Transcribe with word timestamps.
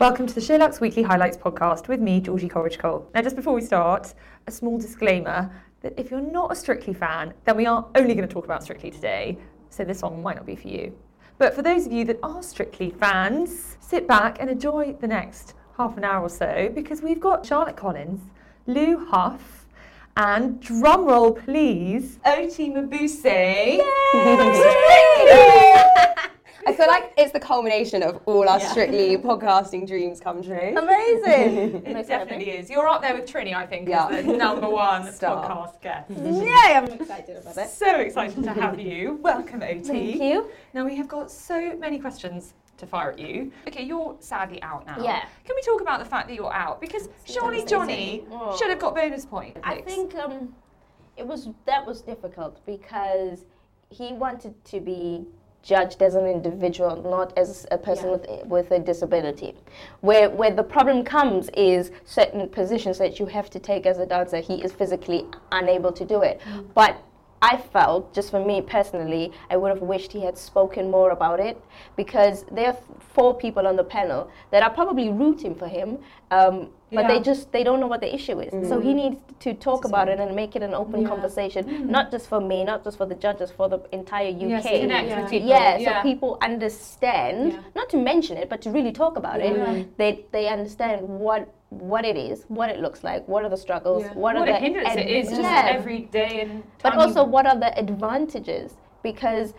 Welcome 0.00 0.26
to 0.28 0.34
the 0.34 0.40
SheerLuxe 0.40 0.80
Weekly 0.80 1.02
Highlights 1.02 1.36
podcast 1.36 1.86
with 1.86 2.00
me, 2.00 2.22
Georgie 2.22 2.48
Coleridge 2.48 2.78
Cole. 2.78 3.06
Now, 3.14 3.20
just 3.20 3.36
before 3.36 3.52
we 3.52 3.60
start, 3.60 4.14
a 4.46 4.50
small 4.50 4.78
disclaimer 4.78 5.52
that 5.82 5.92
if 5.98 6.10
you're 6.10 6.22
not 6.22 6.50
a 6.50 6.54
Strictly 6.54 6.94
fan, 6.94 7.34
then 7.44 7.54
we 7.54 7.66
are 7.66 7.86
only 7.94 8.14
going 8.14 8.26
to 8.26 8.32
talk 8.32 8.46
about 8.46 8.62
Strictly 8.62 8.90
today, 8.90 9.36
so 9.68 9.84
this 9.84 9.98
song 9.98 10.22
might 10.22 10.36
not 10.36 10.46
be 10.46 10.56
for 10.56 10.68
you. 10.68 10.96
But 11.36 11.52
for 11.52 11.60
those 11.60 11.84
of 11.84 11.92
you 11.92 12.06
that 12.06 12.18
are 12.22 12.42
Strictly 12.42 12.88
fans, 12.88 13.76
sit 13.80 14.08
back 14.08 14.38
and 14.40 14.48
enjoy 14.48 14.94
the 14.94 15.06
next 15.06 15.52
half 15.76 15.98
an 15.98 16.04
hour 16.04 16.22
or 16.22 16.30
so 16.30 16.70
because 16.74 17.02
we've 17.02 17.20
got 17.20 17.44
Charlotte 17.44 17.76
Collins, 17.76 18.22
Lou 18.66 19.04
Huff, 19.04 19.66
and 20.16 20.62
drumroll 20.62 21.44
please, 21.44 22.18
Oti 22.24 22.70
Mabuse. 22.70 23.82
I 26.66 26.72
feel 26.74 26.86
like 26.88 27.12
it's 27.16 27.32
the 27.32 27.40
culmination 27.40 28.02
of 28.02 28.20
all 28.26 28.48
our 28.48 28.60
strictly 28.60 29.16
podcasting 29.16 29.86
dreams 29.86 30.20
come 30.20 30.42
true. 30.42 30.74
Amazing. 30.76 31.82
It 32.00 32.06
definitely 32.06 32.50
is. 32.50 32.70
You're 32.70 32.86
up 32.88 33.02
there 33.02 33.14
with 33.14 33.30
Trinny, 33.30 33.54
I 33.54 33.66
think, 33.66 33.88
Yeah. 33.88 34.08
as 34.08 34.24
the 34.26 34.36
number 34.36 34.68
one 34.68 35.10
Star. 35.12 35.48
podcast 35.48 35.80
guest. 35.80 36.10
Yay, 36.10 36.74
I'm 36.76 36.86
excited 36.86 37.36
about 37.38 37.56
it. 37.56 37.68
So 37.70 37.96
excited 37.96 38.42
to 38.44 38.52
have 38.52 38.78
you. 38.80 39.18
Welcome, 39.22 39.62
Oti. 39.62 39.82
Thank 39.82 40.22
you. 40.22 40.48
Now 40.74 40.84
we 40.84 40.96
have 40.96 41.08
got 41.08 41.30
so 41.30 41.76
many 41.76 41.98
questions 41.98 42.54
to 42.78 42.86
fire 42.86 43.10
at 43.12 43.18
you. 43.18 43.52
Okay, 43.68 43.82
you're 43.84 44.16
sadly 44.20 44.62
out 44.62 44.86
now. 44.86 44.96
Yeah. 45.02 45.24
Can 45.44 45.54
we 45.56 45.62
talk 45.62 45.80
about 45.80 45.98
the 45.98 46.04
fact 46.06 46.28
that 46.28 46.34
you're 46.34 46.52
out? 46.52 46.80
Because 46.80 47.08
surely 47.24 47.62
Jonnie 47.64 48.24
Oh. 48.30 48.56
should 48.56 48.70
have 48.70 48.78
got 48.78 48.94
bonus 48.94 49.24
points. 49.26 49.60
I 49.64 49.80
think 49.82 50.14
um, 50.14 50.54
it 51.16 51.26
was 51.26 51.48
that 51.66 51.86
was 51.86 52.00
difficult 52.02 52.64
because 52.66 53.44
he 53.90 54.12
wanted 54.12 54.54
to 54.66 54.80
be 54.80 55.26
judged 55.62 56.02
as 56.02 56.14
an 56.14 56.26
individual, 56.26 57.02
not 57.02 57.36
as 57.36 57.66
a 57.70 57.78
person 57.78 58.10
with 58.10 58.26
with 58.46 58.70
a 58.70 58.78
disability. 58.78 59.54
Where 60.00 60.30
where 60.30 60.50
the 60.50 60.62
problem 60.62 61.04
comes 61.04 61.48
is 61.50 61.90
certain 62.04 62.48
positions 62.48 62.98
that 62.98 63.18
you 63.18 63.26
have 63.26 63.50
to 63.50 63.58
take 63.58 63.86
as 63.86 63.98
a 63.98 64.06
dancer. 64.06 64.38
He 64.38 64.62
is 64.62 64.72
physically 64.72 65.26
unable 65.52 65.92
to 65.92 66.04
do 66.04 66.22
it, 66.22 66.40
mm. 66.40 66.66
but. 66.74 66.96
I 67.42 67.56
felt, 67.56 68.12
just 68.14 68.30
for 68.30 68.44
me 68.44 68.60
personally, 68.60 69.32
I 69.50 69.56
would 69.56 69.70
have 69.70 69.80
wished 69.82 70.12
he 70.12 70.20
had 70.22 70.36
spoken 70.36 70.90
more 70.90 71.10
about 71.10 71.40
it 71.40 71.56
because 71.96 72.44
there 72.52 72.66
are 72.68 72.76
four 73.14 73.34
people 73.34 73.66
on 73.66 73.76
the 73.76 73.84
panel 73.84 74.30
that 74.50 74.62
are 74.62 74.70
probably 74.70 75.08
rooting 75.08 75.54
for 75.54 75.66
him, 75.66 75.98
um, 76.30 76.68
but 76.92 77.06
they 77.08 77.20
just 77.20 77.50
they 77.52 77.62
don't 77.64 77.80
know 77.80 77.86
what 77.86 78.00
the 78.00 78.14
issue 78.14 78.40
is. 78.40 78.68
So 78.68 78.78
he 78.80 78.92
needs 78.94 79.16
to 79.40 79.54
talk 79.54 79.84
about 79.84 80.08
it 80.08 80.18
and 80.20 80.34
make 80.36 80.54
it 80.56 80.62
an 80.62 80.74
open 80.74 81.02
conversation, 81.06 81.62
not 81.90 82.10
just 82.10 82.28
for 82.28 82.40
me, 82.40 82.62
not 82.64 82.84
just 82.84 82.96
for 82.98 83.06
the 83.06 83.14
judges, 83.14 83.50
for 83.50 83.68
the 83.68 83.78
entire 83.92 84.28
UK. 84.28 84.40
Yes, 84.50 84.80
connect 84.80 85.08
with 85.08 85.30
people, 85.30 85.48
Yeah, 85.48 85.76
yeah. 85.78 86.02
so 86.02 86.08
people 86.10 86.38
understand, 86.42 87.58
not 87.74 87.88
to 87.90 87.96
mention 87.96 88.36
it, 88.36 88.48
but 88.50 88.60
to 88.62 88.70
really 88.70 88.92
talk 88.92 89.16
about 89.16 89.40
it. 89.40 89.96
They 89.96 90.24
they 90.32 90.48
understand 90.48 91.08
what 91.08 91.48
what 91.70 92.04
it 92.04 92.16
is, 92.16 92.44
what 92.48 92.68
it 92.68 92.80
looks 92.80 93.02
like, 93.04 93.26
what 93.28 93.44
are 93.44 93.48
the 93.48 93.56
struggles, 93.56 94.04
what 94.14 94.36
are 94.36 94.44
the 94.44 94.54
hindrances 94.54 94.94
hindrance 94.94 95.28
it 95.28 95.30
is 95.32 95.38
just 95.38 95.42
Yeah. 95.42 95.66
every 95.68 96.00
day 96.00 96.40
and 96.42 96.64
But 96.82 96.96
also, 96.96 97.24
what 97.24 97.46
are 97.46 97.56
the 97.56 97.76
advantages? 97.78 98.76
Because 99.02 99.54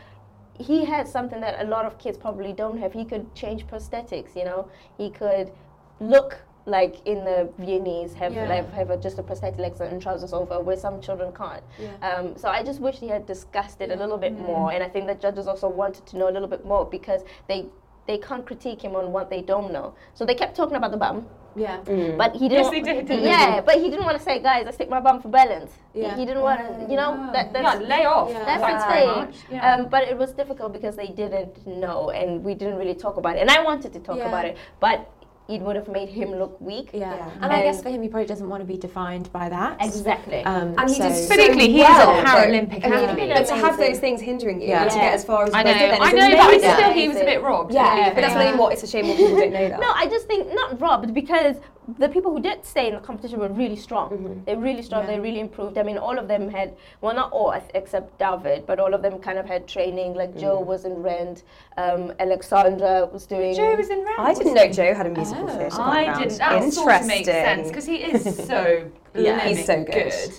he 0.59 0.85
had 0.85 1.07
something 1.07 1.39
that 1.41 1.65
a 1.65 1.67
lot 1.69 1.85
of 1.85 1.97
kids 1.97 2.17
probably 2.17 2.53
don't 2.53 2.77
have. 2.77 2.93
He 2.93 3.05
could 3.05 3.33
change 3.33 3.65
prosthetics, 3.65 4.35
you 4.35 4.43
know. 4.43 4.67
He 4.97 5.09
could 5.09 5.51
look 5.99 6.39
like 6.67 6.97
in 7.07 7.23
the 7.25 7.49
Viennese 7.57 8.13
have 8.13 8.33
like, 8.35 8.71
have 8.73 8.91
a, 8.91 8.97
just 8.97 9.17
a 9.17 9.23
prosthetic 9.23 9.57
legs 9.59 9.79
and 9.81 9.99
trousers 9.99 10.33
over, 10.33 10.59
where 10.59 10.77
some 10.77 11.01
children 11.01 11.31
can't. 11.33 11.63
Um, 12.03 12.37
so 12.37 12.49
I 12.49 12.61
just 12.61 12.79
wish 12.81 12.97
he 12.99 13.07
had 13.07 13.25
discussed 13.25 13.81
it 13.81 13.89
a 13.89 13.95
little 13.95 14.17
bit 14.17 14.37
more, 14.37 14.71
and 14.71 14.83
I 14.83 14.89
think 14.89 15.07
the 15.07 15.15
judges 15.15 15.47
also 15.47 15.67
wanted 15.69 16.05
to 16.07 16.17
know 16.17 16.29
a 16.29 16.33
little 16.33 16.47
bit 16.47 16.65
more 16.65 16.85
because 16.85 17.23
they 17.47 17.65
they 18.07 18.17
can't 18.17 18.45
critique 18.45 18.81
him 18.81 18.95
on 18.95 19.11
what 19.11 19.29
they 19.29 19.41
don't 19.41 19.71
know. 19.71 19.93
So 20.13 20.25
they 20.25 20.35
kept 20.35 20.55
talking 20.55 20.75
about 20.75 20.91
the 20.91 20.97
bum. 20.97 21.27
Yeah. 21.55 21.81
But 22.17 22.33
he 22.35 22.47
didn't. 22.47 22.63
Yes, 22.63 22.69
they 22.71 22.81
did, 22.81 23.07
didn't 23.07 23.23
yeah, 23.35 23.61
but 23.61 23.75
he 23.75 23.89
didn't 23.89 24.05
want 24.05 24.17
to 24.17 24.23
say, 24.23 24.41
guys, 24.41 24.65
I 24.67 24.71
stick 24.71 24.89
my 24.89 25.01
bum 25.01 25.21
for 25.21 25.29
balance. 25.29 25.71
He- 25.93 26.01
Yeah. 26.01 26.15
He, 26.15 26.25
didn't 26.25 26.43
want 26.43 26.59
to, 26.61 26.89
you 26.89 26.95
know, 26.95 27.29
that, 27.33 27.51
that's, 27.53 27.81
yeah, 27.81 27.87
lay 27.87 28.05
off. 28.05 28.29
Yeah. 28.29 28.45
that's 28.45 28.61
Thanks 28.63 28.83
the 28.85 29.37
thing. 29.37 29.57
Yeah. 29.57 29.75
Um, 29.75 29.89
but 29.89 30.03
it 30.07 30.17
was 30.17 30.31
difficult 30.31 30.71
because 30.73 30.95
they 30.95 31.07
didn't 31.07 31.67
know 31.67 32.09
and 32.11 32.43
we 32.43 32.53
didn't 32.55 32.77
really 32.77 32.95
talk 32.95 33.17
about 33.17 33.35
it. 33.35 33.39
And 33.41 33.51
I 33.51 33.61
wanted 33.63 33.91
to 33.93 33.99
talk 33.99 34.17
Yeah. 34.17 34.29
about 34.29 34.45
it, 34.45 34.57
but 34.79 35.09
it 35.49 35.59
would 35.61 35.75
have 35.75 35.87
made 35.89 36.07
him 36.09 36.31
look 36.31 36.59
weak. 36.61 36.91
Yeah. 36.93 37.15
Yeah. 37.15 37.29
And 37.41 37.51
I 37.51 37.61
guess 37.63 37.81
for 37.81 37.89
him, 37.89 38.01
he 38.01 38.07
probably 38.07 38.27
doesn't 38.27 38.47
want 38.47 38.61
to 38.61 38.65
be 38.67 38.77
defined 38.77 39.31
by 39.33 39.49
that. 39.49 39.77
Exactly. 39.81 40.43
Um, 40.45 40.75
And 40.77 40.89
he 40.89 40.95
so- 40.95 41.03
did 41.09 41.29
But 41.29 41.37
so 41.37 41.41
equally, 41.43 41.69
he 41.71 41.81
is 41.81 41.87
a. 41.89 42.21
Paralympic 42.21 42.85
I 42.85 42.87
athlete. 42.89 43.29
But 43.33 43.45
to 43.47 43.55
have 43.55 43.77
those 43.77 43.99
things 43.99 44.21
hindering 44.21 44.61
you 44.61 44.69
Yeah. 44.69 44.85
to 44.87 44.95
get 44.95 45.13
as 45.13 45.25
far 45.25 45.45
as 45.45 45.53
I 45.53 45.63
know, 45.63 45.73
then 45.73 46.01
I 46.01 46.07
is 46.07 46.13
know, 46.13 46.29
but 46.37 46.47
amazing. 46.47 46.69
I 46.69 46.73
still 46.77 46.91
he 46.93 47.07
was 47.07 47.17
a 47.17 47.25
bit 47.25 47.41
robbed. 47.41 47.73
Yeah, 47.73 47.95
don't 48.05 48.15
but 48.15 48.21
that's 48.21 48.33
think? 48.33 48.51
what 48.57 48.59
What 48.61 48.73
it's 48.73 48.83
a 48.83 48.87
shame 48.87 49.07
more 49.07 49.15
people 49.17 49.35
don't 49.37 49.51
know 49.53 49.69
that. 49.69 49.79
No, 49.79 49.91
I 49.93 50.07
just 50.07 50.27
think 50.27 50.53
not 50.53 50.79
robbed 50.79 51.13
because 51.13 51.55
the 51.97 52.09
people 52.09 52.31
who 52.31 52.41
did 52.41 52.65
stay 52.65 52.87
in 52.87 52.95
the 52.95 52.99
competition 52.99 53.39
were 53.39 53.49
really 53.49 53.75
strong. 53.75 54.43
They're 54.45 54.57
really 54.57 54.81
strong. 54.81 55.07
They 55.07 55.19
really 55.19 55.39
improved. 55.39 55.77
I 55.77 55.83
mean, 55.83 55.97
all 55.97 56.17
of 56.17 56.27
them 56.27 56.49
had 56.49 56.75
well, 57.01 57.15
not 57.15 57.31
all 57.31 57.51
except 57.73 58.17
David, 58.19 58.65
but 58.65 58.79
all 58.79 58.93
of 58.93 59.01
them 59.01 59.19
kind 59.19 59.37
of 59.37 59.45
had 59.45 59.67
training. 59.67 60.13
Like 60.13 60.37
Joe 60.37 60.59
was 60.59 60.85
in 60.85 61.01
Rent, 61.01 61.43
um, 61.77 62.13
Alexandra 62.19 63.05
was 63.11 63.25
doing. 63.25 63.55
Joe 63.55 63.75
was 63.75 63.89
in 63.89 64.03
Rent. 64.03 64.19
I 64.19 64.33
didn't 64.33 64.53
know 64.53 64.69
Joe 64.71 64.93
had 64.93 65.07
a 65.07 65.09
musical 65.09 65.47
theatre 65.47 65.81
I 65.81 66.17
didn't. 66.17 66.37
That 66.37 66.53
Interesting. 66.53 66.71
sort 66.71 67.01
of 67.01 67.07
makes 67.07 67.27
sense 67.27 67.67
because 67.67 67.85
he 67.85 67.95
is 67.97 68.35
so 68.47 68.89
Yeah, 69.15 69.47
he's 69.47 69.65
so 69.65 69.75
blimmin' 69.75 69.91
good. 69.91 70.33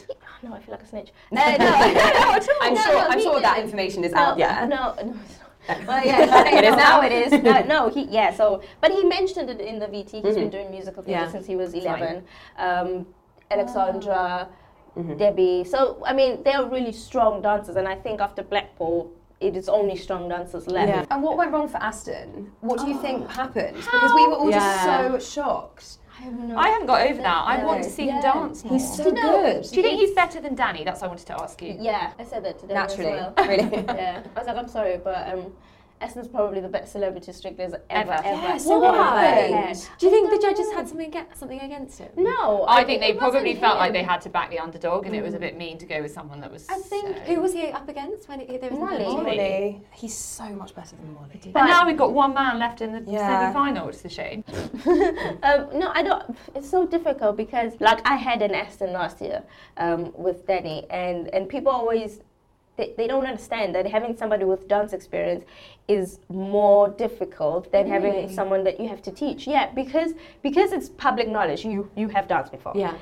Oh, 0.45 0.49
no, 0.49 0.55
I 0.55 0.61
feel 0.61 0.73
like 0.73 0.83
a 0.83 0.87
snitch. 0.87 1.11
Uh, 1.33 1.57
no, 1.57 1.57
no, 1.59 1.93
no, 1.93 2.31
I'm 2.33 2.43
sure. 2.43 2.75
no, 2.75 3.07
I'm 3.09 3.21
sure 3.21 3.41
that 3.41 3.59
information 3.59 4.05
is 4.05 4.13
no, 4.13 4.19
out. 4.19 4.39
Yeah. 4.39 4.67
No, 4.67 4.95
no. 4.95 5.15
it's 5.25 5.39
not. 5.39 5.42
Well, 5.87 6.05
yeah, 6.05 6.59
It 6.59 6.65
is 6.65 6.77
now. 6.77 7.03
It 7.03 7.13
is. 7.13 7.33
No, 7.43 7.63
no, 7.75 7.89
he 7.89 8.03
yeah. 8.05 8.35
So, 8.35 8.63
but 8.81 8.91
he 8.91 9.05
mentioned 9.05 9.49
it 9.51 9.61
in 9.61 9.79
the 9.79 9.87
VT. 9.87 10.11
He's 10.11 10.23
Mm-hmm. 10.23 10.35
been 10.35 10.51
doing 10.51 10.71
musical 10.71 11.03
theatre 11.03 11.25
Yeah. 11.25 11.31
since 11.31 11.47
he 11.47 11.57
was 11.57 11.73
eleven. 11.75 12.25
Um, 12.59 13.07
Alexandra, 13.51 14.49
Debbie. 15.17 15.65
So, 15.65 16.03
I 16.05 16.13
mean, 16.13 16.43
they 16.43 16.53
are 16.53 16.69
really 16.69 16.93
strong 16.93 17.43
dancers, 17.43 17.77
and 17.77 17.87
I 17.87 17.95
think 17.95 18.21
after 18.21 18.43
Blackpool, 18.43 19.13
it 19.43 19.57
is 19.57 19.69
only 19.69 19.97
strong 19.97 20.29
dancers 20.29 20.67
left. 20.67 20.89
Yeah. 20.89 21.05
And 21.11 21.23
what 21.23 21.37
went 21.37 21.53
wrong 21.53 21.69
for 21.69 21.79
Aston? 21.79 22.51
What 22.61 22.79
do 22.81 22.87
you 22.89 22.99
think 23.01 23.29
happened? 23.29 23.77
Because 23.77 24.13
we 24.15 24.27
were 24.29 24.35
all 24.35 24.51
Yeah. 24.51 24.59
just 24.59 25.27
so 25.27 25.43
shocked. 25.43 25.99
I 26.57 26.69
haven't 26.69 26.87
got 26.87 27.01
over 27.09 27.21
that. 27.21 27.43
I 27.47 27.65
want 27.65 27.83
to 27.83 27.89
No. 27.89 27.95
see 27.95 28.07
him 28.09 28.21
dance 28.23 28.63
more. 28.65 28.75
He's 28.75 28.97
so 28.97 29.07
you 29.07 29.13
good. 29.13 29.63
Do 29.65 29.77
you 29.77 29.83
think 29.83 29.99
he's 30.01 30.15
better 30.15 30.41
than 30.41 30.55
Danny? 30.55 30.85
That's 30.85 31.01
what 31.01 31.09
I 31.09 31.11
wanted 31.11 31.27
to 31.27 31.43
ask 31.43 31.61
you. 31.61 31.77
Yeah, 31.81 32.13
I 32.17 32.23
said 32.25 32.45
that 32.45 32.61
today 32.61 32.75
Naturally, 32.75 33.11
as 33.13 33.33
well. 33.37 33.49
really. 33.49 33.85
yeah, 33.89 34.23
I 34.37 34.39
was 34.39 34.47
like, 34.47 34.57
I'm 34.57 34.69
sorry, 34.69 35.01
but 35.03 35.29
um, 35.33 35.53
Aston's 36.03 36.29
probably 36.29 36.61
the 36.61 36.69
best 36.69 36.93
celebrity 36.93 37.33
stricters 37.33 37.73
ever, 37.91 38.13
Ever. 38.13 38.13
ever. 38.13 38.29
Yeah, 38.43 38.49
ever, 38.51 38.59
so 38.59 38.85
ever 38.85 38.97
why? 38.99 39.75
Do 39.99 40.07
you 40.07 40.13
think 40.13 40.31
the 40.31 40.39
judges 40.39 40.71
had 40.73 40.89
something 40.89 41.07
against, 41.09 41.39
something 41.39 41.61
against 41.61 41.99
him? 41.99 42.11
No, 42.17 42.65
I 42.69 42.85
think 42.85 43.01
they 43.01 43.15
probably 43.15 43.55
felt 43.55 43.79
like 43.79 43.93
they 43.93 44.03
had 44.03 44.21
to 44.23 44.29
back 44.29 44.51
the 44.51 44.59
underdog, 44.59 45.07
and 45.07 45.15
it 45.15 45.23
was 45.23 45.35
a 45.35 45.39
bit 45.39 45.57
mean 45.57 45.79
to 45.79 45.87
go 45.87 46.03
with 46.03 46.13
someone 46.13 46.41
that 46.41 46.51
was. 46.51 46.67
I 46.69 46.75
think 46.79 47.17
so- 47.17 47.23
Who 47.25 47.41
was 47.41 47.53
he 47.53 47.69
up 47.69 47.89
against 47.89 48.29
when 48.29 48.41
it, 48.41 48.61
there 48.61 48.71
was 48.71 48.79
Mollie. 48.79 48.99
no 49.05 49.23
Mollie. 49.23 49.83
He's 49.93 50.17
so 50.17 50.49
much 50.51 50.75
better 50.75 50.97
than 50.97 51.15
Mollie. 51.15 51.41
And 51.45 51.55
now 51.55 51.87
we've 51.87 51.97
got 51.97 52.13
one 52.13 52.35
man 52.35 52.59
left 52.59 52.81
in 52.81 52.93
the 52.93 53.11
Yeah. 53.11 53.53
semi-final. 53.53 53.89
It's 53.89 54.05
a 54.05 54.09
shame. 54.09 54.45
Um, 55.43 55.69
no, 55.75 55.91
I 55.95 56.03
don't. 56.03 56.37
It's 56.55 56.69
so 56.69 56.87
difficult 56.87 57.37
because, 57.37 57.73
like, 57.81 58.01
I 58.09 58.17
had 58.17 58.43
an 58.43 58.55
Aston 58.55 58.93
last 58.93 59.21
year 59.21 59.43
um, 59.77 60.13
with 60.15 60.47
Danny, 60.47 60.87
and 60.91 61.29
and 61.35 61.49
people 61.49 61.73
always 61.73 62.21
they, 62.77 62.95
they 62.97 63.07
don't 63.07 63.27
understand 63.27 63.75
that 63.75 63.87
having 63.87 64.17
somebody 64.17 64.45
with 64.45 64.67
dance 64.67 64.93
experience 64.93 65.45
is 65.89 66.21
more 66.29 66.89
difficult 66.89 67.71
than 67.71 67.87
having 67.87 68.33
someone 68.33 68.65
that 68.65 68.81
you 68.81 68.89
have 68.89 69.03
to 69.03 69.11
teach. 69.11 69.47
Yeah, 69.47 69.71
because 69.73 70.13
because 70.43 70.73
it's 70.73 70.89
public 70.89 71.29
knowledge. 71.29 71.65
You 71.65 71.91
you 71.97 72.09
have 72.09 72.29
danced 72.29 72.53
before. 72.53 72.73
Yeah. 72.75 72.95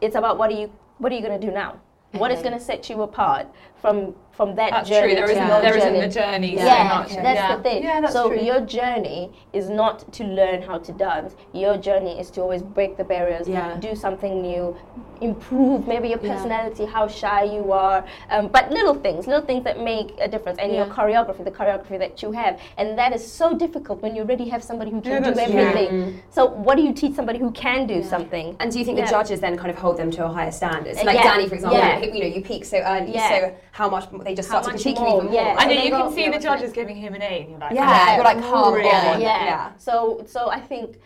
It's 0.00 0.16
about 0.16 0.38
what 0.38 0.50
are 0.50 0.58
you 0.60 0.72
what 0.98 1.12
are 1.12 1.14
you 1.14 1.22
gonna 1.22 1.38
do 1.38 1.50
now? 1.50 1.80
What 2.12 2.30
is 2.30 2.42
gonna 2.42 2.60
set 2.60 2.88
you 2.88 3.02
apart 3.02 3.46
from 3.80 4.14
from 4.32 4.54
that 4.54 4.70
That's 4.70 4.88
journey 4.88 5.14
true. 5.14 5.14
There 5.16 5.26
to 5.26 5.32
isn't, 5.32 5.48
your 5.48 5.60
there 5.62 5.76
isn't 5.76 5.94
journey. 5.94 6.06
the 6.06 6.14
journey 6.20 6.54
Yeah, 6.54 6.62
so 6.62 6.98
much. 6.98 7.08
that's 7.24 7.34
yeah. 7.40 7.56
the 7.56 7.62
thing. 7.64 7.82
Yeah, 7.82 8.00
that's 8.00 8.12
so 8.12 8.28
true. 8.28 8.38
your 8.40 8.60
journey 8.60 9.32
is 9.52 9.68
not 9.68 10.12
to 10.12 10.22
learn 10.22 10.62
how 10.62 10.78
to 10.78 10.92
dance. 10.92 11.34
Your 11.52 11.76
journey 11.76 12.20
is 12.20 12.30
to 12.32 12.42
always 12.42 12.62
break 12.62 12.96
the 12.96 13.02
barriers, 13.02 13.48
Yeah. 13.48 13.76
do 13.80 13.96
something 13.96 14.40
new, 14.40 14.76
improve 15.20 15.88
maybe 15.88 16.06
your 16.10 16.20
Yeah. 16.22 16.34
personality, 16.34 16.84
how 16.84 17.08
shy 17.08 17.42
you 17.42 17.72
are, 17.72 18.04
um, 18.30 18.46
but 18.46 18.70
little 18.70 18.94
things, 18.94 19.26
little 19.26 19.44
things 19.44 19.64
that 19.64 19.80
make 19.80 20.14
a 20.20 20.28
difference, 20.28 20.58
and 20.60 20.72
your 20.72 20.86
choreography, 20.86 21.42
the 21.42 21.50
choreography 21.50 21.98
that 21.98 22.22
you 22.22 22.30
have, 22.30 22.60
and 22.76 22.96
that 22.96 23.12
is 23.12 23.26
so 23.40 23.54
difficult 23.54 24.00
when 24.02 24.14
you 24.14 24.22
already 24.22 24.48
have 24.48 24.62
somebody 24.62 24.92
who 24.92 25.00
can 25.00 25.10
Yeah, 25.14 25.18
do 25.18 25.34
that's 25.34 25.50
true. 25.50 25.60
everything. 25.60 26.22
So 26.30 26.46
what 26.46 26.76
do 26.76 26.82
you 26.84 26.92
teach 26.92 27.14
somebody 27.16 27.40
who 27.40 27.50
can 27.50 27.88
do 27.88 28.04
something? 28.04 28.54
And 28.60 28.70
do 28.70 28.78
you 28.78 28.84
think 28.84 28.98
Yeah. 28.98 29.06
the 29.06 29.10
judges 29.10 29.40
then 29.40 29.56
kind 29.56 29.70
of 29.70 29.78
hold 29.78 29.96
them 29.96 30.12
to 30.12 30.24
a 30.24 30.28
higher 30.28 30.52
standard? 30.52 30.94
So 30.94 31.02
Uh, 31.02 31.06
like 31.06 31.16
yeah. 31.16 31.24
Danny, 31.24 31.48
for 31.48 31.56
example, 31.56 31.78
Yeah. 31.80 31.98
you 31.98 32.20
know, 32.20 32.26
you 32.36 32.40
peak 32.40 32.64
so 32.64 32.78
early, 32.78 33.12
Yeah. 33.14 33.28
so 33.28 33.52
how 33.72 33.88
much 33.88 34.08
they 34.24 34.34
just 34.34 34.48
How 34.50 34.60
start 34.62 34.64
to 34.64 34.72
much 34.72 34.82
critique 34.82 34.98
you 34.98 35.04
more, 35.04 35.16
even 35.22 35.32
more. 35.32 35.34
yeah. 35.34 35.54
I 35.58 35.64
know 35.66 35.74
So 35.76 35.82
you 35.84 35.90
can 35.90 36.12
see 36.12 36.24
the 36.24 36.30
what's 36.32 36.44
judges 36.44 36.72
giving 36.72 36.96
him 36.96 37.14
an 37.14 37.22
A. 37.22 37.40
and 37.42 37.50
You're 37.50 37.58
like, 37.58 37.72
Yeah, 37.74 38.14
you're 38.16 38.24
like, 38.24 38.40
come 38.40 38.74
really? 38.74 38.86
yeah. 38.88 39.18
Yeah. 39.22 39.70
So 39.76 40.24
so 40.26 40.50
I 40.50 40.60
think 40.60 40.98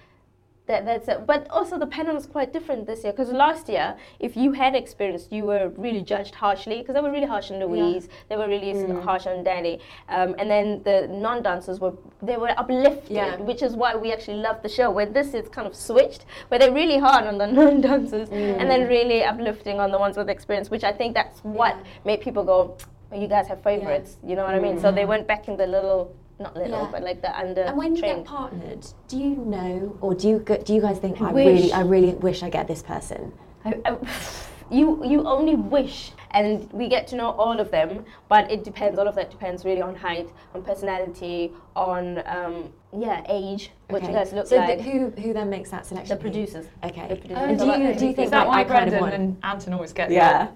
that 0.67 0.85
that's 0.85 1.09
it. 1.09 1.27
But 1.27 1.49
also 1.51 1.79
the 1.79 1.87
panel 1.87 2.17
is 2.17 2.27
quite 2.27 2.53
different 2.53 2.87
this 2.87 3.03
year 3.03 3.13
because 3.13 3.33
last 3.33 3.69
year, 3.69 3.97
if 4.21 4.37
you 4.37 4.53
had 4.53 4.75
experience, 4.75 5.27
you 5.31 5.45
were 5.45 5.73
really 5.77 6.03
judged 6.03 6.35
harshly 6.35 6.79
because 6.79 6.95
they 6.95 7.01
were 7.01 7.11
really 7.11 7.27
harsh 7.27 7.51
on 7.51 7.59
Louise, 7.59 8.09
they 8.29 8.37
were 8.37 8.47
really 8.47 8.71
s- 8.71 8.77
mm. 8.77 9.03
harsh 9.03 9.27
on 9.27 9.43
Danny, 9.43 9.81
um, 10.09 10.35
and 10.39 10.49
then 10.51 10.81
the 10.85 11.09
non-dancers 11.09 11.81
were 11.81 11.93
they 12.23 12.37
were 12.37 12.51
uplifted, 12.57 13.11
Yeah. 13.11 13.37
which 13.39 13.63
is 13.63 13.75
why 13.75 13.97
we 13.97 14.13
actually 14.13 14.39
love 14.39 14.63
the 14.63 14.69
show. 14.69 14.91
Where 14.91 15.07
this 15.07 15.35
is 15.35 15.49
kind 15.49 15.67
of 15.67 15.75
switched, 15.75 16.25
where 16.49 16.59
they're 16.61 16.73
really 16.73 16.99
hard 16.99 17.27
on 17.27 17.39
the 17.39 17.47
non-dancers 17.61 18.29
mm. 18.29 18.61
and 18.61 18.71
then 18.71 18.89
really 18.89 19.25
uplifting 19.25 19.81
on 19.81 19.91
the 19.91 19.99
ones 19.99 20.17
with 20.17 20.29
experience, 20.31 20.71
which 20.71 20.85
I 20.85 20.93
think 20.93 21.15
that's 21.15 21.41
what 21.41 21.77
made 22.05 22.21
people 22.21 22.45
go. 22.45 22.77
"Oh, 23.13 23.19
You 23.21 23.29
guys 23.29 23.47
have 23.49 23.61
favorites, 23.63 24.17
you 24.29 24.37
know 24.37 24.45
what 24.45 24.55
I 24.55 24.61
mean? 24.61 24.81
So 24.81 24.91
they 24.93 25.03
mm. 25.05 25.09
went 25.15 25.27
back 25.27 25.43
in 25.49 25.57
the 25.57 25.67
little, 25.67 26.15
not 26.39 26.57
little, 26.57 26.83
Yeah. 26.83 26.89
but 26.91 27.03
like 27.03 27.23
the 27.23 27.37
under. 27.39 27.63
And 27.63 27.77
when 27.77 27.95
you 27.95 28.01
trained. 28.03 28.25
get 28.25 28.27
partnered, 28.27 28.87
do 29.09 29.17
you 29.19 29.37
know, 29.37 29.97
or 30.01 30.15
do 30.15 30.29
you 30.29 30.39
go, 30.41 30.57
do 30.57 30.75
you 30.75 30.81
guys 30.81 30.99
think 30.99 31.21
I 31.21 31.33
Wish. 31.33 31.47
really, 31.47 31.73
I 31.73 31.83
really 31.83 32.15
wish 32.15 32.43
I 32.43 32.51
get 32.51 32.67
this 32.69 32.83
person? 32.83 33.33
I, 33.65 33.75
I, 33.85 33.97
you 34.71 35.05
you 35.05 35.27
only 35.27 35.55
wish, 35.55 36.13
and 36.31 36.73
we 36.73 36.89
get 36.89 37.07
to 37.09 37.17
know 37.17 37.31
all 37.33 37.61
of 37.61 37.71
them, 37.71 38.05
but 38.29 38.51
it 38.51 38.65
depends. 38.65 38.99
All 38.99 39.07
of 39.07 39.15
that 39.17 39.31
depends 39.31 39.65
really 39.65 39.83
on 39.83 39.95
height, 39.95 40.31
on 40.55 40.63
personality, 40.63 41.53
on 41.77 42.23
um, 42.27 42.73
yeah 42.99 43.23
age, 43.29 43.71
what 43.89 44.03
you 44.03 44.09
Okay. 44.09 44.17
guys 44.19 44.33
look 44.33 44.47
so 44.47 44.57
like. 44.57 44.79
the, 44.79 44.83
who 44.85 45.11
who 45.21 45.33
then 45.35 45.51
makes 45.51 45.71
that 45.71 45.85
selection? 45.87 46.17
the 46.17 46.21
producers. 46.21 46.67
Okay. 46.83 47.07
The 47.09 47.17
producers. 47.17 47.45
and 47.51 47.59
do 47.59 47.67
you 47.67 47.95
do 47.95 48.07
you 48.07 48.13
think 48.15 48.19
Is 48.27 48.31
that 48.31 48.49
like, 48.49 48.49
why 48.49 48.61
I 48.61 48.65
kind 48.65 48.89
of 48.89 48.99
Brendan 48.99 49.01
want? 49.01 49.15
and 49.15 49.37
Anton 49.45 49.75
always 49.75 49.93
get 49.93 50.11
Yeah. 50.11 50.49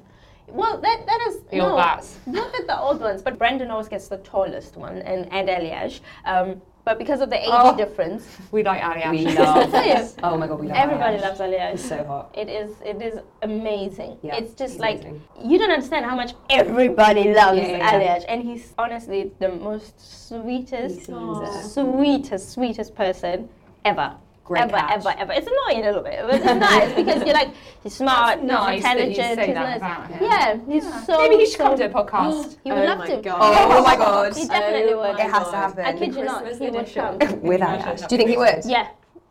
Well, 0.49 0.81
that 0.81 1.07
that 1.07 1.21
is 1.29 1.41
The 1.51 1.61
old 1.61 1.71
no, 1.73 1.77
bats. 1.77 2.19
not 2.27 2.53
that 2.53 2.67
the 2.67 2.79
old 2.79 3.01
ones, 3.01 3.23
but 3.23 3.37
Brendan 3.39 3.71
always 3.71 3.89
gets 3.89 4.09
the 4.09 4.19
tallest 4.19 4.77
one, 4.77 4.99
and 4.99 5.31
and 5.33 5.49
Aljaž. 5.49 6.01
Um, 6.25 6.63
but 6.85 6.99
because 6.99 7.21
of 7.21 7.31
the 7.31 7.37
age 7.43 7.49
Oh. 7.51 7.77
difference, 7.77 8.25
We 8.53 8.63
like 8.63 8.81
Ali 8.85 9.03
We 9.11 9.27
love. 9.39 9.73
Yes. 9.73 10.15
oh 10.23 10.37
my 10.39 10.47
god, 10.47 10.61
we 10.61 10.69
love. 10.69 10.77
everybody 10.77 11.17
Aljaž. 11.17 11.23
loves 11.23 11.41
Aljaž. 11.41 11.75
It's 11.75 11.89
so 11.89 12.05
hot. 12.05 12.31
It 12.43 12.49
is 12.49 12.71
it 12.85 13.03
is 13.03 13.19
amazing. 13.43 14.19
Yeah, 14.23 14.37
it's 14.37 14.55
just 14.55 14.79
like 14.79 15.01
amazing. 15.01 15.23
you 15.45 15.59
don't 15.59 15.73
understand 15.73 16.05
how 16.07 16.15
much 16.15 16.35
everybody 16.49 17.25
loves 17.35 17.59
Yeah, 17.59 17.67
yeah, 17.67 17.79
yeah. 17.79 17.93
Aljaž, 18.19 18.25
and 18.29 18.43
he's 18.43 18.73
honestly 18.79 19.33
the 19.41 19.49
most 19.49 19.95
sweetest, 20.29 20.95
He 20.99 21.05
seems 21.07 21.39
it. 21.49 21.71
sweetest, 21.77 22.51
sweetest 22.53 22.95
person 22.95 23.49
ever. 23.85 24.15
Great 24.47 24.63
ever, 24.63 24.77
catch. 24.77 24.91
ever, 25.07 25.15
ever. 25.19 25.33
It's 25.33 25.47
annoying 25.49 25.83
a 25.85 25.87
little 25.89 26.03
bit, 26.03 26.21
but 26.25 26.35
it's 26.37 26.45
nice 26.71 26.95
because 26.95 27.23
you're 27.25 27.35
like 27.35 27.51
he's 27.83 27.95
smart, 27.97 28.39
he's 28.41 28.49
nice 28.49 28.83
that 28.83 28.97
you 28.99 29.03
intelligent, 29.07 29.41
say 29.41 29.53
that 29.53 29.69
nice. 29.69 29.77
about 29.79 30.07
him. 30.11 30.23
Yeah, 30.23 30.59
he's 30.73 31.05
so. 31.07 31.19
Maybe 31.19 31.37
he 31.37 31.47
should 31.47 31.59
so, 31.59 31.65
come 31.65 31.77
to 31.79 31.85
a 31.87 31.89
podcast. 31.89 32.57
He 32.65 32.71
would 32.73 32.81
Oh 32.81 32.85
love 32.85 32.99
my 32.99 33.07
to. 33.09 33.17
God. 33.23 33.41
Oh 33.77 33.83
my 33.83 33.97
god. 33.97 34.37
He 34.41 34.47
definitely 34.47 34.93
Oh 34.93 34.99
would. 35.01 35.15
my 35.19 35.25
It 35.25 35.31
has 35.31 35.51
to 35.51 35.57
happen. 35.57 35.85
I 35.85 35.93
kid 35.93 36.15
you 36.15 36.25
not, 36.25 36.43
Christmas 36.45 36.59
he 36.61 36.65
would 36.71 36.81
edition. 36.81 37.19
come. 37.19 37.41
With 37.43 37.61
Aljaž. 37.61 38.09
Do 38.09 38.15
you 38.15 38.19
think 38.19 38.31
he 38.31 38.37
would? 38.37 38.65
Yeah, 38.65 38.89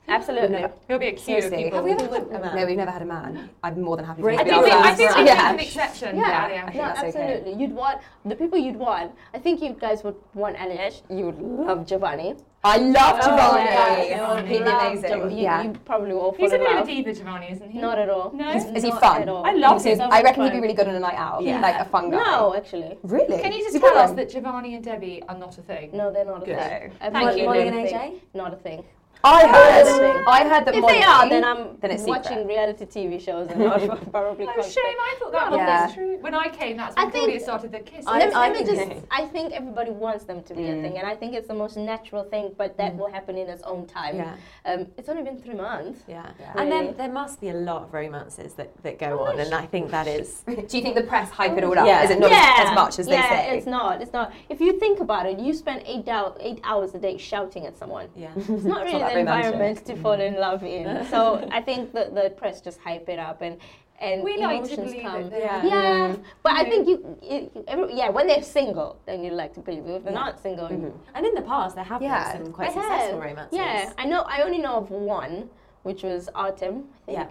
absolutely. 0.07 0.65
He'll 0.87 0.99
be 0.99 1.07
a 1.07 1.11
cute 1.11 1.21
Seriously. 1.21 1.63
people. 1.63 1.77
Have 1.77 1.85
we 1.85 1.91
ever 1.93 2.03
had 2.03 2.23
a 2.35 2.39
man? 2.39 2.55
No, 2.55 2.65
we've 2.65 2.77
never 2.77 2.91
had 2.91 3.01
a 3.01 3.05
man. 3.05 3.49
I'm 3.63 3.81
more 3.81 3.95
than 3.97 4.05
happy. 4.05 4.21
Break 4.21 4.39
for 4.39 4.45
I 4.45 4.49
him 4.49 4.49
think, 4.51 4.63
to 4.63 4.63
we, 4.63 4.69
be 4.69 4.75
I 4.75 4.89
our 4.89 4.95
think 4.95 5.09
first. 5.11 5.19
we 5.19 5.25
Yeah. 5.25 5.35
make 5.35 5.53
an 5.53 5.59
exception 5.59 6.17
Yeah, 6.17 6.23
for 6.25 6.53
Aljaž. 6.53 6.65
think 6.65 6.75
no, 6.75 6.81
that's 6.83 6.99
okay. 6.99 7.07
absolutely. 7.07 7.53
You'd 7.61 7.71
want 7.71 8.01
the 8.25 8.35
people 8.35 8.57
you'd 8.59 8.75
want. 8.75 9.11
I 9.33 9.39
think 9.39 9.61
you 9.61 9.71
guys 9.79 10.03
would 10.03 10.15
want 10.33 10.55
Aljaž. 10.57 11.01
You 11.09 11.25
would 11.27 11.39
love 11.41 11.85
Giovanni. 11.87 12.35
I 12.65 12.77
love 12.77 13.19
Oh, 13.21 13.25
Giovanni. 13.27 13.65
yeah. 14.09 14.41
He'd 14.41 14.47
be 14.49 14.69
amazing. 14.69 15.09
Giovanni. 15.11 15.35
You, 15.37 15.43
yeah. 15.43 15.61
you 15.63 15.71
probably 15.85 16.13
will 16.13 16.31
fall 16.31 16.35
He's 16.39 16.51
a 16.51 16.55
in 16.55 16.61
bit 16.61 16.75
of 16.77 16.83
a 16.83 16.91
diva, 16.91 17.13
Giovanni, 17.13 17.51
isn't 17.51 17.69
he? 17.69 17.79
Not 17.79 17.99
at 17.99 18.09
all. 18.09 18.31
No? 18.33 18.49
Is- 18.51 18.65
is 18.77 18.83
he 18.83 18.89
Not 18.89 19.01
fun? 19.01 19.21
at 19.21 19.29
all. 19.29 19.45
I 19.45 19.51
love 19.53 19.83
He's 19.83 19.99
him. 19.99 20.09
I 20.11 20.21
reckon 20.23 20.43
he'd 20.45 20.51
be 20.51 20.59
really 20.59 20.73
good 20.73 20.87
on 20.87 20.95
a 20.95 20.99
night 20.99 21.13
out. 21.15 21.43
Yeah. 21.43 21.59
Like 21.61 21.79
a 21.79 21.85
fun 21.85 22.09
guy. 22.09 22.17
No, 22.17 22.55
actually. 22.55 22.97
Really? 23.03 23.39
Can 23.41 23.51
you 23.51 23.59
just 23.59 23.67
Is 23.69 23.73
he 23.75 23.79
tell 23.79 23.95
us 23.97 24.09
fun? 24.09 24.15
that 24.15 24.29
Giovanni 24.31 24.73
and 24.75 24.83
Debbie 24.83 25.21
are 25.29 25.37
not 25.37 25.55
a 25.59 25.61
thing? 25.61 25.91
No, 25.93 26.11
they're 26.11 26.25
not 26.25 26.41
a 26.41 26.45
Good. 26.47 26.57
thing. 26.57 26.91
Thank 26.99 27.15
Absolutely 27.15 27.41
you. 27.41 27.45
Mollie 27.47 27.67
and. 27.67 27.87
AJ? 27.87 28.19
Not 28.33 28.53
a 28.53 28.57
thing. 28.57 28.83
I 29.23 29.43
Not 29.43 29.55
a 29.55 29.57
heard. 29.57 29.85
thing. 30.15 30.23
I 30.27 30.43
heard 30.49 30.65
that 30.65 30.75
If 30.75 30.81
Mollie, 30.81 30.93
they 30.93 31.01
are, 31.03 31.27
then 31.29 31.43
I'm 31.43 31.77
then 31.79 31.91
it's 31.91 32.03
watching 32.03 32.37
secret. 32.39 32.47
reality 32.47 32.85
TV 32.85 33.19
shows 33.19 33.49
and 33.49 33.59
not 33.65 34.11
probably. 34.11 34.45
Oh, 34.45 34.53
contact. 34.53 34.73
shame. 34.73 34.83
I 34.99 35.15
thought 35.19 35.31
that 35.31 35.49
was 35.51 35.57
Yeah. 35.57 35.91
true. 35.95 36.17
When 36.21 36.35
I 36.35 36.47
came, 36.49 36.77
that's 36.77 36.95
I 36.95 37.03
think- 37.09 37.13
Claudia 37.25 37.39
started 37.39 37.71
the 37.71 37.79
kiss. 37.79 38.05
I- 38.05 38.19
Let 38.19 38.29
me- 38.29 38.35
I 38.35 38.53
think- 38.53 38.67
just- 38.67 39.05
I 39.09 39.25
think 39.25 39.53
everybody 39.53 39.91
wants 39.91 40.25
them 40.25 40.43
to 40.43 40.53
be 40.53 40.63
a 40.69 40.73
thing, 40.81 40.97
and 40.99 41.07
I 41.07 41.15
think 41.15 41.33
it's 41.33 41.47
the 41.47 41.55
most 41.55 41.75
natural 41.77 42.23
thing, 42.23 42.53
but 42.57 42.77
that 42.77 42.95
will 42.97 43.09
happen 43.11 43.37
in 43.37 43.47
its 43.49 43.63
own 43.63 43.87
time. 43.87 44.15
Yeah. 44.17 44.35
Um, 44.71 44.87
it's 44.97 45.09
only 45.09 45.23
been 45.23 45.37
three 45.41 45.55
months. 45.55 46.01
Yeah. 46.07 46.25
Yeah. 46.39 46.51
And 46.55 46.69
Really. 46.69 46.85
then 46.87 46.97
there 46.97 47.09
must 47.11 47.41
be 47.41 47.49
a 47.49 47.53
lot 47.53 47.83
of 47.83 47.93
romances 47.93 48.53
that, 48.53 48.69
that 48.83 48.99
go 48.99 49.19
on, 49.25 49.39
and 49.39 49.53
I 49.55 49.65
think 49.65 49.89
that 49.91 50.07
is. 50.07 50.41
Do 50.45 50.77
you 50.77 50.83
think 50.83 50.95
the 50.95 51.03
press 51.03 51.31
hype 51.31 51.57
it 51.57 51.63
all 51.63 51.77
up? 51.77 51.87
Yeah. 51.87 52.03
Is 52.03 52.11
it 52.11 52.19
not 52.19 52.29
yeah. 52.31 52.57
as, 52.59 52.69
as 52.69 52.75
much 52.75 52.99
as 52.99 53.07
yeah, 53.07 53.15
they 53.21 53.35
say? 53.35 53.47
Yeah, 53.47 53.53
it's 53.53 53.65
not. 53.67 54.01
It's 54.03 54.13
not. 54.13 54.31
If 54.49 54.61
you 54.61 54.79
think 54.79 54.99
about 54.99 55.25
it, 55.25 55.39
you 55.39 55.53
spend 55.53 55.81
eight, 55.85 56.05
dou- 56.05 56.35
eight 56.39 56.59
hours 56.63 56.93
a 56.93 56.99
day 56.99 57.17
shouting 57.17 57.65
at 57.65 57.75
someone. 57.77 58.07
Yeah. 58.15 58.29
It's 58.35 58.63
not 58.63 58.83
really 58.89 59.01
that 59.07 59.13
the 59.13 59.19
environment 59.19 59.85
to 59.85 59.95
fall 59.95 60.13
in 60.13 60.35
love 60.35 60.63
in. 60.63 61.05
so 61.13 61.47
I 61.51 61.61
think 61.61 61.93
the, 61.93 62.09
the 62.13 62.29
press 62.37 62.61
just 62.61 62.79
hype 62.79 63.07
it 63.09 63.19
up 63.19 63.41
and 63.41 63.57
and 63.99 64.23
we 64.23 64.35
like 64.37 64.49
to 64.49 64.73
emotions 64.73 64.91
believe 64.91 65.03
come. 65.03 65.21
that 65.23 65.31
they 65.31 65.39
Yeah. 65.39 65.65
yeah, 65.65 66.15
but 66.43 66.51
I 66.53 66.65
think 66.65 66.85
you, 66.89 67.17
you 67.23 67.63
every, 67.65 67.95
yeah, 67.95 68.09
when 68.09 68.27
they're 68.27 68.43
single, 68.43 68.99
then 69.05 69.23
you 69.23 69.31
like 69.31 69.53
to 69.53 69.61
believe. 69.61 69.87
If 69.87 70.03
they're 70.03 70.11
not 70.13 70.37
single, 70.41 70.69
you 70.69 70.99
And 71.15 71.25
in 71.25 71.33
the 71.33 71.41
past, 71.41 71.75
there 71.75 71.85
have 71.85 72.01
Yeah. 72.01 72.33
been 72.33 72.43
some 72.45 72.53
quite 72.53 72.71
I 72.71 72.73
successful 72.73 73.21
have. 73.21 73.29
romances. 73.29 73.57
Yeah, 73.57 73.93
I 73.97 74.05
know. 74.05 74.23
I 74.23 74.41
only 74.41 74.57
know 74.57 74.75
of 74.75 74.91
one, 74.91 75.49
which 75.83 76.03
was 76.03 76.27
Artem. 76.35 76.89
I 77.03 77.05
think. 77.05 77.17
Yeah. 77.17 77.27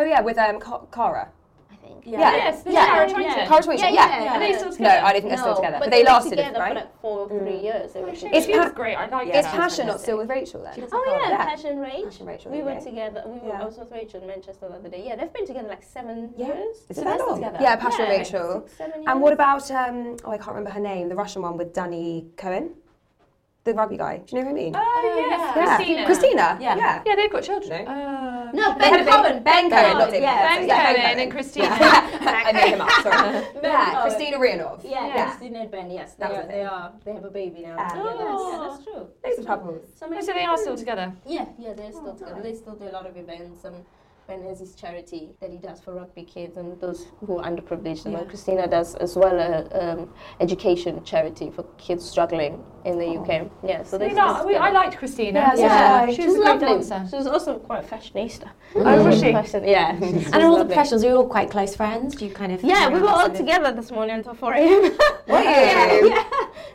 Oh 0.00 0.04
yeah, 0.04 0.20
with 0.20 0.38
um 0.38 0.60
Ca- 0.60 0.86
Kara. 0.92 1.28
I 2.06 2.10
think. 2.10 2.20
Yeah. 2.20 2.36
Yes, 2.36 2.62
the 2.62 2.72
Yeah. 2.72 2.86
Cara 2.86 3.08
Yeah. 3.08 3.14
Twinton. 3.16 3.46
Kara 3.48 3.62
Tointon, 3.62 3.78
Yeah, 3.78 3.88
yeah. 3.90 4.22
yeah. 4.24 4.36
Are 4.36 4.40
they 4.40 4.52
still 4.52 4.72
No. 4.78 4.88
I 4.90 5.12
don't 5.12 5.20
think 5.22 5.28
they're 5.28 5.36
still 5.38 5.50
No, 5.50 5.56
together. 5.56 5.76
But, 5.80 5.84
but 5.86 5.90
they 5.90 6.02
were 6.02 6.04
lasted 6.10 6.30
together 6.30 6.58
right? 6.60 6.68
for 6.68 6.74
like 6.74 7.00
four 7.00 7.18
or 7.20 7.28
three 7.28 7.58
years. 7.58 7.92
They 7.92 8.00
were 8.02 8.08
It's 8.10 8.22
was 8.22 8.46
pa- 8.46 8.68
great. 8.70 8.96
I 8.96 9.06
like 9.08 9.34
Is. 9.34 9.46
Pasha 9.46 9.84
not 9.84 10.00
still 10.00 10.18
with 10.18 10.30
Rachel 10.30 10.62
then? 10.62 10.88
Oh 10.92 11.04
yeah, 11.06 11.28
Yeah. 11.30 11.44
Pasha 11.44 11.68
Rach. 11.68 12.26
Rachel, 12.26 12.52
we 12.52 12.62
were 12.62 12.80
together. 12.80 13.22
We 13.26 13.38
were, 13.40 13.48
Yeah. 13.48 13.62
I 13.62 13.64
was 13.64 13.76
with 13.78 13.90
Rachel 13.90 14.20
in 14.20 14.26
Manchester 14.28 14.68
the 14.68 14.74
other 14.76 14.88
day. 14.88 15.02
Yeah, 15.06 15.16
they've 15.16 15.32
been 15.32 15.46
together 15.46 15.68
like 15.68 15.82
seven 15.82 16.32
Yeah. 16.36 16.46
years. 16.46 16.76
Is 16.88 16.96
So 16.96 17.02
it 17.02 17.04
they're 17.04 17.18
that 17.18 17.26
long? 17.26 17.34
together? 17.40 17.58
Yeah, 17.60 17.76
Pasha 17.76 18.02
Yeah. 18.02 18.08
Rachel. 18.10 18.62
Six, 18.66 18.76
seven 18.78 19.04
And 19.06 19.20
what 19.20 19.32
about 19.32 19.70
um 19.70 20.16
oh 20.24 20.30
I 20.30 20.36
can't 20.38 20.48
remember 20.48 20.70
her 20.70 20.80
name, 20.80 21.08
the 21.08 21.16
Russian 21.16 21.42
one 21.42 21.56
with 21.56 21.72
Danny 21.74 22.26
Cohen? 22.36 22.70
The 23.64 23.74
rugby 23.74 23.96
guy. 23.96 24.18
Do 24.18 24.36
you 24.36 24.42
know 24.44 24.48
who 24.50 24.54
I 24.54 24.60
mean? 24.62 24.76
Oh, 24.76 25.26
yes. 25.28 25.56
yeah. 25.56 26.04
Kristina. 26.04 26.06
Kristina. 26.06 26.60
Yeah. 26.60 26.76
Yeah. 26.76 27.02
Yeah, 27.04 27.14
they've 27.16 27.32
got 27.32 27.42
children. 27.42 27.84
No. 27.84 27.90
Uh, 27.90 28.25
No, 28.54 28.72
They 28.74 28.78
Ben 28.80 28.90
had 28.92 29.00
a 29.00 29.04
baby- 29.04 29.10
Cohen. 29.16 29.42
Ben 29.42 29.70
Cohen, 29.70 29.98
not 29.98 30.10
David 30.10 30.22
Yeah, 30.22 30.56
Ben 30.56 30.68
Yeah, 30.68 30.94
Cohen 30.94 31.18
and 31.20 31.32
Kristina. 31.32 31.68
I 32.48 32.52
made 32.52 32.68
him 32.74 32.80
up, 32.80 32.90
sorry. 32.90 33.46
yeah, 33.62 33.90
Cohen. 33.92 34.10
Kristina 34.12 34.36
Rihanoff. 34.38 34.80
Yeah, 34.84 35.06
Yeah. 35.06 35.36
Kristina 35.36 35.60
and 35.62 35.70
Ben. 35.70 35.90
Yes, 35.90 36.14
they 36.14 36.26
That 36.26 36.32
are. 36.44 36.46
They 36.48 36.62
are. 36.64 36.92
They 37.04 37.12
have 37.12 37.24
a 37.24 37.30
baby 37.30 37.60
now. 37.62 37.76
Together. 37.88 38.02
Oh. 38.20 38.50
Yeah, 38.52 38.68
that's 38.68 38.84
true. 38.84 39.08
Those 39.24 39.38
are 39.38 39.48
couples. 39.48 39.82
So, 39.98 40.06
Oh, 40.12 40.20
so 40.20 40.32
they 40.32 40.44
are 40.44 40.56
still 40.58 40.76
together. 40.76 41.12
Yeah, 41.26 41.46
yeah, 41.58 41.72
they're 41.74 41.92
still 41.92 42.14
together. 42.14 42.40
They 42.42 42.54
still 42.54 42.74
do 42.74 42.88
a 42.88 42.92
lot 42.92 43.06
of 43.06 43.16
events. 43.16 43.64
Um, 43.64 43.74
Ben 44.28 44.42
has 44.42 44.58
his 44.58 44.74
charity 44.74 45.30
that 45.40 45.50
he 45.50 45.58
does 45.58 45.80
for 45.80 45.94
rugby 45.94 46.24
kids 46.24 46.56
and 46.56 46.80
those 46.80 47.06
who 47.24 47.38
are 47.38 47.44
underprivileged. 47.48 48.06
And 48.06 48.14
then 48.16 48.24
Kristina 48.26 48.68
does 48.68 48.96
as 48.96 49.14
well 49.16 49.38
a 49.38 49.92
um, 49.92 50.12
education 50.40 51.02
charity 51.04 51.48
for 51.50 51.62
kids 51.78 52.04
struggling 52.04 52.64
in 52.84 52.98
the 52.98 53.06
UK. 53.18 53.48
Yeah, 53.64 53.84
so 53.84 53.98
they 53.98 54.08
We 54.08 54.14
like- 54.14 54.44
we- 54.44 54.56
I 54.56 54.70
liked 54.70 54.96
Kristina. 54.98 55.34
Yeah, 55.34 55.54
so 55.54 55.60
Yeah, 55.60 56.06
did 56.06 56.10
I. 56.10 56.14
she 56.14 56.26
was 56.26 56.34
a 56.34 56.38
great 56.38 56.48
lovely. 56.60 56.66
dancer. 56.88 57.06
She 57.10 57.16
was 57.16 57.26
also 57.28 57.58
quite 57.60 57.84
a 57.84 57.86
fashionista. 57.86 58.48
Oh, 58.74 59.04
was 59.04 59.20
she? 59.20 59.32
Fashion, 59.40 59.62
yeah. 59.64 59.96
she's 60.00 60.26
And 60.32 60.42
all 60.42 60.52
the 60.54 60.58
lovely. 60.58 60.66
professionals, 60.74 61.04
are 61.04 61.08
you 61.08 61.16
all 61.16 61.28
quite 61.28 61.50
close 61.50 61.76
friends? 61.76 62.16
Do 62.16 62.26
you 62.26 62.32
kind 62.32 62.50
of. 62.52 62.64
Yeah, 62.64 62.88
we 62.88 63.00
were 63.00 63.08
all 63.08 63.20
sort 63.26 63.36
together 63.36 63.70
this 63.72 63.92
morning 63.92 64.16
until 64.16 64.34
4 64.34 64.54
a.m. 64.54 64.66
Were 65.28 65.38
you? 65.40 66.08
yeah. 66.08 66.24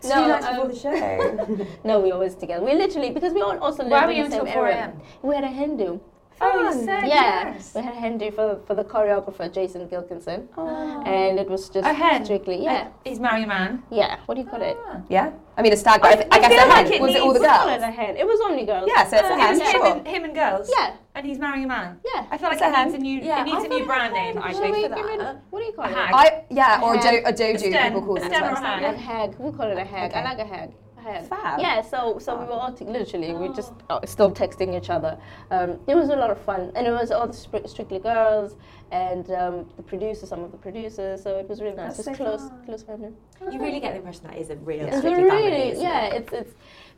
Two 0.01 0.09
No, 0.09 0.27
nights 0.27 0.45
um, 0.45 0.55
before 0.55 0.67
the 0.69 0.75
show. 0.75 1.67
no, 1.83 1.99
we 1.99 2.07
were 2.09 2.13
always 2.15 2.35
together. 2.35 2.63
We 2.63 2.75
literally 2.75 3.11
because 3.11 3.33
we 3.33 3.41
all 3.41 3.57
also 3.59 3.83
Why 3.85 4.05
lived 4.05 4.05
were 4.07 4.11
in 4.11 4.17
you 4.17 4.23
the 4.25 4.31
same 4.31 4.39
until 4.41 4.53
4 4.53 4.67
area. 4.67 4.77
a.m.? 4.77 5.01
We 5.21 5.35
had 5.35 5.43
a 5.43 5.47
Hindu 5.47 5.83
Oh, 5.83 5.93
you 5.93 6.10
Oh, 6.43 6.71
fun. 6.71 6.85
said 6.85 7.03
Yeah, 7.07 7.53
yes. 7.53 7.73
we 7.75 7.81
had 7.81 7.93
a 7.93 7.99
hen 8.03 8.17
do 8.17 8.31
for 8.31 8.59
for 8.67 8.73
the 8.75 8.83
choreographer 8.83 9.51
Jason 9.53 9.87
Gilkison, 9.87 10.47
oh. 10.57 11.03
and 11.05 11.39
it 11.39 11.47
was 11.49 11.69
just 11.69 11.85
A 11.87 11.93
hen? 11.93 12.25
strictly 12.25 12.63
yeah, 12.63 12.87
He's 13.03 13.19
marrying 13.19 13.45
a 13.45 13.47
man. 13.47 13.83
yeah. 13.89 14.17
What 14.25 14.35
do 14.35 14.41
you 14.41 14.47
call 14.47 14.61
it? 14.61 14.77
Ah. 14.87 15.01
Yeah. 15.09 15.31
I 15.57 15.61
mean, 15.61 15.73
a 15.73 15.77
stag, 15.77 16.01
but 16.01 16.09
I, 16.11 16.13
I, 16.13 16.27
I 16.31 16.39
guess 16.39 16.51
feel 16.53 16.65
a 16.65 16.67
like 16.75 16.85
hen. 16.87 16.93
it 16.93 17.01
Was 17.01 17.15
it 17.15 17.21
all 17.21 17.33
the 17.33 17.39
We 17.41 17.45
call 17.45 17.67
it 17.67 17.71
girls? 17.79 17.83
a 17.83 17.91
hen. 17.91 18.17
It 18.17 18.25
was 18.25 18.39
only 18.49 18.65
girls. 18.65 18.85
Yeah, 18.87 19.03
so 19.09 19.17
it's 19.17 19.29
a 19.29 19.33
It 19.33 19.39
hen. 19.39 19.49
was 19.51 19.59
him, 19.61 19.71
Sure. 19.71 19.85
and, 19.97 20.07
him 20.07 20.23
and 20.23 20.33
girls. 20.35 20.71
Yeah. 20.75 20.95
And 21.13 21.25
he's 21.27 21.39
marrying 21.39 21.65
a 21.65 21.67
man. 21.67 21.99
Yeah. 22.05 22.25
I 22.31 22.37
feel 22.37 22.49
like 22.49 22.61
a 22.61 22.67
it 22.71 22.77
needs 22.85 22.93
a 22.95 22.97
new, 22.99 23.17
Yeah, 23.19 23.41
it 23.41 23.45
needs 23.45 23.57
I 23.63 23.65
a 23.65 23.67
new 23.67 23.77
thought 23.79 23.87
brand 23.87 24.13
name, 24.13 24.37
I 24.37 24.47
was 24.47 24.57
What 24.59 24.63
think. 24.63 24.75
for 24.77 25.09
it- 25.11 25.19
that. 25.19 25.35
what 25.51 25.59
do 25.59 25.65
you 25.65 25.73
call 25.73 25.85
A 25.85 25.89
it? 25.89 25.95
hag. 25.95 26.13
I 26.23 26.43
yeah, 26.49 26.81
or 26.83 26.95
a, 26.95 27.01
do, 27.01 27.07
Hag. 27.07 27.23
a 27.31 27.33
doju. 27.33 27.67
People 27.83 28.01
call 28.07 28.17
A 28.17 28.21
stem 28.21 28.43
or 28.43 28.49
a 28.49 28.53
well. 28.53 28.63
hag. 28.63 28.83
A 28.95 28.97
hag. 28.97 29.29
We 29.37 29.51
call 29.51 29.69
it 29.73 29.77
a 29.77 29.83
hag. 29.83 30.13
I 30.13 30.23
like 30.23 30.39
a 30.39 30.45
hag. 30.55 30.69
A. 31.05 31.23
Fab. 31.23 31.59
Yeah. 31.59 31.81
So 31.81 32.17
so 32.19 32.37
we 32.39 32.45
were 32.45 32.51
all 32.53 32.73
t- 32.73 32.85
literally 32.85 33.33
we 33.33 33.49
just 33.55 33.73
uh, 33.89 33.99
still 34.05 34.31
texting 34.31 34.75
each 34.77 34.89
other. 34.89 35.17
Um, 35.49 35.79
it 35.87 35.95
was 35.95 36.09
a 36.09 36.15
lot 36.15 36.29
of 36.31 36.39
fun, 36.41 36.71
and 36.75 36.85
it 36.87 36.91
was 36.91 37.11
all 37.11 37.27
the 37.27 37.33
stri- 37.33 37.67
strictly 37.67 37.99
girls 37.99 38.55
and 38.91 39.29
um, 39.31 39.69
the 39.77 39.83
producers, 39.83 40.29
some 40.29 40.43
of 40.43 40.51
the 40.51 40.57
producers. 40.57 41.23
So 41.23 41.37
it 41.37 41.47
was 41.49 41.61
really 41.61 41.75
nice. 41.75 41.97
That's 41.97 42.07
It's 42.09 42.17
so 42.17 42.23
close, 42.23 42.41
fun. 42.49 42.65
close 42.65 42.83
family. 42.83 43.11
You 43.51 43.59
really 43.59 43.79
get 43.79 43.91
the 43.93 43.97
impression 43.97 44.23
that 44.27 44.37
is 44.37 44.49
a 44.49 44.55
real 44.57 44.85
It's 44.87 44.97
strictly 44.97 45.23
really, 45.23 45.29
family. 45.49 45.69
isn't 45.71 45.83
yeah. 45.83 46.05
it? 46.07 46.13
It's 46.21 46.33
it's 46.33 46.53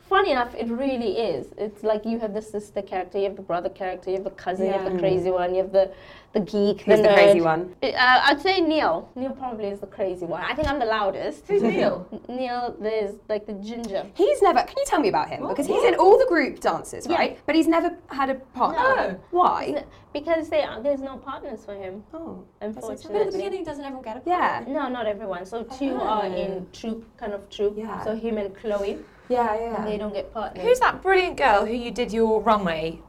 funny 0.09 0.31
enough. 0.31 0.53
It 0.55 0.67
really 0.69 1.17
is. 1.17 1.47
It's 1.57 1.83
like 1.83 2.05
you 2.05 2.19
have 2.19 2.33
the 2.33 2.41
sister 2.41 2.81
character, 2.81 3.17
you 3.17 3.25
have 3.25 3.35
the 3.35 3.41
brother 3.41 3.69
character, 3.69 4.09
you 4.09 4.17
have 4.17 4.23
the 4.25 4.29
cousin, 4.31 4.67
you 4.67 4.71
have 4.73 4.91
the 4.91 4.99
crazy 4.99 5.31
one, 5.31 5.53
you 5.55 5.61
have 5.63 5.71
the 5.71 5.91
the 6.33 6.39
geek, 6.39 6.81
Who's 6.81 6.99
the 6.99 7.07
nerd. 7.09 7.13
crazy 7.13 7.41
one? 7.41 7.75
Uh, 7.83 7.91
I'd 7.95 8.41
say 8.41 8.59
Neil. 8.59 9.07
Neil 9.15 9.31
probably 9.33 9.65
is 9.67 9.79
the 9.79 9.85
crazy 9.85 10.25
one. 10.25 10.41
I 10.41 10.55
think 10.55 10.67
I'm 10.67 10.79
the 10.79 10.85
loudest. 10.85 11.47
Who's 11.47 11.61
Neil? 11.61 12.07
Neil, 12.27 12.75
there's 12.79 13.15
like 13.29 13.45
the 13.45 13.53
ginger. 13.53 14.07
He's 14.15 14.41
never. 14.41 14.61
Can 14.63 14.73
you 14.77 14.83
tell 14.87 14.99
me 14.99 15.09
about 15.09 15.29
him? 15.29 15.47
Because 15.47 15.67
he's 15.67 15.83
in 15.83 15.93
all 15.95 16.17
the 16.17 16.25
group 16.25 16.59
dances, 16.59 17.05
Yeah. 17.05 17.17
right? 17.17 17.39
But 17.45 17.53
he's 17.53 17.67
never 17.67 17.95
had 18.07 18.31
a 18.31 18.35
partner. 18.35 19.11
No. 19.11 19.19
Why? 19.29 19.83
Because 20.11 20.49
they, 20.49 20.65
there's 20.81 21.01
no 21.01 21.17
partners 21.17 21.65
for 21.65 21.75
him, 21.75 22.03
Oh, 22.13 22.43
But 22.59 22.67
at 22.67 23.01
the 23.03 23.29
beginning, 23.31 23.63
doesn't 23.63 23.83
everyone 23.83 24.03
get 24.03 24.17
a 24.17 24.21
partner? 24.21 24.33
yeah. 24.33 24.73
No, 24.73 24.87
not 24.89 25.05
everyone. 25.05 25.45
So 25.45 25.63
two 25.63 25.95
are 25.97 26.25
in 26.25 26.65
troupe, 26.73 27.05
kind 27.17 27.33
of 27.33 27.47
troupe. 27.51 27.75
Yeah. 27.77 28.03
So 28.03 28.15
him 28.15 28.37
and 28.39 28.55
Chloe, 28.55 28.97
Yeah, 29.29 29.53
and 29.55 29.87
they 29.87 29.93
yeah. 29.93 29.97
don't 29.97 30.13
get 30.13 30.33
partners. 30.33 30.63
Who's 30.63 30.79
that 30.79 31.01
brilliant 31.01 31.37
girl 31.37 31.65
who 31.65 31.73
you 31.73 31.91
did 31.91 32.11
your 32.11 32.41
runway 32.41 32.99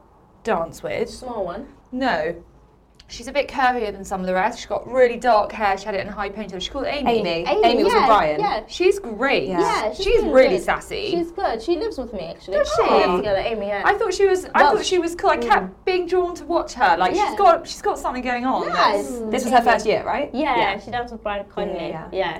dance 0.43 0.81
with? 0.81 1.09
Small 1.09 1.45
one. 1.45 1.67
No. 1.91 2.43
She's 3.07 3.27
a 3.27 3.31
bit 3.31 3.47
curvier 3.47 3.91
than 3.91 4.03
some 4.03 4.19
of 4.19 4.25
the 4.25 4.33
rest. 4.33 4.57
She's 4.57 4.65
got 4.65 4.87
really 4.91 5.17
dark 5.17 5.51
hair. 5.51 5.77
She 5.77 5.85
had 5.85 5.93
it 5.93 6.01
in 6.01 6.07
a 6.07 6.11
high 6.11 6.29
ponytail. 6.29 6.59
She's 6.59 6.69
called 6.69 6.87
Amy. 6.87 7.19
Amy. 7.19 7.29
Amy, 7.47 7.63
Amy 7.63 7.83
was 7.83 7.93
yeah, 7.93 7.99
with 7.99 8.07
Brian. 8.07 8.39
Yeah. 8.39 8.63
She's 8.67 8.97
great. 8.97 9.47
Yeah. 9.47 9.59
Yeah, 9.59 9.93
she's 9.93 10.05
she's, 10.05 10.23
really 10.23 10.57
good. 10.57 10.63
sassy. 10.63 11.11
She's 11.11 11.31
good. 11.31 11.61
She 11.61 11.77
lives 11.77 11.99
with 11.99 12.13
me 12.13 12.21
actually. 12.21 12.57
Does 12.57 12.71
she? 12.75 12.81
We 12.81 12.89
live 13.05 13.17
together, 13.17 13.39
Amy. 13.39 13.67
Yeah. 13.67 13.83
I 13.85 13.95
thought 13.95 14.11
she 14.13 14.25
was. 14.25 14.45
I 14.55 14.63
Well, 14.63 14.75
thought 14.77 14.85
she 14.85 14.97
was 14.97 15.13
cool. 15.13 15.29
I 15.29 15.37
kept 15.37 15.85
being 15.85 16.07
drawn 16.07 16.33
to 16.35 16.45
watch 16.45 16.73
her. 16.73 16.97
Like 16.97 17.13
Yeah. 17.15 17.29
she's 17.29 17.37
got. 17.37 17.67
She's 17.67 17.81
got 17.83 17.99
something 17.99 18.23
going 18.23 18.43
on. 18.45 18.67
Nice. 18.69 19.07
that's- 19.07 19.31
This 19.31 19.43
was 19.43 19.53
her 19.53 19.61
first 19.61 19.85
year, 19.85 20.03
right? 20.03 20.33
Yeah, 20.33 20.55
Yeah. 20.57 20.79
she 20.79 20.89
danced 20.89 21.13
with 21.13 21.21
Brian 21.21 21.45
Conley. 21.45 21.89
Yeah, 21.89 22.09
Yeah, 22.11 22.39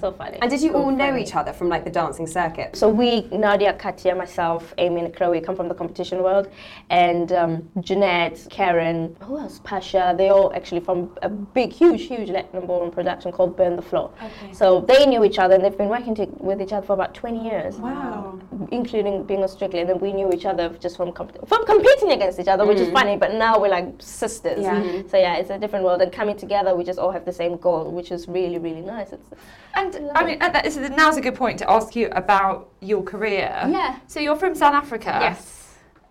so 0.00 0.12
funny. 0.12 0.38
And 0.42 0.50
did 0.50 0.60
you 0.60 0.72
So 0.72 0.82
all 0.82 0.90
know 0.90 1.08
funny. 1.12 1.22
each 1.22 1.34
other 1.34 1.54
from 1.54 1.70
like 1.70 1.84
the 1.84 1.90
dancing 1.90 2.26
circuit? 2.26 2.76
So 2.76 2.90
we, 2.90 3.22
Nadia, 3.32 3.72
Katya, 3.72 4.14
myself, 4.14 4.74
Amy, 4.76 5.00
and 5.00 5.14
Chloe 5.16 5.40
come 5.40 5.56
from 5.56 5.68
the 5.68 5.74
competition 5.74 6.22
world, 6.22 6.48
and 6.90 7.32
um, 7.32 7.68
Jeanette, 7.80 8.46
Karen, 8.50 9.16
who 9.20 9.38
else? 9.38 9.60
Pasha. 9.94 10.14
They 10.16 10.28
all 10.30 10.52
actually 10.54 10.80
from 10.80 11.10
a 11.22 11.28
big, 11.28 11.72
huge, 11.72 12.02
huge 12.06 12.30
Latin 12.30 12.66
ballroom 12.66 12.90
production 12.90 13.32
called 13.32 13.56
Burn 13.56 13.76
the 13.76 13.82
Floor. 13.82 14.10
Okay. 14.22 14.52
So 14.52 14.80
they 14.80 15.06
knew 15.06 15.24
each 15.24 15.38
other, 15.38 15.54
and 15.54 15.64
they've 15.64 15.76
been 15.76 15.88
working 15.88 16.14
to, 16.16 16.26
with 16.38 16.60
each 16.60 16.72
other 16.72 16.86
for 16.86 16.92
about 16.94 17.14
20 17.14 17.44
years. 17.44 17.76
Wow. 17.76 18.38
including 18.70 19.24
being 19.24 19.42
a 19.44 19.48
strictly, 19.48 19.80
and 19.80 19.88
then 19.88 19.98
we 19.98 20.12
knew 20.12 20.30
each 20.32 20.46
other 20.46 20.68
just 20.80 20.96
from 20.96 21.12
comp- 21.12 21.46
from 21.48 21.64
competing 21.66 22.12
against 22.12 22.38
each 22.38 22.48
other, 22.48 22.64
which 22.66 22.78
is 22.78 22.90
funny. 22.90 23.16
But 23.16 23.34
now 23.34 23.58
we're 23.60 23.68
like 23.68 23.86
sisters. 23.98 24.60
Yeah. 24.62 24.80
Mhm. 24.82 25.10
So 25.10 25.16
yeah, 25.16 25.36
it's 25.36 25.50
a 25.50 25.58
different 25.58 25.84
world, 25.84 26.00
and 26.02 26.10
coming 26.12 26.36
together, 26.36 26.74
we 26.74 26.84
just 26.84 26.98
all 26.98 27.10
have 27.10 27.24
the 27.24 27.32
same 27.32 27.56
goal, 27.56 27.90
which 27.90 28.10
is 28.10 28.28
really, 28.28 28.58
really 28.58 28.80
nice. 28.80 29.12
It's 29.12 29.28
And 29.74 30.10
I 30.14 30.24
mean, 30.24 30.38
and 30.40 30.54
that 30.54 30.66
is, 30.66 30.76
now's 30.76 31.16
a 31.16 31.20
good 31.20 31.34
point 31.34 31.58
to 31.58 31.70
ask 31.70 31.94
you 31.96 32.08
about 32.12 32.68
your 32.80 33.02
career. 33.02 33.50
Yeah. 33.68 33.96
So 34.06 34.20
you're 34.20 34.36
from 34.36 34.54
South 34.54 34.74
Africa. 34.74 35.18
yes. 35.20 35.63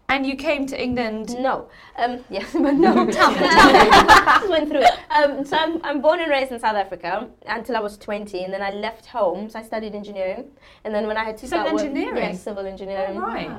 And 0.10 0.25
you 0.25 0.36
came 0.36 0.65
to 0.67 0.79
England. 0.81 1.36
No. 1.39 1.69
Um, 1.98 2.24
yes, 2.29 2.53
but 2.53 2.74
no. 2.74 2.93
tell 3.12 3.31
me, 3.31 3.39
tell 3.39 3.72
me. 3.72 3.89
Just 4.25 4.50
went 4.50 4.69
through 4.69 4.81
it. 4.83 4.91
Um, 5.10 5.45
so 5.45 5.57
I'm, 5.57 5.83
I'm 5.83 6.01
born 6.01 6.19
and 6.19 6.29
raised 6.29 6.51
in 6.51 6.60
South 6.60 6.75
Africa 6.75 7.29
until 7.48 7.75
I 7.77 7.79
was 7.79 7.98
20, 7.98 8.43
and 8.43 8.53
then 8.53 8.62
I 8.62 8.72
left 8.72 9.05
home. 9.07 9.50
So 9.50 9.60
I 9.60 9.63
studied 9.63 9.95
engineering, 9.95 10.51
and 10.83 10.93
then 10.93 11.07
when 11.07 11.17
I 11.17 11.24
had 11.24 11.38
to 11.38 11.48
Civil 11.48 11.77
start 11.77 11.93
work- 11.93 12.15
yeah, 12.17 12.33
civil 12.33 12.65
engineering. 12.67 13.17
Right. 13.17 13.50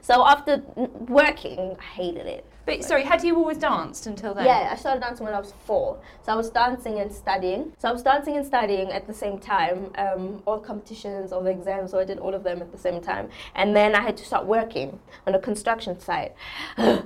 So 0.00 0.24
after 0.26 0.62
working, 0.76 1.76
I 1.80 1.84
hated 1.84 2.26
it. 2.26 2.46
But 2.66 2.82
sorry, 2.84 3.04
had 3.04 3.22
you 3.22 3.36
always 3.36 3.58
danced 3.58 4.08
until 4.08 4.34
then? 4.34 4.44
Yeah, 4.44 4.68
I 4.72 4.76
started 4.76 5.00
dancing 5.00 5.24
when 5.24 5.34
I 5.34 5.38
was 5.38 5.54
four. 5.64 5.98
So 6.24 6.32
I 6.32 6.34
was 6.34 6.50
dancing 6.50 6.98
and 6.98 7.10
studying. 7.12 7.72
So 7.78 7.88
I 7.88 7.92
was 7.92 8.02
dancing 8.02 8.36
and 8.36 8.44
studying 8.44 8.90
at 8.90 9.06
the 9.06 9.14
same 9.14 9.38
time, 9.38 9.92
um, 9.96 10.42
all 10.46 10.58
the 10.58 10.66
competitions, 10.66 11.32
all 11.32 11.42
the 11.42 11.50
exams. 11.50 11.92
So 11.92 12.00
I 12.00 12.04
did 12.04 12.18
all 12.18 12.34
of 12.34 12.42
them 12.42 12.60
at 12.60 12.72
the 12.72 12.78
same 12.78 13.00
time. 13.00 13.28
And 13.54 13.74
then 13.74 13.94
I 13.94 14.00
had 14.00 14.16
to 14.16 14.24
start 14.24 14.46
working 14.46 14.98
on 15.28 15.34
a 15.36 15.38
construction 15.38 15.98
site. 16.00 16.34
it 16.76 17.04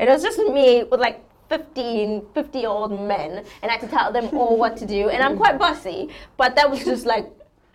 was 0.00 0.22
just 0.22 0.38
me 0.38 0.84
with 0.84 1.00
like 1.00 1.24
15, 1.48 2.26
50 2.32 2.58
year 2.58 2.68
old 2.68 2.92
men, 2.92 3.44
and 3.62 3.70
I 3.70 3.72
had 3.72 3.80
to 3.82 3.88
tell 3.88 4.12
them 4.12 4.30
all 4.38 4.56
what 4.56 4.76
to 4.78 4.86
do. 4.86 5.10
And 5.10 5.22
I'm 5.22 5.36
quite 5.36 5.58
bossy, 5.58 6.08
but 6.36 6.54
that 6.54 6.70
was 6.70 6.84
just 6.84 7.06
like 7.06 7.30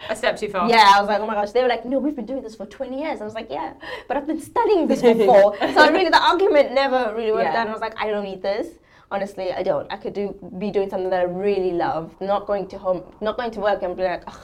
A 0.10 0.16
step 0.16 0.38
too 0.38 0.48
far. 0.48 0.70
yeah, 0.70 0.94
I 0.96 1.00
was 1.00 1.08
like, 1.10 1.20
oh 1.20 1.28
my 1.28 1.34
gosh. 1.34 1.52
They 1.52 1.62
were 1.62 1.68
like, 1.70 1.86
no, 1.86 2.00
we've 2.00 2.16
been 2.16 2.26
doing 2.26 2.44
this 2.44 2.56
for 2.56 2.66
20 2.66 3.00
years. 3.02 3.22
I 3.22 3.26
was 3.26 3.34
like, 3.34 3.48
yeah, 3.50 3.74
but 4.08 4.16
I've 4.18 4.28
been 4.28 4.42
studying 4.42 4.88
this 4.88 5.02
before. 5.02 5.56
so 5.60 5.80
I 5.82 5.90
really, 5.90 6.10
the 6.10 6.22
argument 6.24 6.72
never 6.74 7.14
really 7.16 7.32
worked 7.32 7.44
Yeah. 7.46 7.52
out. 7.54 7.62
And 7.62 7.70
I 7.70 7.74
was 7.74 7.82
like, 7.82 8.00
I 8.00 8.10
don't 8.10 8.24
need 8.24 8.42
this. 8.42 8.68
Honestly, 9.10 9.54
I 9.54 9.64
don't. 9.64 9.92
I 9.92 9.96
could 9.98 10.14
do 10.14 10.36
be 10.60 10.70
doing 10.70 10.90
something 10.90 11.10
that 11.10 11.22
I 11.22 11.24
really 11.24 11.72
love, 11.72 12.14
not 12.20 12.46
going 12.46 12.68
to 12.68 12.78
home, 12.78 13.04
not 13.22 13.38
going 13.38 13.52
to 13.52 13.60
work 13.62 13.82
and 13.82 13.96
be 13.96 14.04
like, 14.04 14.24
ugh, 14.28 14.40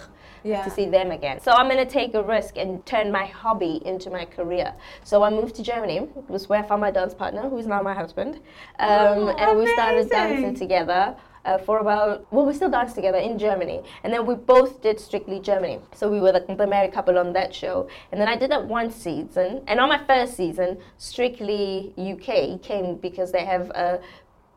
Yeah. 0.45 0.63
to 0.63 0.69
see 0.69 0.85
them 0.85 1.11
again. 1.11 1.39
So 1.41 1.51
I'm 1.51 1.67
gonna 1.67 1.85
take 1.85 2.13
a 2.15 2.23
risk 2.23 2.57
and 2.57 2.85
turn 2.85 3.11
my 3.11 3.25
hobby 3.25 3.81
into 3.85 4.09
my 4.09 4.23
career. 4.25 4.73
So 5.03 5.21
I 5.21 5.29
moved 5.29 5.55
to 5.55 5.63
Germany. 5.63 5.97
It 5.97 6.29
was 6.29 6.47
where 6.49 6.59
I 6.59 6.65
found 6.65 6.79
my 6.81 6.91
dance 6.91 7.13
partner, 7.13 7.41
who 7.49 7.57
is 7.57 7.67
now 7.67 7.81
my 7.81 7.93
husband, 7.93 8.35
um, 8.79 8.89
Oh, 8.89 9.35
and 9.37 9.59
we 9.59 9.67
started 9.73 10.09
dancing 10.09 10.55
together. 10.55 11.15
Uh, 11.45 11.57
for 11.57 11.79
about 11.79 12.25
well, 12.31 12.45
we 12.45 12.53
still 12.53 12.69
danced 12.69 12.95
together 12.95 13.17
in 13.17 13.37
Germany, 13.37 13.81
and 14.03 14.13
then 14.13 14.25
we 14.25 14.33
both 14.33 14.81
did 14.81 14.97
Strictly 14.97 15.41
Germany. 15.41 15.79
So 15.93 16.09
we 16.09 16.21
were 16.21 16.31
the, 16.31 16.55
the 16.55 16.65
married 16.65 16.93
couple 16.93 17.17
on 17.17 17.33
that 17.33 17.53
show, 17.53 17.89
and 18.11 18.21
then 18.21 18.29
I 18.29 18.37
did 18.37 18.49
that 18.51 18.65
one 18.65 18.89
season. 18.89 19.61
And 19.67 19.77
on 19.79 19.89
my 19.89 20.01
first 20.07 20.37
season, 20.37 20.77
Strictly 20.97 21.93
UK 21.97 22.61
came 22.61 22.95
because 22.95 23.33
they 23.33 23.43
have 23.43 23.69
a 23.71 23.99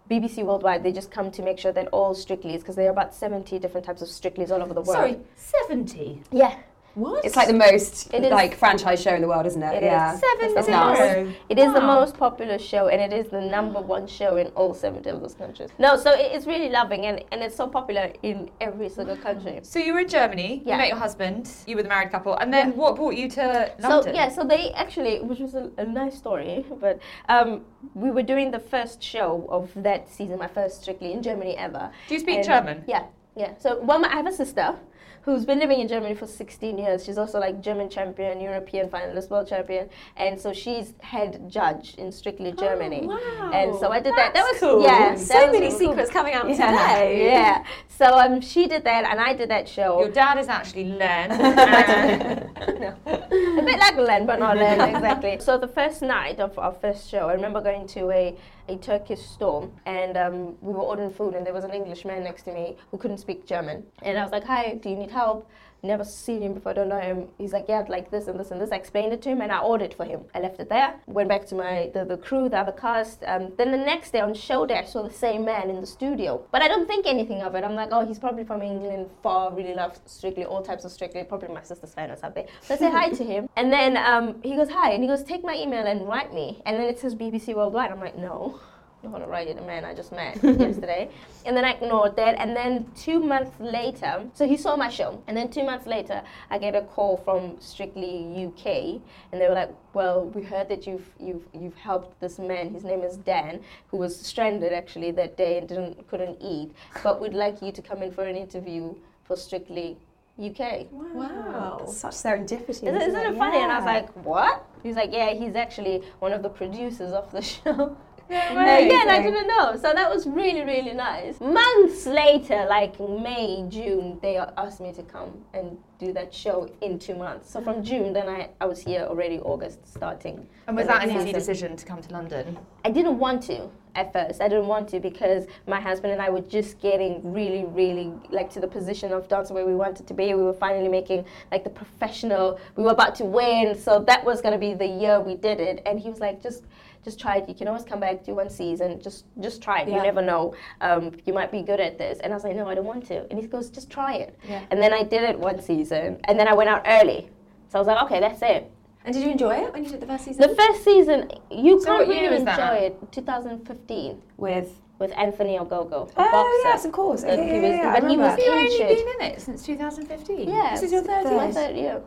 BBC 0.08 0.44
Worldwide. 0.44 0.84
They 0.84 0.92
just 0.92 1.10
come 1.10 1.32
to 1.32 1.42
make 1.42 1.58
sure 1.58 1.72
that 1.72 1.88
all 1.88 2.14
Strictlys, 2.14 2.60
because 2.60 2.76
there 2.76 2.86
are 2.86 2.92
about 2.92 3.12
seventy 3.12 3.58
different 3.58 3.84
types 3.84 4.00
of 4.00 4.06
Strictlys 4.06 4.52
all 4.52 4.62
over 4.62 4.72
the 4.72 4.82
world. 4.82 4.96
Sorry, 4.96 5.18
70. 5.34 6.22
Yeah. 6.30 6.56
What? 6.96 7.26
It's 7.26 7.36
like 7.36 7.46
the 7.48 7.52
most 7.52 8.12
It 8.14 8.24
is- 8.24 8.30
like 8.30 8.54
franchise 8.56 9.02
show 9.02 9.14
in 9.14 9.20
the 9.20 9.28
world, 9.28 9.44
isn't 9.44 9.62
it? 9.62 9.74
It 9.74 9.82
is. 9.82 9.92
yeah. 9.92 10.16
Seven 10.16 10.54
That's 10.54 10.66
zero. 10.66 11.24
nuts. 11.24 11.36
It 11.50 11.58
is 11.58 11.70
the 11.74 11.80
most 11.82 12.16
popular 12.16 12.58
show, 12.58 12.88
and 12.88 13.02
it 13.02 13.12
is 13.12 13.30
the 13.30 13.42
number 13.42 13.82
one 13.82 14.06
show 14.06 14.36
in 14.38 14.46
all 14.56 14.72
70 14.72 15.10
of 15.10 15.20
those 15.20 15.34
countries. 15.34 15.68
No, 15.78 15.98
so 15.98 16.12
it's 16.16 16.46
really 16.46 16.70
loving, 16.70 17.04
and, 17.04 17.22
and 17.32 17.42
it's 17.42 17.54
so 17.54 17.66
popular 17.68 18.10
in 18.22 18.50
every 18.62 18.88
single 18.88 19.18
country. 19.18 19.60
So 19.62 19.78
you 19.78 19.92
were 19.92 20.00
in 20.00 20.08
Germany. 20.08 20.62
Yeah. 20.64 20.72
You 20.72 20.78
met 20.78 20.88
your 20.88 20.96
husband. 20.96 21.50
You 21.66 21.76
were 21.76 21.82
the 21.82 21.90
married 21.90 22.10
couple. 22.12 22.34
And 22.38 22.50
then 22.50 22.70
Yeah. 22.70 22.76
what 22.76 22.96
brought 22.96 23.14
you 23.14 23.28
to 23.28 23.70
So 23.78 23.88
London? 23.90 24.14
yeah, 24.14 24.30
so 24.30 24.42
they 24.44 24.72
actually, 24.72 25.20
which 25.20 25.40
was 25.40 25.54
a, 25.54 25.70
a 25.76 25.84
nice 25.84 26.16
story, 26.16 26.64
but 26.80 26.98
um, 27.28 27.60
we 27.94 28.10
were 28.10 28.22
doing 28.22 28.50
the 28.52 28.58
first 28.60 29.02
show 29.02 29.44
of 29.50 29.70
that 29.76 30.08
season, 30.08 30.38
my 30.38 30.46
first 30.48 30.80
Strictly 30.80 31.12
in 31.12 31.22
Germany 31.22 31.58
ever. 31.58 31.90
Do 32.08 32.14
you 32.14 32.20
speak 32.20 32.36
And- 32.38 32.46
German? 32.46 32.84
Yeah, 32.88 33.02
yeah. 33.36 33.52
So 33.58 33.80
well, 33.82 33.98
my, 33.98 34.08
I 34.10 34.16
have 34.16 34.26
a 34.26 34.32
sister 34.32 34.76
who's 35.22 35.44
been 35.44 35.58
living 35.58 35.80
in 35.80 35.88
Germany 35.88 36.14
for 36.14 36.26
16 36.26 36.78
years. 36.78 37.04
She's 37.04 37.18
also 37.18 37.38
like 37.40 37.60
German 37.60 37.90
champion, 37.90 38.40
European 38.40 38.88
finalist, 38.88 39.28
world 39.28 39.48
champion, 39.48 39.88
and 40.16 40.40
so 40.40 40.52
she's 40.52 40.94
head 41.00 41.48
judge 41.48 41.94
in 41.96 42.12
Strictly 42.12 42.52
Germany. 42.52 43.06
wow. 43.06 43.50
And 43.52 43.74
so 43.78 43.90
I 43.90 44.00
did 44.00 44.14
that. 44.16 44.34
That 44.34 44.44
was 44.52 44.60
cool. 44.60 44.82
yeah. 44.82 45.14
so 45.16 45.50
many 45.50 45.68
cool. 45.70 45.78
secrets 45.78 46.10
coming 46.10 46.34
out 46.34 46.48
Yeah. 46.48 46.70
today. 46.70 47.24
Yeah. 47.32 47.64
So 47.88 48.06
um, 48.18 48.40
she 48.40 48.68
did 48.68 48.84
that, 48.84 49.04
and 49.04 49.20
I 49.20 49.32
did 49.34 49.50
that 49.50 49.68
show. 49.68 50.00
Your 50.00 50.10
dad 50.10 50.38
is 50.38 50.48
actually 50.48 50.84
Len. 50.84 51.28
no. 52.56 52.94
a 53.06 53.62
bit 53.64 53.78
like 53.78 53.96
Len, 53.96 54.26
but 54.26 54.38
not 54.38 54.56
Len 54.56 54.80
exactly. 54.94 55.38
So 55.40 55.58
the 55.58 55.68
first 55.68 56.02
night 56.02 56.38
of 56.40 56.58
our 56.58 56.72
first 56.72 57.08
show, 57.08 57.28
I 57.28 57.32
remember 57.32 57.60
going 57.60 57.86
to 57.88 58.10
a, 58.10 58.36
a 58.68 58.76
Turkish 58.76 59.20
store 59.22 59.70
and 59.86 60.16
um, 60.16 60.56
we 60.60 60.72
were 60.72 60.80
ordering 60.80 61.10
food 61.10 61.34
and 61.34 61.46
there 61.46 61.54
was 61.54 61.64
an 61.64 61.70
English 61.70 62.04
man 62.04 62.22
next 62.24 62.42
to 62.44 62.52
me 62.52 62.76
who 62.90 62.98
couldn't 62.98 63.18
speak 63.18 63.46
German. 63.46 63.84
And 64.02 64.18
I 64.18 64.22
was 64.22 64.32
like, 64.32 64.44
hi, 64.44 64.78
do 64.86 64.92
you 64.92 64.96
need 64.96 65.10
help? 65.10 65.48
Never 65.82 66.04
seen 66.04 66.42
him 66.42 66.54
before, 66.54 66.72
don't 66.74 66.88
know 66.88 67.00
him. 67.00 67.28
He's 67.38 67.52
like, 67.52 67.66
yeah, 67.68 67.84
like 67.88 68.10
this 68.10 68.28
and 68.28 68.40
this 68.40 68.50
and 68.50 68.60
this. 68.60 68.70
I 68.72 68.76
explained 68.76 69.12
it 69.12 69.20
to 69.22 69.28
him 69.28 69.40
and 69.40 69.52
I 69.52 69.58
ordered 69.58 69.94
for 69.94 70.04
him. 70.04 70.20
I 70.34 70.40
left 70.40 70.58
it 70.58 70.68
there, 70.68 70.94
went 71.06 71.28
back 71.28 71.44
to 71.46 71.54
my 71.54 71.90
the, 71.92 72.04
the 72.04 72.16
crew, 72.16 72.48
the 72.48 72.58
other 72.58 72.72
cast. 72.72 73.22
Um, 73.26 73.52
then 73.58 73.72
the 73.72 73.76
next 73.76 74.12
day 74.12 74.20
on 74.20 74.32
show 74.32 74.64
day, 74.64 74.78
I 74.78 74.84
saw 74.84 75.02
the 75.02 75.12
same 75.12 75.44
man 75.44 75.68
in 75.70 75.80
the 75.80 75.86
studio. 75.86 76.44
But 76.50 76.62
I 76.62 76.68
don't 76.68 76.86
think 76.86 77.06
anything 77.06 77.42
of 77.42 77.54
it. 77.56 77.64
I'm 77.64 77.74
like, 77.74 77.90
oh, 77.92 78.06
he's 78.06 78.18
probably 78.18 78.44
from 78.44 78.62
England, 78.62 79.10
far, 79.22 79.52
really 79.52 79.74
loves 79.74 80.00
Strictly, 80.06 80.44
all 80.44 80.62
types 80.62 80.84
of 80.84 80.92
Strictly, 80.92 81.24
probably 81.24 81.48
my 81.48 81.62
sister's 81.62 81.94
fan 81.94 82.10
or 82.10 82.16
something. 82.16 82.46
So 82.62 82.74
I 82.74 82.78
say 82.78 82.90
hi 82.90 83.10
to 83.10 83.24
him, 83.24 83.48
and 83.56 83.72
then 83.72 83.96
um, 83.96 84.40
he 84.42 84.56
goes 84.56 84.70
hi, 84.70 84.92
and 84.92 85.02
he 85.02 85.08
goes, 85.08 85.22
take 85.24 85.44
my 85.44 85.54
email 85.54 85.86
and 85.86 86.06
write 86.06 86.32
me, 86.32 86.62
and 86.64 86.76
then 86.76 86.86
it 86.86 86.98
says 86.98 87.14
BBC 87.14 87.54
Worldwide. 87.54 87.90
I'm 87.90 88.00
like, 88.00 88.16
no. 88.16 88.60
I 89.06 89.08
want 89.08 89.22
to 89.22 89.30
write 89.30 89.46
it 89.46 89.56
a 89.56 89.62
man 89.62 89.84
I 89.84 89.94
just 89.94 90.10
met 90.10 90.34
yesterday. 90.42 91.08
And 91.44 91.56
then 91.56 91.64
I 91.64 91.72
ignored 91.72 92.16
that. 92.16 92.34
And 92.38 92.56
then 92.56 92.90
two 92.96 93.20
months 93.20 93.52
later, 93.60 94.24
so 94.34 94.46
he 94.46 94.56
saw 94.56 94.76
my 94.76 94.88
show. 94.88 95.22
And 95.28 95.36
then 95.36 95.48
two 95.48 95.64
months 95.64 95.86
later, 95.86 96.22
I 96.50 96.58
get 96.58 96.74
a 96.74 96.82
call 96.82 97.16
from 97.16 97.56
Strictly 97.60 98.46
UK, 98.46 99.00
and 99.30 99.40
they 99.40 99.48
were 99.48 99.54
like, 99.54 99.70
"Well, 99.94 100.24
we 100.34 100.42
heard 100.42 100.68
that 100.68 100.86
you've 100.86 101.08
you've 101.20 101.46
you've 101.52 101.76
helped 101.76 102.20
this 102.20 102.38
man. 102.38 102.70
His 102.70 102.84
name 102.84 103.02
is 103.02 103.16
Dan, 103.16 103.60
who 103.88 103.98
was 103.98 104.18
stranded 104.18 104.72
actually 104.72 105.12
that 105.12 105.36
day 105.36 105.58
and 105.58 105.68
didn't 105.68 106.08
couldn't 106.08 106.38
eat. 106.40 106.72
But 107.04 107.20
we'd 107.20 107.34
like 107.34 107.62
you 107.62 107.70
to 107.72 107.82
come 107.82 108.02
in 108.02 108.10
for 108.10 108.24
an 108.24 108.36
interview 108.36 108.94
for 109.24 109.36
Strictly 109.36 109.96
UK." 110.38 110.88
Wow. 110.90 111.86
Such 111.86 112.14
serendipity. 112.14 112.88
Isn't, 112.88 112.96
isn't 112.96 113.20
it 113.20 113.38
funny? 113.38 113.58
And 113.58 113.70
I 113.70 113.76
was 113.76 113.86
like, 113.86 114.10
"What?" 114.24 114.66
He's 114.82 114.96
like, 114.96 115.12
"Yeah, 115.12 115.30
he's 115.32 115.54
actually 115.54 116.02
one 116.18 116.32
of 116.32 116.42
the 116.42 116.48
producers 116.50 117.12
of 117.12 117.30
the 117.30 117.42
show." 117.54 117.96
Yeah, 118.28 119.02
and 119.02 119.10
I 119.10 119.22
didn't 119.22 119.46
know. 119.46 119.76
So 119.76 119.92
that 119.92 120.10
was 120.10 120.26
really, 120.26 120.62
really 120.62 120.92
nice. 120.92 121.40
Months 121.40 122.06
later, 122.06 122.66
like 122.68 122.98
May, 123.00 123.66
June, 123.68 124.18
they 124.22 124.36
asked 124.36 124.80
me 124.80 124.92
to 124.94 125.02
come 125.02 125.44
and 125.54 125.76
do 125.98 126.12
that 126.12 126.32
show 126.34 126.70
in 126.82 126.98
two 126.98 127.14
months. 127.14 127.50
So 127.50 127.60
from 127.60 127.82
June, 127.82 128.12
then 128.12 128.28
I, 128.28 128.50
I 128.60 128.66
was 128.66 128.80
here 128.80 129.02
already 129.02 129.38
August 129.38 129.86
starting. 129.86 130.46
And 130.66 130.76
was 130.76 130.86
that 130.86 131.04
an 131.08 131.16
easy 131.16 131.32
decision 131.32 131.76
to 131.76 131.86
come 131.86 132.02
to 132.02 132.12
London? 132.12 132.58
I 132.84 132.90
didn't 132.90 133.18
want 133.18 133.42
to 133.44 133.70
at 133.94 134.12
first. 134.12 134.42
I 134.42 134.48
didn't 134.48 134.66
want 134.66 134.88
to 134.90 135.00
because 135.00 135.46
my 135.66 135.80
husband 135.80 136.12
and 136.12 136.20
I 136.20 136.28
were 136.28 136.42
just 136.42 136.80
getting 136.80 137.32
really, 137.32 137.64
really 137.64 138.12
like 138.30 138.50
to 138.50 138.60
the 138.60 138.68
position 138.68 139.12
of 139.12 139.26
dance 139.28 139.50
where 139.50 139.64
we 139.64 139.74
wanted 139.74 140.06
to 140.06 140.14
be. 140.14 140.34
We 140.34 140.42
were 140.42 140.52
finally 140.52 140.88
making 140.88 141.24
like 141.50 141.64
the 141.64 141.70
professional. 141.70 142.60
We 142.76 142.82
were 142.82 142.90
about 142.90 143.14
to 143.16 143.24
win, 143.24 143.78
so 143.78 144.00
that 144.06 144.24
was 144.24 144.42
gonna 144.42 144.58
be 144.58 144.74
the 144.74 144.86
year 144.86 145.20
we 145.20 145.34
did 145.34 145.60
it. 145.60 145.82
And 145.86 145.98
he 145.98 146.10
was 146.10 146.20
like, 146.20 146.42
just. 146.42 146.64
Just 147.06 147.20
try 147.20 147.36
it. 147.36 147.48
You 147.48 147.54
can 147.54 147.68
always 147.68 147.84
come 147.84 148.00
back, 148.00 148.24
do 148.24 148.34
one 148.34 148.50
season. 148.50 149.00
Just, 149.00 149.26
just 149.40 149.62
try 149.62 149.82
it. 149.82 149.88
You 149.88 150.02
never 150.02 150.20
know. 150.20 150.56
Um, 150.80 151.12
you 151.24 151.32
might 151.32 151.52
be 151.52 151.62
good 151.62 151.78
at 151.78 151.98
this. 151.98 152.18
And 152.18 152.32
I 152.32 152.34
was 152.34 152.42
like, 152.42 152.56
no, 152.56 152.68
I 152.68 152.74
don't 152.74 152.84
want 152.84 153.06
to. 153.06 153.30
And 153.30 153.38
he 153.38 153.46
goes, 153.46 153.70
just 153.70 153.88
try 153.88 154.14
it. 154.14 154.36
Yeah. 154.42 154.64
And 154.72 154.82
then 154.82 154.92
I 154.92 155.04
did 155.04 155.22
it 155.22 155.38
one 155.38 155.62
season, 155.62 156.18
and 156.24 156.36
then 156.36 156.48
I 156.48 156.52
went 156.54 156.68
out 156.68 156.82
early. 156.84 157.30
So 157.68 157.78
I 157.78 157.80
was 157.80 157.86
like, 157.86 158.02
okay, 158.06 158.18
that's 158.18 158.42
it. 158.42 158.72
And 159.04 159.14
did 159.14 159.22
you 159.22 159.30
enjoy 159.30 159.54
it 159.54 159.72
when 159.72 159.84
you 159.84 159.90
did 159.92 160.00
the 160.00 160.06
first 160.08 160.24
season? 160.24 160.50
The 160.50 160.56
first 160.56 160.82
season, 160.82 161.30
you 161.48 161.78
So 161.80 161.86
can't 161.98 162.08
really 162.08 162.36
enjoy 162.38 162.74
it. 162.90 163.12
2015 163.12 164.20
With. 164.36 164.80
with 164.98 165.12
Anthony 165.16 165.56
Ogogo, 165.58 166.10
Oh 166.16 166.30
boxer. 166.32 166.68
yes, 166.68 166.84
of 166.84 166.90
course. 166.90 167.22
Yeah, 167.22 167.36
he 167.36 167.46
yeah, 167.46 167.60
was- 167.60 167.70
yeah, 167.70 167.90
I 167.94 168.00
but 168.00 168.10
he 168.10 168.16
was 168.16 168.36
remember. 168.36 168.42
You've 168.42 168.82
only 168.82 168.94
been 169.04 169.08
in 169.20 169.26
it 169.32 169.40
since 169.40 169.62
2015. 169.64 170.48
Yeah. 170.48 170.70
This 170.72 170.82
is 170.82 170.90
your 170.92 171.02
third 171.02 171.22
Third. 171.22 171.36
My 171.36 171.52
third 171.52 171.76
year. 171.76 172.02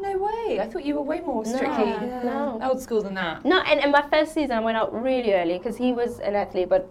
No 0.00 0.18
way. 0.18 0.58
I 0.60 0.68
thought 0.68 0.84
you 0.84 0.94
were 0.96 1.02
way 1.02 1.20
more 1.20 1.44
No, 1.44 1.52
strictly 1.56 1.86
Yeah. 1.90 2.22
no. 2.24 2.58
old 2.62 2.80
school 2.80 3.02
than 3.02 3.14
that. 3.14 3.44
No, 3.44 3.60
and, 3.60 3.80
and 3.80 3.92
my 3.92 4.02
first 4.10 4.34
season 4.34 4.52
I 4.52 4.60
went 4.60 4.76
out 4.76 4.92
really 4.92 5.32
early 5.34 5.58
because 5.58 5.76
he 5.76 5.92
was 5.92 6.18
an 6.20 6.34
athlete, 6.34 6.68
but 6.68 6.90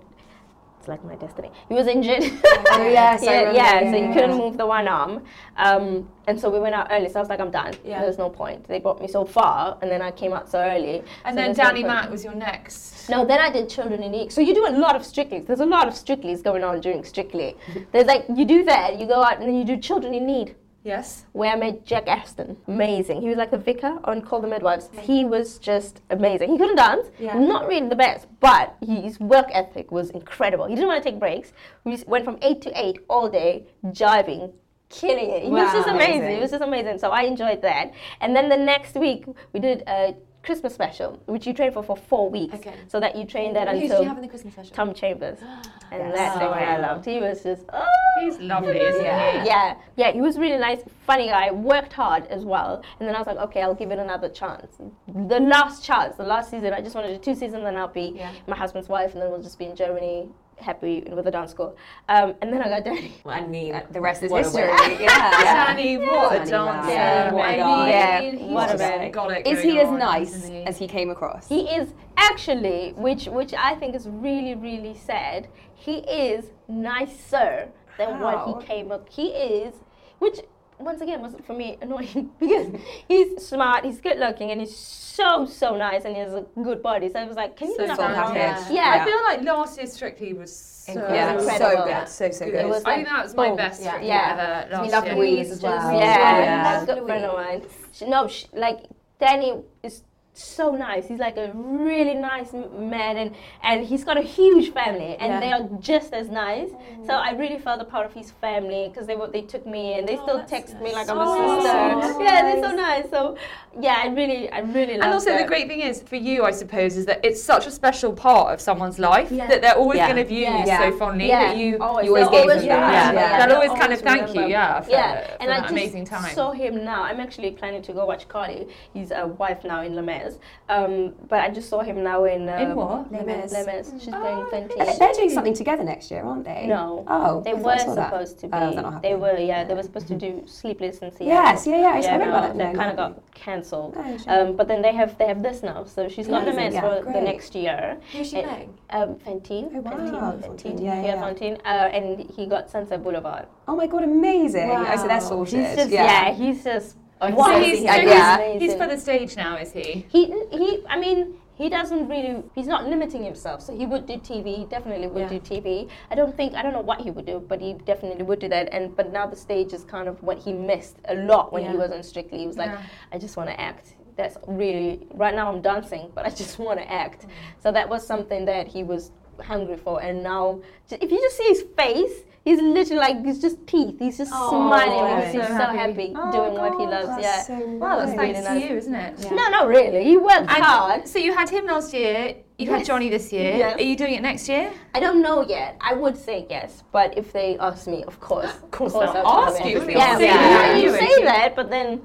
it's 0.79 0.87
like 0.87 1.03
my 1.03 1.15
destiny. 1.15 1.51
He 1.69 1.75
was 1.75 1.87
injured. 1.87 2.23
Oh, 2.73 2.87
yes, 2.87 3.21
yeah, 3.21 3.51
yeah, 3.51 3.81
yeah, 3.81 3.91
so 3.91 3.97
yeah. 3.97 4.13
couldn't 4.13 4.37
move 4.37 4.55
the 4.55 4.65
one 4.65 4.87
arm. 4.87 5.23
Um, 5.57 6.07
and 6.25 6.39
so 6.39 6.49
we 6.49 6.57
went 6.59 6.73
out 6.73 6.87
early, 6.89 7.09
so 7.09 7.19
I 7.19 7.21
was 7.21 7.27
like, 7.29 7.41
I'm 7.41 7.51
done. 7.51 7.73
Yeah. 7.83 7.99
There's 8.01 8.17
no 8.17 8.29
point. 8.29 8.63
They 8.65 8.79
brought 8.79 9.01
me 9.01 9.07
so 9.09 9.25
far, 9.25 9.77
and 9.81 9.91
then 9.91 10.01
I 10.01 10.09
came 10.11 10.31
out 10.31 10.49
so 10.49 10.57
early. 10.59 11.03
And 11.25 11.35
so 11.35 11.41
then 11.41 11.47
no 11.49 11.53
Danny. 11.53 11.83
Mac 11.83 12.09
was 12.09 12.23
your 12.23 12.33
next. 12.33 13.09
No, 13.09 13.25
then 13.25 13.39
I 13.39 13.51
did 13.51 13.67
Children 13.67 14.01
in 14.03 14.11
Need. 14.13 14.31
So 14.31 14.39
you 14.39 14.55
do 14.55 14.65
a 14.67 14.71
lot 14.71 14.95
of 14.95 15.03
Strictly's. 15.05 15.45
There's 15.45 15.59
a 15.59 15.65
lot 15.65 15.87
of 15.89 15.95
Strictly's 15.95 16.41
going 16.41 16.63
on 16.63 16.79
during 16.79 17.03
Strictly. 17.03 17.57
There's 17.91 18.05
like, 18.07 18.25
you 18.33 18.45
do 18.45 18.63
that, 18.63 18.97
you 18.99 19.05
go 19.05 19.21
out 19.21 19.39
and 19.39 19.47
then 19.47 19.55
you 19.55 19.65
do 19.65 19.75
Children 19.77 20.13
in 20.13 20.25
Need. 20.25 20.55
Yes. 20.83 21.25
where 21.33 21.51
I 21.51 21.55
met 21.55 21.85
Jack 21.85 22.07
Ashton. 22.07 22.57
Amazing. 22.67 23.21
He 23.21 23.27
was 23.29 23.37
like 23.37 23.51
the 23.51 23.57
vicar 23.57 23.99
on 24.03 24.21
Call 24.21 24.41
the 24.41 24.47
Midwives. 24.47 24.89
He 24.99 25.23
was 25.25 25.59
just 25.59 26.01
amazing. 26.09 26.51
He 26.51 26.57
couldn't 26.57 26.75
dance, 26.77 27.07
Yeah. 27.19 27.37
not 27.37 27.67
really 27.67 27.87
the 27.87 27.95
best, 27.95 28.27
but 28.39 28.75
his 28.81 29.19
work 29.19 29.47
ethic 29.51 29.91
was 29.91 30.09
incredible. 30.09 30.65
He 30.65 30.73
didn't 30.75 30.87
want 30.87 31.03
to 31.03 31.09
take 31.11 31.19
breaks. 31.19 31.53
We 31.83 31.91
just 31.91 32.07
went 32.07 32.25
from 32.25 32.37
8 32.41 32.61
to 32.63 32.71
8 32.75 32.97
all 33.09 33.29
day, 33.29 33.67
jiving, 33.87 34.53
killing 34.89 35.29
it. 35.29 35.43
He 35.43 35.49
was 35.49 35.71
just 35.71 35.87
amazing. 35.87 36.15
amazing. 36.21 36.37
It 36.37 36.41
was 36.41 36.51
just 36.51 36.63
amazing. 36.63 36.97
So 36.97 37.11
I 37.11 37.21
enjoyed 37.23 37.61
that. 37.61 37.91
And 38.19 38.35
then 38.35 38.49
the 38.49 38.57
next 38.57 38.95
week, 38.95 39.25
we 39.53 39.59
did 39.59 39.83
a 39.87 40.15
Christmas 40.43 40.73
special, 40.73 41.21
which 41.27 41.45
you 41.45 41.53
train 41.53 41.71
for 41.71 41.83
for 41.83 41.95
four 41.95 42.29
weeks. 42.29 42.55
Okay. 42.55 42.73
So 42.87 42.99
that 42.99 43.15
you 43.15 43.25
train 43.25 43.53
that 43.53 43.67
Who 43.67 43.75
did 43.75 43.83
until 43.83 44.01
you 44.01 44.07
have 44.07 44.17
in 44.17 44.23
the 44.23 44.27
Christmas 44.27 44.53
special? 44.53 44.75
Tom 44.75 44.93
Chambers. 44.93 45.39
And 45.93 46.03
Yes. 46.03 46.15
that's 46.15 46.39
the 46.39 46.45
one 46.47 46.57
I 46.57 46.77
Oh. 46.77 46.81
loved. 46.81 47.05
He 47.05 47.19
was 47.19 47.43
just, 47.43 47.65
oh. 47.73 47.85
He's 48.21 48.39
lovely, 48.39 48.77
isn't 48.79 49.03
Yeah. 49.03 49.41
he? 49.41 49.47
Yeah, 49.47 49.75
yeah, 49.97 50.11
he 50.13 50.21
was 50.21 50.37
really 50.39 50.57
nice, 50.57 50.81
funny 51.05 51.27
guy, 51.27 51.51
worked 51.51 51.91
hard 51.91 52.27
as 52.27 52.45
well. 52.45 52.81
And 52.99 53.07
then 53.09 53.13
I 53.13 53.17
was 53.19 53.27
like, 53.27 53.37
okay, 53.37 53.61
I'll 53.61 53.75
give 53.75 53.91
it 53.91 53.99
another 53.99 54.29
chance. 54.29 54.77
The 55.07 55.39
last 55.41 55.83
chance, 55.83 56.15
the 56.15 56.23
last 56.23 56.49
season, 56.49 56.73
I 56.73 56.79
just 56.79 56.95
wanted 56.95 57.09
to 57.09 57.17
do 57.17 57.23
two 57.23 57.35
seasons, 57.37 57.65
and 57.65 57.77
I'll 57.77 57.89
be 57.89 58.13
Yeah. 58.15 58.31
my 58.47 58.55
husband's 58.55 58.87
wife, 58.87 59.11
and 59.13 59.21
then 59.21 59.29
we'll 59.31 59.41
just 59.41 59.59
be 59.59 59.65
in 59.65 59.75
Germany, 59.75 60.29
happy 60.61 61.03
with 61.11 61.25
the 61.25 61.31
dance 61.31 61.51
school. 61.51 61.75
Um, 62.09 62.35
and 62.41 62.51
then 62.53 62.61
I 62.61 62.69
got 62.69 62.83
Danny. 62.85 63.13
I 63.25 63.41
mean, 63.45 63.75
Uh, 63.75 63.81
the 63.91 64.01
rest 64.01 64.23
is 64.23 64.31
history. 64.31 64.63
win. 64.63 65.01
yeah. 65.01 65.43
Danny, 65.43 65.97
what 65.97 66.35
a 66.35 66.45
dancer. 66.49 66.89
Yeah, 66.91 67.31
what 67.33 67.45
a 67.45 67.53
I 67.53 67.57
guy. 67.57 67.89
Yeah, 67.89 68.21
he's 68.31 68.39
what 68.41 68.75
a 68.75 68.77
man. 68.77 69.11
got 69.11 69.31
it 69.31 69.47
Is 69.47 69.59
going 69.61 69.69
he 69.69 69.79
as 69.79 69.87
on, 69.87 69.99
nice 69.99 70.45
he? 70.47 70.63
as 70.63 70.77
he 70.77 70.87
came 70.87 71.09
across? 71.09 71.47
He 71.47 71.61
is 71.61 71.93
actually, 72.17 72.93
which 72.95 73.25
which 73.25 73.53
I 73.53 73.75
think 73.75 73.95
is 73.95 74.07
really 74.07 74.55
really 74.55 74.95
sad. 74.95 75.47
He 75.73 75.97
is 75.99 76.45
nicer 76.67 77.69
than 77.97 78.19
what 78.19 78.47
he 78.47 78.65
came 78.65 78.91
up. 78.91 79.07
He 79.09 79.27
is, 79.29 79.73
which 80.19 80.39
once 80.83 81.01
again 81.01 81.21
was 81.21 81.33
for 81.45 81.53
me 81.53 81.77
annoying 81.81 82.31
because 82.39 82.67
he's 83.07 83.45
smart, 83.45 83.85
he's 83.85 83.99
good 84.01 84.17
looking, 84.19 84.51
and 84.51 84.59
he's 84.61 84.75
so 84.75 85.45
so 85.45 85.75
nice, 85.75 86.05
and 86.05 86.15
he 86.15 86.21
has 86.21 86.33
a 86.33 86.45
good 86.63 86.81
body. 86.81 87.09
So 87.09 87.19
I 87.19 87.25
was 87.25 87.35
like, 87.37 87.55
can 87.57 87.67
you 87.69 87.75
So 87.77 87.85
not 87.85 87.97
full 87.97 88.05
come 88.07 88.33
package. 88.33 88.73
Yeah. 88.75 88.97
I 89.01 89.05
feel 89.05 89.21
like 89.23 89.43
last 89.43 89.77
year's 89.77 89.93
Strictly 89.93 90.33
was 90.33 90.53
so 90.55 90.93
yeah, 90.93 91.37
so 91.37 91.43
incredible. 91.43 91.85
good, 91.85 92.07
so 92.09 92.31
so 92.31 92.45
good. 92.45 92.51
good. 92.53 92.61
It 92.65 92.67
was 92.69 92.83
I 92.85 92.95
think 92.95 93.07
that 93.07 93.23
was 93.23 93.35
my 93.35 93.47
boom. 93.49 93.57
best 93.57 93.81
Yeah. 93.81 93.87
Strictly 93.89 94.07
Yeah. 94.07 94.65
ever 94.69 94.83
We 94.83 94.89
last 94.89 94.91
love 94.91 95.05
year. 95.05 95.15
Louise 95.15 95.51
as 95.51 95.61
well. 95.61 95.93
Yeah, 95.93 95.99
Yeah. 96.39 96.63
that's 96.63 96.83
a 96.89 96.93
good 96.95 97.03
friend 97.05 97.25
of 97.25 97.33
mine. 97.35 97.61
She, 97.91 98.05
no, 98.09 98.27
she, 98.27 98.47
like 98.53 98.79
Danny 99.19 99.61
is 99.83 100.03
so 100.33 100.71
nice. 100.75 101.07
He's 101.07 101.19
like 101.19 101.35
a 101.37 101.51
really 101.53 102.13
nice 102.13 102.53
man, 102.53 103.17
and 103.17 103.35
and 103.63 103.85
he's 103.85 104.03
got 104.03 104.17
a 104.17 104.21
huge 104.21 104.71
family, 104.73 105.17
and 105.19 105.33
Yeah. 105.33 105.39
they 105.41 105.51
are 105.51 105.67
just 105.79 106.13
as 106.13 106.29
nice. 106.29 106.69
Mm. 106.69 107.05
So 107.05 107.13
I 107.13 107.31
really 107.31 107.57
felt 107.59 107.81
a 107.81 107.85
part 107.85 108.05
of 108.05 108.13
his 108.13 108.31
family 108.31 108.87
because 108.89 109.07
they 109.07 109.15
were 109.15 109.27
they 109.27 109.41
took 109.41 109.65
me 109.65 109.93
and 109.99 110.07
they 110.07 110.17
oh, 110.17 110.23
still 110.23 110.43
text 110.45 110.79
me 110.79 110.93
like 110.93 111.09
I'm 111.09 111.17
a 111.17 111.23
Oh, 111.27 111.59
sister. 111.59 112.13
so 112.13 112.21
yeah, 112.27 112.41
they're 112.43 112.63
so 112.63 112.71
nice. 112.75 113.09
So 113.09 113.35
yeah, 113.79 113.97
I 114.03 114.07
really 114.07 114.49
I 114.51 114.59
really 114.59 114.93
love 114.97 115.03
And 115.03 115.13
also 115.13 115.37
the 115.37 115.43
great 115.43 115.67
thing 115.67 115.81
is 115.81 116.01
for 116.01 116.15
you, 116.15 116.43
I 116.45 116.51
suppose, 116.51 116.95
is 116.95 117.05
that 117.07 117.19
it's 117.25 117.41
such 117.43 117.67
a 117.67 117.71
special 117.71 118.13
part 118.13 118.53
of 118.53 118.61
someone's 118.61 118.99
life 118.99 119.31
Yeah. 119.31 119.47
that 119.47 119.61
they're 119.61 119.75
always 119.75 119.97
Yeah. 119.97 120.07
going 120.11 120.17
to 120.23 120.25
view 120.25 120.41
Yeah. 120.43 120.59
you 120.59 120.63
Yeah. 120.65 120.79
so 120.91 120.97
fondly 120.97 121.27
Yeah. 121.27 121.47
that 121.47 121.57
you 121.57 121.77
Always. 121.81 122.05
you 122.05 122.11
always 122.15 122.23
They'll 122.23 122.31
gave 122.31 122.41
always 122.41 122.61
them 122.61 122.69
that. 122.69 122.87
remember. 122.87 123.19
Yeah. 123.21 123.37
they'll 123.37 123.47
they'll 123.47 123.55
always 123.57 123.79
kind 123.81 123.93
of 123.93 123.99
thank 124.01 124.33
you, 124.35 124.45
yeah, 124.47 124.79
for, 124.81 124.91
yeah, 124.91 125.27
for 125.35 125.41
and 125.41 125.49
that 125.51 125.57
I 125.57 125.61
just 125.61 125.71
amazing 125.71 126.05
time. 126.05 126.33
saw 126.33 126.51
him 126.51 126.83
now. 126.85 127.03
I'm 127.03 127.19
actually 127.19 127.51
planning 127.51 127.81
to 127.83 127.93
go 127.93 128.05
watch 128.05 128.27
Carley. 128.29 128.67
He's 128.93 129.11
a 129.11 129.27
wife 129.27 129.63
now 129.65 129.81
in 129.81 129.93
Les 130.23 130.29
Mis. 130.29 130.39
Um, 130.69 131.13
but 131.27 131.39
I 131.39 131.49
just 131.49 131.69
saw 131.69 131.81
him 131.81 132.03
now 132.03 132.23
in 132.25 132.47
um, 132.49 132.61
In 132.61 132.75
what? 132.75 133.11
Les 133.11 133.23
Mis. 133.23 133.51
Les 133.51 133.65
Mis. 133.65 134.03
She's 134.03 134.13
Oh, 134.13 134.45
20. 134.49 134.79
Uh, 134.79 134.85
They're 134.99 135.13
doing 135.13 135.29
something 135.29 135.53
together 135.53 135.83
next 135.83 136.09
year, 136.11 136.23
aren't 136.23 136.45
they? 136.45 136.65
No. 136.67 137.03
Oh, 137.07 137.41
They 137.41 137.51
I 137.51 137.53
were 137.53 137.71
I 137.71 137.77
saw 137.77 137.95
that. 137.95 138.09
supposed 138.11 138.39
to 138.39 138.47
be. 138.47 138.53
Oh, 138.53 138.71
not 138.71 139.01
they 139.01 139.15
were, 139.15 139.37
yeah. 139.37 139.63
They 139.63 139.73
were 139.73 139.83
supposed 139.83 140.07
to 140.09 140.15
do 140.15 140.43
Sleepless 140.45 140.99
in 140.99 141.11
Seattle. 141.11 141.27
Yes, 141.27 141.67
yeah, 141.67 141.79
yeah. 141.81 141.87
I 141.93 141.99
Yeah, 141.99 142.13
remember 142.13 142.25
no, 142.35 142.41
that. 142.41 142.57
They 142.57 142.71
No, 142.73 142.79
kind 142.79 142.91
of 142.91 142.97
got 142.97 143.33
cancelled. 143.33 143.93
Oh, 143.97 144.17
shame. 144.17 144.29
Um, 144.29 144.55
but 144.55 144.67
then 144.67 144.81
they 144.81 144.93
have 144.93 145.17
they 145.17 145.25
have 145.27 145.41
this 145.43 145.63
now, 145.63 145.83
so 145.83 146.07
she's 146.07 146.27
got 146.27 146.45
Les 146.45 146.53
Mis 146.55 146.73
yeah, 146.73 146.81
for 146.81 147.11
the 147.11 147.21
next 147.21 147.55
year. 147.55 147.97
Who's 148.11 148.29
she 148.29 148.37
Eh, 148.37 148.43
playing? 148.47 148.77
Um, 148.91 149.15
Fantine. 149.19 149.69
Oh, 149.75 149.81
wow, 149.81 150.37
yeah, 150.65 151.01
yeah. 151.05 151.19
Fantine. 151.21 151.57
Uh, 151.65 151.89
and 151.97 152.19
he 152.35 152.45
got 152.45 152.69
Sunset 152.69 153.03
Boulevard. 153.03 153.45
Oh 153.67 153.75
my 153.75 153.87
god, 153.87 154.03
amazing! 154.03 154.69
Oh, 154.71 154.95
so 154.95 155.07
that's 155.07 155.25
Wow. 155.25 155.45
sorted. 155.45 155.65
He's 155.65 155.75
just 155.75 155.89
yeah. 155.91 156.27
yeah. 156.27 156.33
he's 156.33 156.63
just 156.63 156.97
Oh, 157.21 157.45
So 157.45 157.59
he's, 157.61 157.83
Yeah, 157.83 157.95
so 157.95 158.01
yeah. 158.01 158.51
he's, 158.53 158.61
he's 158.61 158.73
for 158.75 158.87
the 158.87 158.97
stage 158.97 159.35
now, 159.37 159.57
is 159.57 159.71
he? 159.71 160.05
He 160.09 160.25
he. 160.51 160.83
I 160.89 160.99
mean. 160.99 161.35
He 161.53 161.69
doesn't 161.69 162.07
really. 162.07 162.41
He's 162.55 162.65
not 162.65 162.87
limiting 162.87 163.23
himself, 163.23 163.61
so 163.61 163.77
he 163.77 163.85
would 163.85 164.07
do 164.07 164.13
TV. 164.13 164.57
He 164.57 164.65
definitely 164.65 165.05
would 165.05 165.29
Yeah. 165.31 165.37
do 165.37 165.39
TV. 165.39 165.89
I 166.09 166.15
don't 166.15 166.35
think. 166.35 166.55
I 166.55 166.63
don't 166.63 166.73
know 166.73 166.81
what 166.81 167.01
he 167.01 167.11
would 167.11 167.27
do, 167.27 167.37
but 167.47 167.61
he 167.61 167.73
definitely 167.73 168.23
would 168.23 168.39
do 168.39 168.49
that. 168.49 168.69
And 168.71 168.95
but 168.95 169.11
now 169.13 169.27
the 169.27 169.35
stage 169.35 169.71
is 169.71 169.83
kind 169.83 170.07
of 170.07 170.23
what 170.23 170.39
he 170.39 170.53
missed 170.53 170.95
a 171.05 171.13
lot 171.13 171.53
when 171.53 171.69
he 171.69 171.77
was 171.77 171.91
on 171.91 172.01
Strictly. 172.01 172.39
He 172.39 172.47
was 172.47 172.57
like, 172.57 172.71
Yeah. 172.71 172.81
I 173.11 173.19
just 173.19 173.37
want 173.37 173.49
to 173.49 173.61
act. 173.61 173.93
That's 174.15 174.37
really 174.47 175.05
right 175.13 175.35
now. 175.35 175.53
I'm 175.53 175.61
dancing, 175.61 176.09
but 176.15 176.25
I 176.25 176.29
just 176.41 176.57
want 176.57 176.79
to 176.79 176.91
act. 176.91 177.27
Mm. 177.27 177.29
So 177.61 177.71
that 177.71 177.87
was 177.87 178.07
something 178.07 178.43
that 178.45 178.65
he 178.67 178.81
was 178.81 179.11
hungry 179.43 179.77
for. 179.77 180.01
And 180.01 180.23
now, 180.23 180.61
if 180.89 181.11
you 181.11 181.19
just 181.21 181.37
see 181.37 181.47
his 181.49 181.63
face, 181.77 182.23
he's 182.43 182.59
literally 182.61 182.99
like 182.99 183.25
he's 183.25 183.39
just 183.39 183.65
teeth. 183.67 183.95
He's 183.99 184.17
just 184.17 184.31
oh, 184.33 184.49
smiling. 184.49 185.31
He's 185.31 185.41
so 185.41 185.47
so 185.47 185.65
happy. 185.81 186.13
Oh, 186.15 186.31
doing 186.31 186.53
what 186.53 186.79
he 186.79 186.85
loves. 186.87 187.07
that's 187.07 187.23
Yeah. 187.23 187.41
so 187.59 187.67
Well, 187.77 187.97
that's 187.99 188.13
nice. 188.13 188.17
thanks 188.17 188.39
Really 188.39 188.47
to 188.47 188.53
nice. 188.59 188.69
you, 188.71 188.77
isn't 188.77 188.95
it? 188.95 189.19
Yeah. 189.19 189.29
No, 189.39 189.49
not 189.49 189.67
really. 189.67 190.03
He 190.03 190.17
worked 190.17 190.49
And 190.55 190.63
hard. 190.63 191.07
so 191.07 191.19
you 191.19 191.33
had 191.33 191.49
him 191.49 191.65
last 191.67 191.93
year. 191.93 192.35
You've 192.57 192.69
had 192.69 192.85
Jonnie 192.85 193.09
this 193.09 193.31
year. 193.33 193.55
Yes. 193.57 193.79
Are 193.79 193.83
you 193.83 193.95
doing 193.95 194.13
it 194.13 194.21
next 194.21 194.47
year? 194.47 194.71
I 194.93 194.99
don't 194.99 195.21
know 195.23 195.41
yet. 195.47 195.77
I 195.81 195.93
would 195.95 196.15
say 196.15 196.45
yes, 196.49 196.83
but 196.91 197.17
if 197.17 197.33
they 197.33 197.57
ask 197.57 197.87
me, 197.87 198.03
of 198.03 198.19
course. 198.19 198.45
Of 198.63 198.69
course 198.71 198.93
I'll 198.93 199.11
they'll 199.13 199.25
ask 199.25 199.65
you 199.65 199.81
Yeah, 199.89 200.19
yeah. 200.19 200.75
you. 200.77 200.83
You 200.83 200.91
say 200.91 201.23
that, 201.23 201.55
but 201.55 201.69
then 201.71 202.01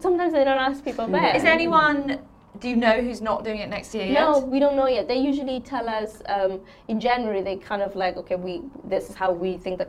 sometimes 0.00 0.32
they 0.32 0.44
don't 0.44 0.58
ask 0.68 0.82
people 0.84 1.06
back. 1.08 1.36
Is 1.36 1.42
there 1.42 1.52
anyone? 1.52 2.20
Do 2.58 2.68
you 2.68 2.76
know 2.76 3.00
who's 3.00 3.20
not 3.20 3.44
doing 3.44 3.58
it 3.58 3.68
next 3.68 3.94
year 3.94 4.06
yet? 4.06 4.14
No, 4.14 4.38
we 4.38 4.58
don't 4.58 4.76
know 4.76 4.88
yet. 4.88 5.06
They 5.06 5.18
usually 5.18 5.60
tell 5.60 5.88
us 5.88 6.22
um, 6.26 6.60
in 6.88 6.98
January. 6.98 7.42
They 7.42 7.56
kind 7.56 7.82
of 7.82 7.94
like, 7.94 8.16
okay, 8.16 8.36
we 8.36 8.62
this 8.84 9.10
is 9.10 9.14
how 9.14 9.32
we 9.32 9.58
think 9.58 9.78
that 9.78 9.88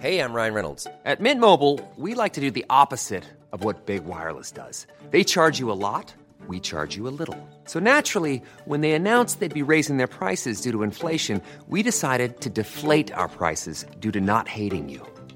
Hey, 0.00 0.20
I'm 0.20 0.32
Ryan 0.32 0.54
Reynolds. 0.54 0.86
At 1.04 1.20
Mint 1.20 1.40
Mobile, 1.40 1.80
we 1.96 2.14
like 2.14 2.34
to 2.34 2.40
do 2.40 2.52
the 2.52 2.64
opposite 2.70 3.24
of 3.52 3.64
what 3.64 3.86
Big 3.86 4.04
Wireless 4.04 4.52
does. 4.52 4.86
They 5.10 5.24
charge 5.24 5.58
you 5.58 5.72
a 5.72 5.80
lot, 5.88 6.14
we 6.46 6.60
charge 6.60 6.96
you 6.96 7.08
a 7.08 7.14
little. 7.20 7.36
So 7.64 7.80
naturally, 7.80 8.40
when 8.64 8.80
they 8.80 8.92
announced 8.92 9.40
they'd 9.40 9.52
be 9.52 9.72
raising 9.74 9.96
their 9.96 10.06
prices 10.06 10.60
due 10.60 10.70
to 10.70 10.84
inflation, 10.84 11.42
we 11.66 11.82
decided 11.82 12.40
to 12.42 12.50
deflate 12.50 13.10
our 13.12 13.26
prices 13.26 13.86
due 13.98 14.12
to 14.12 14.20
not 14.20 14.46
hating 14.46 14.88
you. 14.88 15.04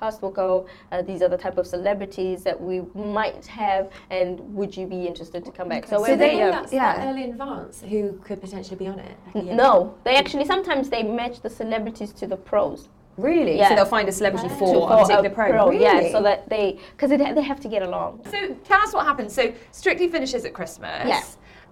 Cast 0.00 0.22
will 0.22 0.30
go. 0.30 0.66
Uh, 0.90 1.02
these 1.02 1.22
are 1.22 1.28
the 1.28 1.36
type 1.36 1.56
of 1.56 1.68
celebrities 1.68 2.42
that 2.42 2.60
we 2.60 2.82
might 2.96 3.46
have, 3.46 3.92
and 4.10 4.40
would 4.52 4.76
you 4.76 4.88
be 4.88 5.06
interested 5.06 5.44
to 5.44 5.52
come 5.52 5.68
back? 5.68 5.86
So 5.86 6.00
we're 6.00 6.16
they 6.16 6.30
very, 6.30 6.36
know 6.38 6.50
that's 6.50 6.72
yeah. 6.72 6.96
that 6.96 7.06
early 7.06 7.22
in 7.22 7.30
advance 7.30 7.80
who 7.80 8.18
could 8.24 8.40
potentially 8.40 8.74
be 8.76 8.88
on 8.88 8.98
it. 8.98 9.16
Like 9.26 9.44
a 9.44 9.46
year 9.46 9.54
No, 9.54 9.94
they 10.02 10.16
actually 10.16 10.46
sometimes 10.46 10.90
they 10.90 11.04
match 11.04 11.42
the 11.42 11.50
celebrities 11.50 12.12
to 12.14 12.26
the 12.26 12.36
pros. 12.36 12.88
Really? 13.16 13.56
Yeah. 13.56 13.68
So 13.68 13.76
they'll 13.76 13.84
find 13.84 14.08
a 14.08 14.12
celebrity 14.12 14.48
To- 14.48 14.54
for, 14.56 14.88
for 14.88 14.92
a 14.94 15.02
particular 15.02 15.30
pro. 15.30 15.68
Really? 15.68 15.84
Yeah, 15.84 16.10
so 16.10 16.20
that 16.22 16.48
they 16.48 16.80
because 16.96 17.10
they 17.10 17.16
they 17.16 17.42
have 17.42 17.60
to 17.60 17.68
get 17.68 17.84
along. 17.84 18.22
So 18.32 18.56
tell 18.64 18.80
us 18.80 18.92
what 18.92 19.06
happens. 19.06 19.32
So 19.32 19.54
Strictly 19.70 20.08
finishes 20.08 20.44
at 20.44 20.52
Christmas. 20.54 21.06
Yeah. 21.06 21.22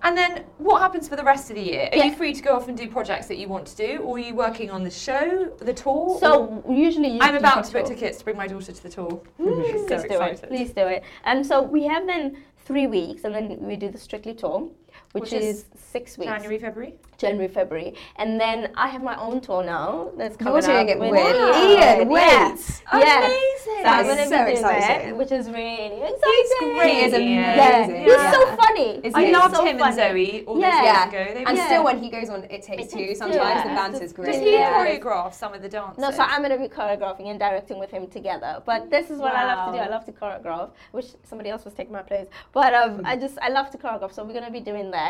And 0.05 0.17
then 0.19 0.45
what 0.59 0.81
happens 0.81 1.09
for 1.09 1.15
the 1.17 1.23
rest 1.23 1.49
of 1.51 1.57
the 1.57 1.63
year? 1.63 1.89
Are 1.93 1.97
Yeah. 1.97 2.05
you 2.07 2.15
free 2.15 2.33
to 2.35 2.43
go 2.43 2.57
off 2.57 2.69
and 2.69 2.77
do 2.77 2.89
projects 2.89 3.27
that 3.29 3.37
you 3.39 3.49
want 3.49 3.67
to 3.69 3.77
do, 3.77 3.99
or 4.03 4.17
are 4.17 4.19
you 4.19 4.35
working 4.35 4.71
on 4.71 4.83
the 4.83 4.91
show, 4.91 5.53
the 5.61 5.73
tour? 5.73 6.19
So 6.19 6.63
usually 6.69 7.09
you 7.09 7.19
I'm 7.21 7.37
about 7.37 7.65
to 7.65 7.73
book 7.73 7.87
tickets 7.87 8.19
to 8.19 8.25
bring 8.25 8.37
my 8.37 8.47
daughter 8.49 8.73
to 8.73 8.83
the 8.83 8.89
tour. 8.89 9.23
Please 9.37 9.81
so 9.89 9.89
do 9.89 9.95
excited. 10.15 10.43
it. 10.45 10.49
Please 10.49 10.73
do 10.73 10.87
it. 10.89 11.05
And 11.25 11.47
so 11.47 11.63
we 11.63 11.85
have 11.85 12.07
then 12.07 12.37
three 12.65 12.87
weeks, 12.87 13.25
and 13.25 13.35
then 13.35 13.59
we 13.61 13.77
do 13.77 13.91
the 13.91 13.99
Strictly 13.99 14.35
tour, 14.35 14.69
which, 15.13 15.25
Which 15.25 15.33
is 15.35 15.45
is 15.59 15.65
six 15.93 16.17
weeks. 16.19 16.31
January, 16.33 16.59
February. 16.59 16.95
January, 17.19 17.47
February, 17.47 17.95
and 18.17 18.41
then 18.41 18.73
I 18.77 18.89
have 18.89 19.03
my 19.03 19.15
own 19.17 19.41
tour 19.41 19.63
now. 19.63 20.11
That's 20.17 20.37
coming 20.37 20.55
You're 20.55 20.63
doing 20.63 20.91
up 20.91 20.97
it 20.97 20.99
with 20.99 21.15
Ian 21.15 21.79
Yeah. 21.79 22.03
Waits. 22.05 22.83
Yeah. 22.93 23.19
Amazing. 23.19 23.83
So 23.83 23.85
I'm 23.85 24.05
going 24.07 24.17
to 24.17 24.25
so 24.25 24.31
be 24.45 24.51
doing 24.53 24.63
that, 24.63 24.81
exciting. 24.81 25.17
which 25.19 25.31
is 25.31 25.47
really 25.49 26.03
exciting. 26.03 26.75
great. 26.75 26.91
He 26.95 27.01
is 27.05 27.13
Yeah. 27.13 27.85
amazing. 27.87 28.03
He's 28.05 28.33
so 28.35 28.57
funny. 28.57 28.91
Is 29.05 29.15
I 29.15 29.27
he? 29.27 29.33
loved 29.33 29.55
so 29.55 29.65
him 29.65 29.79
funny. 29.79 30.01
and 30.03 30.13
Zoe 30.13 30.45
all 30.47 30.59
Yeah. 30.61 30.71
those 30.71 30.81
years 30.83 30.85
Yeah. 30.85 31.09
ago. 31.09 31.35
They 31.35 31.45
And 31.45 31.59
were- 31.59 31.65
still, 31.65 31.85
when 31.85 31.99
he 32.03 32.11
goes 32.11 32.29
on 32.31 32.45
It 32.45 32.63
Takes 32.63 32.83
It 32.85 32.91
Two, 32.91 33.15
sometimes 33.15 33.63
Two, 33.63 33.69
the 33.69 33.75
yeah. 33.75 33.75
banter's 33.77 34.01
Does 34.01 34.13
great. 34.15 34.33
Does 34.33 34.41
he 34.41 34.53
Yeah. 34.55 34.73
choreograph 34.75 35.35
some 35.35 35.55
of 35.55 35.63
the 35.63 35.69
dances? 35.69 35.99
No, 35.99 36.11
so 36.11 36.23
I'm 36.23 36.43
going 36.43 36.51
to 36.51 36.59
be 36.59 36.69
choreographing 36.75 37.27
and 37.31 37.39
directing 37.39 37.79
with 37.79 37.91
him 37.91 38.09
together. 38.09 38.63
But 38.65 38.91
this 38.91 39.11
is 39.11 39.19
what 39.21 39.35
I 39.37 39.45
love 39.55 39.73
to 39.73 39.79
do. 39.79 39.85
I 39.85 39.89
love 39.89 40.05
to 40.07 40.13
choreograph, 40.13 40.71
which 40.91 41.07
somebody 41.23 41.51
else 41.51 41.65
was 41.65 41.75
taking 41.75 41.93
my 41.93 42.03
place. 42.03 42.27
But 42.53 42.75
um, 42.75 43.03
I 43.05 43.15
just 43.17 43.39
I 43.41 43.49
love 43.51 43.71
to 43.71 43.79
choreograph, 43.79 44.13
so 44.13 44.25
we're 44.25 44.33
going 44.33 44.45
to 44.45 44.51
be 44.51 44.61
doing 44.61 44.91
that. 44.91 45.02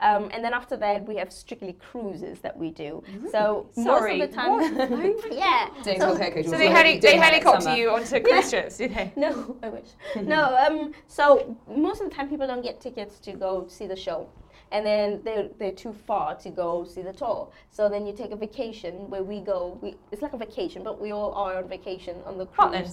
Um, 0.00 0.30
and 0.32 0.44
then 0.44 0.52
after 0.54 0.76
that, 0.76 1.06
we 1.06 1.16
have 1.16 1.32
strictly 1.32 1.74
cruises 1.74 2.40
that 2.40 2.56
we 2.56 2.70
do. 2.70 3.02
So 3.30 3.68
Sorry, 3.72 4.18
most 4.18 4.24
of 4.24 4.30
the 4.30 4.36
time, 4.36 5.14
yeah. 5.30 5.68
Doing 5.82 6.00
So- 6.00 6.16
Coco 6.16 6.42
So 6.42 6.56
they, 6.58 6.68
heli- 6.68 6.98
they 6.98 7.16
helicopter 7.16 7.74
you 7.76 7.90
onto 7.90 8.20
cruise 8.26 8.50
ships, 8.50 8.76
do 8.78 8.88
they? 8.88 9.12
No, 9.16 9.56
I 9.62 9.68
wish. 9.68 9.88
no, 10.22 10.56
um, 10.56 10.92
so 11.06 11.56
most 11.68 12.00
of 12.00 12.08
the 12.08 12.14
time 12.14 12.28
people 12.28 12.46
don't 12.46 12.62
get 12.62 12.80
tickets 12.80 13.18
to 13.20 13.32
go 13.32 13.66
see 13.68 13.86
the 13.86 13.96
show. 13.96 14.28
And 14.72 14.84
then 14.84 15.20
they're, 15.24 15.48
they're 15.58 15.70
too 15.84 15.92
far 15.92 16.34
to 16.44 16.50
go 16.50 16.84
see 16.84 17.02
the 17.02 17.12
tour. 17.12 17.48
So 17.70 17.88
then 17.88 18.04
you 18.04 18.12
take 18.12 18.32
a 18.32 18.36
vacation 18.36 19.08
where 19.08 19.22
we 19.22 19.40
go. 19.40 19.78
We, 19.80 19.94
it's 20.10 20.22
like 20.22 20.32
a 20.32 20.36
vacation, 20.38 20.82
but 20.82 21.00
we 21.00 21.12
all 21.12 21.32
are 21.34 21.56
on 21.58 21.68
vacation 21.68 22.16
on 22.26 22.36
the 22.36 22.46
cruise. 22.46 22.54
Scotland. 22.72 22.92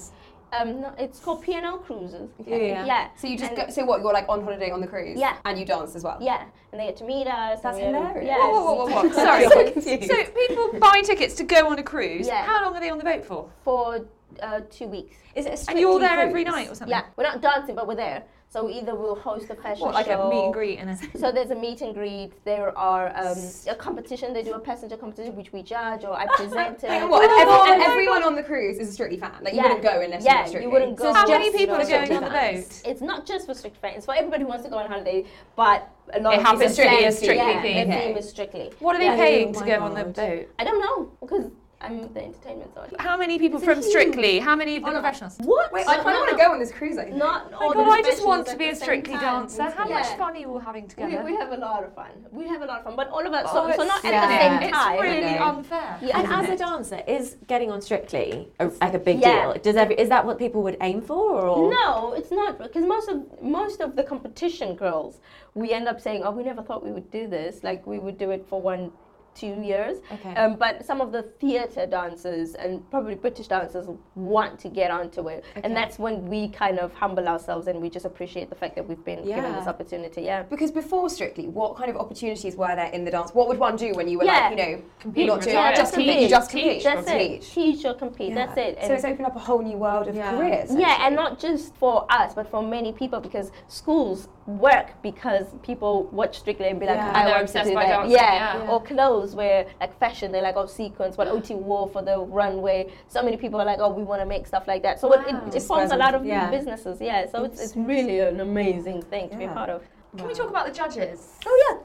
Um, 0.53 0.81
no, 0.81 0.93
it's 0.97 1.19
called 1.19 1.41
P&O 1.41 1.77
Cruises. 1.77 2.29
Yeah. 2.45 2.85
Yeah. 2.85 3.07
So 3.17 3.27
you 3.27 3.37
just 3.37 3.51
And- 3.53 3.67
go, 3.67 3.73
so 3.73 3.85
what? 3.85 4.01
You're 4.01 4.13
like 4.13 4.25
on 4.29 4.43
holiday 4.43 4.69
on 4.69 4.81
the 4.81 4.87
cruise. 4.87 5.17
Yeah. 5.19 5.37
And 5.45 5.57
you 5.57 5.65
dance 5.65 5.95
as 5.95 6.03
well. 6.03 6.17
Yeah, 6.21 6.45
and 6.71 6.79
they 6.79 6.85
get 6.85 6.97
to 6.97 7.03
meet 7.05 7.27
us. 7.27 7.61
That's 7.61 7.77
hilarious. 7.77 8.25
Yeah. 8.25 8.37
Whoa, 8.37 8.51
whoa, 8.51 8.75
whoa, 8.75 8.85
whoa, 8.85 9.03
whoa. 9.03 9.11
Sorry. 9.13 9.47
so 9.49 9.71
confused. 9.71 10.11
So 10.11 10.23
people 10.25 10.79
buy 10.79 11.01
tickets 11.03 11.35
to 11.35 11.43
go 11.43 11.67
on 11.69 11.79
a 11.79 11.83
cruise. 11.83 12.27
Yeah. 12.27 12.43
How 12.45 12.63
long 12.63 12.75
are 12.75 12.79
they 12.79 12.89
on 12.89 12.97
the 12.97 13.03
boat 13.03 13.25
for? 13.25 13.49
For 13.63 14.05
uh, 14.41 14.61
two 14.69 14.87
weeks. 14.87 15.15
Is 15.35 15.45
it 15.47 15.67
a 15.67 15.71
And 15.71 15.79
you're 15.79 15.99
there 15.99 16.09
cruise? 16.15 16.27
every 16.29 16.43
night 16.43 16.69
or 16.69 16.75
something? 16.75 16.89
Yeah, 16.89 17.05
we're 17.15 17.23
not 17.23 17.41
dancing, 17.41 17.75
but 17.75 17.87
we're 17.87 17.95
there. 17.95 18.23
So 18.53 18.69
either 18.69 18.93
we'll 18.93 19.15
host 19.15 19.49
a 19.49 19.55
fashion 19.55 19.81
What, 19.81 19.95
like 19.95 20.05
show. 20.05 20.27
a 20.27 20.29
meet 20.29 20.43
and 20.45 20.53
greet 20.53 20.77
and 20.77 20.89
a... 20.91 21.17
So 21.17 21.31
there's 21.31 21.49
a 21.49 21.55
meet 21.55 21.81
and 21.81 21.91
greet. 21.91 22.33
There 22.45 22.77
are 22.77 23.07
um, 23.17 23.35
a 23.67 23.73
competition. 23.73 24.31
They 24.31 24.43
do 24.43 24.53
a 24.53 24.59
passenger 24.59 24.95
competition, 24.95 25.35
which 25.35 25.51
we 25.51 25.63
judge, 25.63 26.03
or 26.03 26.13
I 26.13 26.27
present 26.35 26.83
it. 26.83 26.87
Hang 26.91 27.09
what? 27.09 27.23
And, 27.23 27.31
Oh, 27.49 27.63
every- 27.63 27.71
and 27.73 27.79
my 27.81 27.87
everyone 27.91 28.21
on 28.21 28.35
the 28.35 28.43
cruise 28.43 28.77
is 28.77 28.89
a 28.89 28.91
Strictly 28.91 29.17
fan. 29.17 29.31
Like 29.41 29.53
you 29.55 29.57
Yeah. 29.57 29.69
wouldn't 29.69 29.81
go 29.81 30.01
unless 30.01 30.23
Yeah, 30.23 30.47
you're 30.51 30.61
you 30.61 30.69
wouldn't 30.69 30.97
go. 30.97 31.05
So 31.05 31.13
How 31.13 31.27
many 31.27 31.51
people 31.51 31.77
are 31.77 31.83
going 31.83 32.13
on 32.13 32.23
the 32.25 32.29
boat? 32.29 32.81
It's 32.85 33.01
not 33.01 33.25
just 33.25 33.47
for 33.47 33.55
strict 33.55 33.77
fans. 33.77 34.05
For 34.05 34.13
everybody 34.13 34.43
who 34.43 34.49
wants 34.49 34.65
to 34.65 34.69
go 34.69 34.77
on 34.77 34.87
holiday, 34.87 35.25
but 35.55 35.89
a 36.13 36.19
lot 36.19 36.35
It 36.35 36.37
of 36.41 36.45
happens 36.45 36.77
people 36.77 36.91
to 36.91 36.97
be 36.99 37.05
a 37.05 37.11
Strictly 37.11 37.37
yeah, 37.37 37.61
theme. 37.63 37.87
The 37.89 37.95
Okay. 37.95 38.07
theme 38.09 38.17
is 38.17 38.29
strictly. 38.29 38.71
What 38.77 38.95
are 38.95 38.99
they 38.99 39.05
Yeah. 39.05 39.15
paying 39.15 39.47
Oh 39.49 39.53
to 39.53 39.59
my 39.61 39.65
go 39.65 39.79
on 39.83 39.93
the 39.95 40.05
boat? 40.05 40.47
I 40.59 40.63
don't 40.63 40.79
know 40.79 41.11
because 41.21 41.49
I'm 41.83 42.13
the 42.13 42.23
entertainment 42.23 42.73
side. 42.73 42.95
How 42.99 43.17
many 43.17 43.37
people 43.37 43.57
It's 43.59 43.67
a 43.67 43.71
from 43.73 43.79
huge- 43.81 43.89
Strictly? 43.91 44.39
How 44.39 44.55
many 44.55 44.77
of 44.77 44.83
the 44.83 44.89
Oh, 44.89 44.93
no. 44.93 45.01
professionals? 45.01 45.37
What? 45.43 45.71
Wait, 45.73 45.87
I 45.87 45.95
kind 45.97 46.07
of 46.09 46.21
want 46.21 46.29
to 46.31 46.37
go 46.37 46.51
on 46.53 46.59
this 46.59 46.71
cruise. 46.71 46.97
I 46.97 47.05
think. 47.05 47.17
Not 47.17 47.51
Oh 47.53 47.57
all 47.57 47.67
my 47.69 47.73
the 47.75 47.83
God, 47.83 47.91
I 47.91 47.97
just 47.97 48.21
professionals 48.23 48.27
want 48.27 48.45
to 48.47 48.51
at 48.53 48.57
be 48.57 48.65
the 48.65 48.71
a 48.71 48.75
same 48.75 48.83
Strictly 48.85 49.13
time. 49.15 49.21
dancer. 49.23 49.63
How 49.63 49.87
much 49.87 49.89
Yeah. 50.07 50.15
fun 50.17 50.33
are 50.35 50.39
you 50.39 50.49
all 50.49 50.59
having 50.59 50.83
We, 50.83 50.89
together? 50.89 51.23
we 51.25 51.35
have 51.35 51.51
a 51.51 51.57
lot 51.57 51.83
of 51.83 51.93
fun. 51.93 52.11
We 52.31 52.47
have 52.47 52.61
a 52.61 52.65
lot 52.65 52.77
of 52.79 52.83
fun, 52.85 52.95
but 52.95 53.09
all 53.09 53.25
of 53.25 53.33
us. 53.33 53.45
Oh, 53.49 53.53
so, 53.53 53.61
so 53.67 53.83
it's- 53.83 53.87
not 53.87 54.05
at 54.05 54.11
yeah. 54.13 54.27
the 54.27 54.61
same 54.61 54.71
time. 54.71 54.93
It's 54.93 55.03
really 55.03 55.35
know. 55.39 55.45
unfair. 55.45 55.97
Yeah. 56.01 56.19
And 56.19 56.33
as 56.33 56.49
a 56.49 56.57
dancer, 56.57 57.01
is 57.07 57.37
getting 57.47 57.69
on 57.71 57.81
Strictly 57.81 58.49
a, 58.59 58.65
like 58.81 58.93
a 58.93 58.99
big 58.99 59.19
Yeah. 59.19 59.53
deal? 59.53 59.61
Does 59.61 59.75
every, 59.75 59.95
is 59.95 60.09
that 60.09 60.25
what 60.25 60.37
people 60.37 60.61
would 60.63 60.77
aim 60.81 61.01
for? 61.01 61.41
Or 61.47 61.69
No, 61.69 62.13
it's 62.13 62.31
not 62.31 62.57
because 62.59 62.85
most 62.85 63.09
of 63.09 63.17
most 63.41 63.81
of 63.81 63.95
the 63.97 64.03
competition 64.03 64.75
girls, 64.75 65.19
we 65.53 65.71
end 65.71 65.87
up 65.87 65.99
saying, 65.99 66.23
"Oh, 66.23 66.31
we 66.31 66.43
never 66.43 66.61
thought 66.63 66.83
we 66.83 66.91
would 66.91 67.09
do 67.11 67.27
this. 67.27 67.63
Like 67.63 67.85
we 67.85 67.99
would 67.99 68.17
do 68.17 68.31
it 68.31 68.45
for 68.47 68.59
one, 68.61 68.91
two 69.35 69.61
years." 69.61 69.99
Okay. 70.11 70.35
Um, 70.35 70.55
but 70.55 70.85
some 70.85 71.01
of 71.01 71.11
the 71.11 71.23
theatre 71.23 71.85
dancers 71.85 72.55
and 72.55 72.89
probably 72.89 73.15
British 73.15 73.47
dancers 73.47 73.87
want 74.15 74.59
to 74.59 74.69
get 74.69 74.91
onto 74.91 75.27
it, 75.29 75.43
Okay. 75.57 75.61
and 75.65 75.75
that's 75.75 75.99
when 75.99 76.27
we 76.27 76.49
kind 76.49 76.79
of 76.79 76.93
humble 76.93 77.27
ourselves 77.27 77.67
and 77.67 77.81
we 77.81 77.89
just 77.89 78.05
appreciate 78.05 78.49
the 78.49 78.55
fact 78.55 78.75
that 78.75 78.87
we've 78.87 79.03
been 79.03 79.23
given 79.25 79.51
this 79.53 79.67
opportunity. 79.67 80.21
Yeah. 80.23 80.43
Because 80.43 80.71
before 80.71 81.09
Strictly, 81.13 81.47
what 81.47 81.75
kind 81.75 81.89
of 81.89 81.97
opportunities 81.97 82.55
were 82.55 82.75
there 82.75 82.87
in 82.91 83.03
the 83.05 83.11
dance? 83.11 83.33
What 83.33 83.47
would 83.47 83.59
one 83.59 83.75
do 83.75 83.93
when 83.93 84.07
you 84.07 84.17
were 84.17 84.23
Yeah. 84.25 84.49
like, 84.49 84.51
you 84.51 84.55
know, 84.57 84.81
Compete, 84.99 85.27
not 85.27 85.41
doing 85.41 85.55
retire. 85.55 85.75
just 85.75 85.93
compete, 85.93 86.21
you 86.21 86.27
just 86.29 86.49
compete. 86.49 86.83
That's 86.83 87.07
it. 87.07 87.17
teach. 87.41 87.53
Teach 87.53 87.85
or 87.85 87.93
compete. 87.93 88.33
That's 88.33 88.57
it. 88.57 88.77
So 88.83 88.93
it's 88.93 89.05
opened 89.05 89.27
up 89.27 89.35
a 89.35 89.39
whole 89.39 89.61
new 89.61 89.77
world 89.77 90.07
of 90.07 90.15
Yeah. 90.15 90.31
careers. 90.31 90.73
Yeah, 90.75 91.05
and 91.05 91.15
not 91.15 91.39
just 91.39 91.75
for 91.75 92.05
us, 92.09 92.33
but 92.33 92.47
for 92.47 92.63
many 92.63 92.91
people 92.93 93.19
because 93.19 93.51
schools 93.67 94.27
work 94.45 95.01
because 95.01 95.45
people 95.63 96.03
watch 96.11 96.39
Strictly 96.39 96.67
and 96.67 96.79
be 96.79 96.85
like, 96.85 96.97
Yeah. 96.97 97.11
I 97.13 97.25
want 97.25 97.35
to 97.37 97.41
obsessed 97.43 97.69
do 97.69 97.75
that. 97.75 97.87
dancing, 97.87 98.11
yeah. 98.11 98.57
yeah. 98.57 98.69
or 98.69 98.81
clothes 98.83 99.35
where 99.35 99.65
like 99.79 99.97
fashion, 99.99 100.31
they're 100.31 100.41
like, 100.41 100.55
oh, 100.57 100.65
sequence, 100.65 101.17
what 101.17 101.27
Oti 101.27 101.55
wore 101.55 101.87
for 101.87 102.01
the 102.01 102.19
runway. 102.19 102.91
So 103.07 103.23
many 103.23 103.37
people 103.37 103.61
are 103.61 103.65
like, 103.65 103.79
oh, 103.79 103.89
we 103.89 104.03
want 104.03 104.21
to 104.21 104.25
make 104.25 104.45
stuff 104.45 104.67
like 104.67 104.83
that. 104.83 104.99
So 104.99 105.07
Wow. 105.07 105.23
it, 105.27 105.35
it, 105.55 105.55
it 105.55 105.63
forms 105.63 105.91
a 105.91 105.97
lot 105.97 106.13
of 106.15 106.25
yeah. 106.25 106.49
businesses. 106.49 106.99
Yeah, 106.99 107.29
so 107.29 107.43
it's, 107.45 107.61
it's 107.61 107.75
really 107.75 108.19
an 108.19 108.39
amazing 108.41 109.01
thing 109.03 109.29
to 109.29 109.37
be 109.37 109.45
a 109.45 109.51
part 109.51 109.69
of. 109.69 109.83
Can 110.17 110.27
we 110.27 110.33
talk 110.33 110.49
about 110.49 110.67
the 110.67 110.73
judges? 110.73 111.33
Oh 111.45 111.65
yeah. 111.69 111.79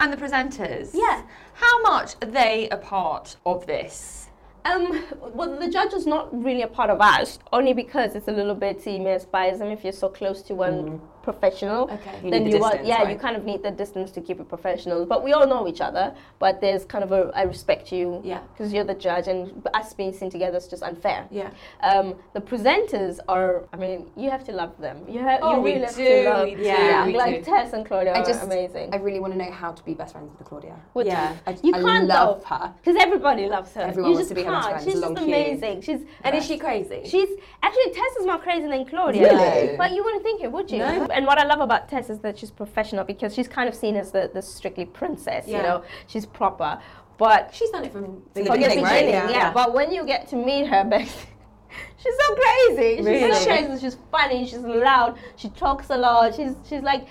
And 0.00 0.12
the 0.12 0.16
presenters? 0.16 0.90
Yeah. 0.94 1.22
How 1.54 1.82
much 1.82 2.14
are 2.22 2.28
they 2.30 2.68
a 2.70 2.76
part 2.76 3.36
of 3.46 3.66
this? 3.66 4.28
Um, 4.64 5.04
well, 5.34 5.58
the 5.58 5.68
judge 5.68 5.92
is 5.92 6.06
not 6.06 6.32
really 6.42 6.62
a 6.62 6.66
part 6.66 6.88
of 6.88 7.00
us, 7.00 7.38
only 7.52 7.74
because 7.74 8.14
it's 8.14 8.28
a 8.28 8.32
little 8.32 8.54
bit 8.54 8.80
see, 8.80 8.98
me 8.98 9.10
as 9.10 9.26
biasm 9.26 9.72
if 9.72 9.84
you're 9.84 9.92
so 9.92 10.08
close 10.08 10.40
to 10.42 10.54
one 10.54 11.02
professional 11.24 11.80
Okay. 11.96 12.16
You 12.24 12.30
then 12.30 12.44
need 12.44 12.52
the 12.52 12.58
you 12.58 12.64
are 12.64 12.70
distance, 12.72 12.88
yeah 12.88 13.08
you 13.10 13.16
kind 13.26 13.36
of 13.36 13.44
need 13.50 13.62
the 13.62 13.70
distance 13.82 14.10
to 14.16 14.20
keep 14.20 14.38
it 14.40 14.48
professional 14.48 15.04
but 15.12 15.24
we 15.26 15.32
all 15.32 15.46
know 15.46 15.62
each 15.72 15.80
other 15.88 16.14
but 16.38 16.60
there's 16.60 16.84
kind 16.84 17.02
of 17.06 17.10
a 17.12 17.22
i 17.34 17.42
respect 17.54 17.90
you 17.96 18.20
Yeah. 18.32 18.40
because 18.52 18.72
you're 18.74 18.84
the 18.94 18.98
judge 19.08 19.26
and 19.32 19.40
us 19.80 19.88
being 20.00 20.12
seen 20.20 20.30
together 20.36 20.58
is 20.62 20.68
just 20.74 20.82
unfair 20.90 21.20
Yeah. 21.30 21.50
um, 21.90 22.06
the 22.36 22.40
presenters 22.50 23.18
are 23.34 23.64
i 23.72 23.76
mean 23.84 23.98
you 24.22 24.28
have 24.30 24.44
to 24.44 24.52
love 24.62 24.72
them 24.86 24.96
you 25.14 25.20
have 25.20 25.40
Oh, 25.42 25.56
you 25.56 25.60
we 25.66 25.72
really 25.72 25.86
have 25.86 25.96
do, 25.96 26.04
to 26.22 26.28
love 26.30 26.44
we 26.48 26.54
do, 26.56 26.62
Yeah. 26.62 27.06
we 27.06 27.16
like 27.24 27.36
do. 27.44 27.50
tess 27.50 27.72
and 27.72 27.82
claudia 27.88 28.12
I 28.12 28.20
are 28.20 28.24
just 28.32 28.42
amazing 28.44 28.86
I 28.94 28.98
really 28.98 29.20
want 29.24 29.32
to 29.34 29.38
know 29.42 29.50
how 29.62 29.70
to 29.78 29.82
be 29.88 29.94
best 29.94 30.12
friends 30.14 30.30
with 30.38 30.46
Claudia. 30.48 30.76
With- 30.94 31.06
Yeah. 31.06 31.36
I, 31.46 31.50
you 31.62 31.72
I 31.74 31.80
can't 31.82 32.06
love 32.06 32.42
though, 32.42 32.46
her. 32.56 32.64
because 32.80 32.96
everybody 33.06 33.44
loves 33.56 33.72
her. 33.76 33.82
Everyone 33.82 34.10
you 34.10 34.16
wants 34.16 34.28
just 34.28 34.28
to 34.30 34.34
be 34.34 34.44
her 34.44 34.52
best 34.52 34.68
can't. 34.68 34.82
friend, 34.82 34.84
She's 34.92 35.00
just 35.00 35.18
amazing. 35.26 35.76
She's 35.86 36.00
And 36.24 36.32
is 36.38 36.44
she 36.46 36.56
crazy? 36.58 37.00
She's 37.12 37.30
actually 37.66 37.88
Tess 37.98 38.12
is 38.20 38.26
more 38.26 38.38
crazy 38.38 38.66
than 38.68 38.84
Claudia. 38.86 39.22
Really? 39.22 39.76
But 39.76 39.92
you 39.92 40.02
wouldn't 40.04 40.22
think 40.22 40.42
it, 40.42 40.50
would 40.52 40.70
you? 40.70 40.78
No. 40.78 41.06
And 41.14 41.26
what 41.26 41.38
I 41.38 41.44
love 41.44 41.60
about 41.60 41.88
Tess 41.88 42.10
is 42.10 42.18
that 42.20 42.38
she's 42.38 42.50
professional 42.50 43.04
because 43.04 43.34
she's 43.34 43.48
kind 43.48 43.68
of 43.68 43.74
seen 43.74 43.96
as 43.96 44.10
the, 44.12 44.30
the 44.32 44.42
strictly 44.42 44.84
princess. 44.84 45.46
You 45.46 45.58
know, 45.58 45.82
she's 46.06 46.26
proper. 46.26 46.80
But 47.16 47.54
She's 47.54 47.70
done 47.70 47.84
it 47.84 47.92
from 47.92 48.22
the 48.34 48.42
beginning, 48.42 48.82
right? 48.82 49.04
beginning, 49.06 49.30
yeah. 49.30 49.52
But 49.52 49.72
when 49.72 49.92
you 49.92 50.04
get 50.04 50.26
to 50.30 50.36
meet 50.36 50.66
her, 50.66 50.82
back, 50.90 51.06
she's 51.06 52.14
so 52.26 52.34
crazy. 52.34 52.96
She's 52.96 53.06
Really? 53.06 53.34
so 53.34 53.44
crazy. 53.46 53.80
She's 53.80 53.96
funny. 54.10 54.46
She's 54.46 54.58
loud. 54.58 55.16
She 55.36 55.48
talks 55.50 55.90
a 55.90 55.96
lot. 55.96 56.34
She's 56.34 56.54
she's 56.68 56.82
like. 56.82 57.06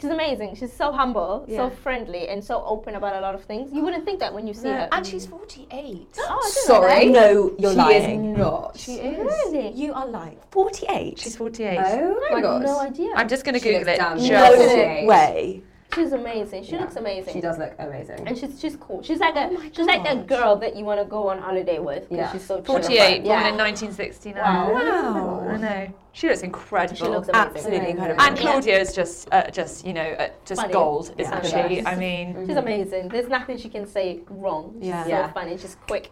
She's 0.00 0.10
amazing. 0.10 0.54
She's 0.54 0.72
so 0.72 0.92
humble, 0.92 1.44
Yeah. 1.48 1.56
so 1.58 1.70
friendly, 1.70 2.28
and 2.28 2.42
so 2.42 2.62
open 2.64 2.94
about 2.94 3.16
a 3.16 3.20
lot 3.20 3.34
of 3.34 3.42
things. 3.44 3.72
You 3.72 3.82
wouldn't 3.82 4.04
think 4.04 4.20
that 4.20 4.32
when 4.32 4.46
you 4.46 4.54
see 4.54 4.68
her. 4.68 4.88
And 4.92 5.06
she's 5.06 5.26
48. 5.26 6.08
Oh, 6.18 6.40
I 6.40 6.50
didn't 6.50 6.68
know 6.68 6.74
Sorry. 6.80 7.06
that. 7.06 7.12
No, 7.12 7.54
you're 7.58 7.70
she 7.72 7.76
lying. 7.76 8.24
She 8.24 8.30
is 8.32 8.38
not. 8.38 8.76
She 8.78 8.92
is. 8.94 9.18
Really? 9.18 9.70
You 9.72 9.92
are 9.94 10.06
lying. 10.06 10.38
48. 10.50 11.18
She's 11.18 11.36
48. 11.36 11.78
Oh 11.78 11.82
I 11.82 12.30
my 12.30 12.36
had 12.36 12.42
gosh. 12.42 12.62
no 12.64 12.80
idea. 12.80 13.10
I'm 13.16 13.28
just 13.28 13.44
going 13.44 13.54
to 13.54 13.60
Google 13.60 13.88
it. 13.88 13.96
damn 13.98 14.16
no 14.18 15.06
way. 15.08 15.62
She's 15.94 16.12
amazing. 16.12 16.64
She 16.64 16.72
Yeah. 16.72 16.80
looks 16.82 16.96
amazing. 16.96 17.32
She 17.32 17.40
does 17.40 17.58
look 17.58 17.72
amazing. 17.78 18.26
And 18.28 18.36
she's 18.36 18.60
she's 18.60 18.76
cool. 18.76 19.02
She's 19.02 19.20
like 19.20 19.34
a 19.36 19.44
Oh 19.46 19.50
my 19.52 19.70
she's 19.74 19.86
like 19.86 20.06
a 20.06 20.16
girl 20.16 20.56
that 20.56 20.76
you 20.76 20.84
want 20.84 21.00
to 21.00 21.06
go 21.06 21.28
on 21.28 21.38
holiday 21.38 21.78
with. 21.78 22.08
'cause 22.08 22.18
Yeah. 22.18 22.30
She's 22.32 22.44
so 22.44 22.56
chill. 22.56 22.74
48, 22.74 23.24
born 23.24 23.26
Yeah. 23.26 23.48
in 23.48 23.56
1969. 23.56 24.42
Wow. 24.42 24.72
Wow. 24.74 25.48
I 25.48 25.56
know. 25.56 25.86
She 26.12 26.28
looks 26.28 26.42
incredible. 26.42 26.96
She 26.96 27.04
looks 27.04 27.28
amazing. 27.28 27.50
Absolutely 27.56 27.90
incredible. 27.90 28.20
and 28.22 28.36
Claudia 28.36 28.78
is 28.78 28.94
just, 28.94 29.28
uh, 29.32 29.48
just 29.50 29.86
you 29.86 29.92
know, 29.94 30.02
uh, 30.18 30.28
just 30.44 30.60
Funny. 30.60 30.72
gold, 30.72 31.14
Yeah. 31.16 31.24
isn't 31.40 31.52
Yeah. 31.56 31.68
she? 31.68 31.86
I 31.86 31.94
mean, 31.94 32.46
She's 32.46 32.56
amazing. 32.56 33.08
There's 33.08 33.28
nothing 33.28 33.56
she 33.56 33.68
can 33.70 33.86
say 33.86 34.20
wrong. 34.28 34.74
She's 34.80 34.88
Yeah. 34.88 35.04
so 35.04 35.08
Yeah. 35.08 35.32
funny. 35.32 35.56
She's 35.56 35.76
quick. 35.86 36.10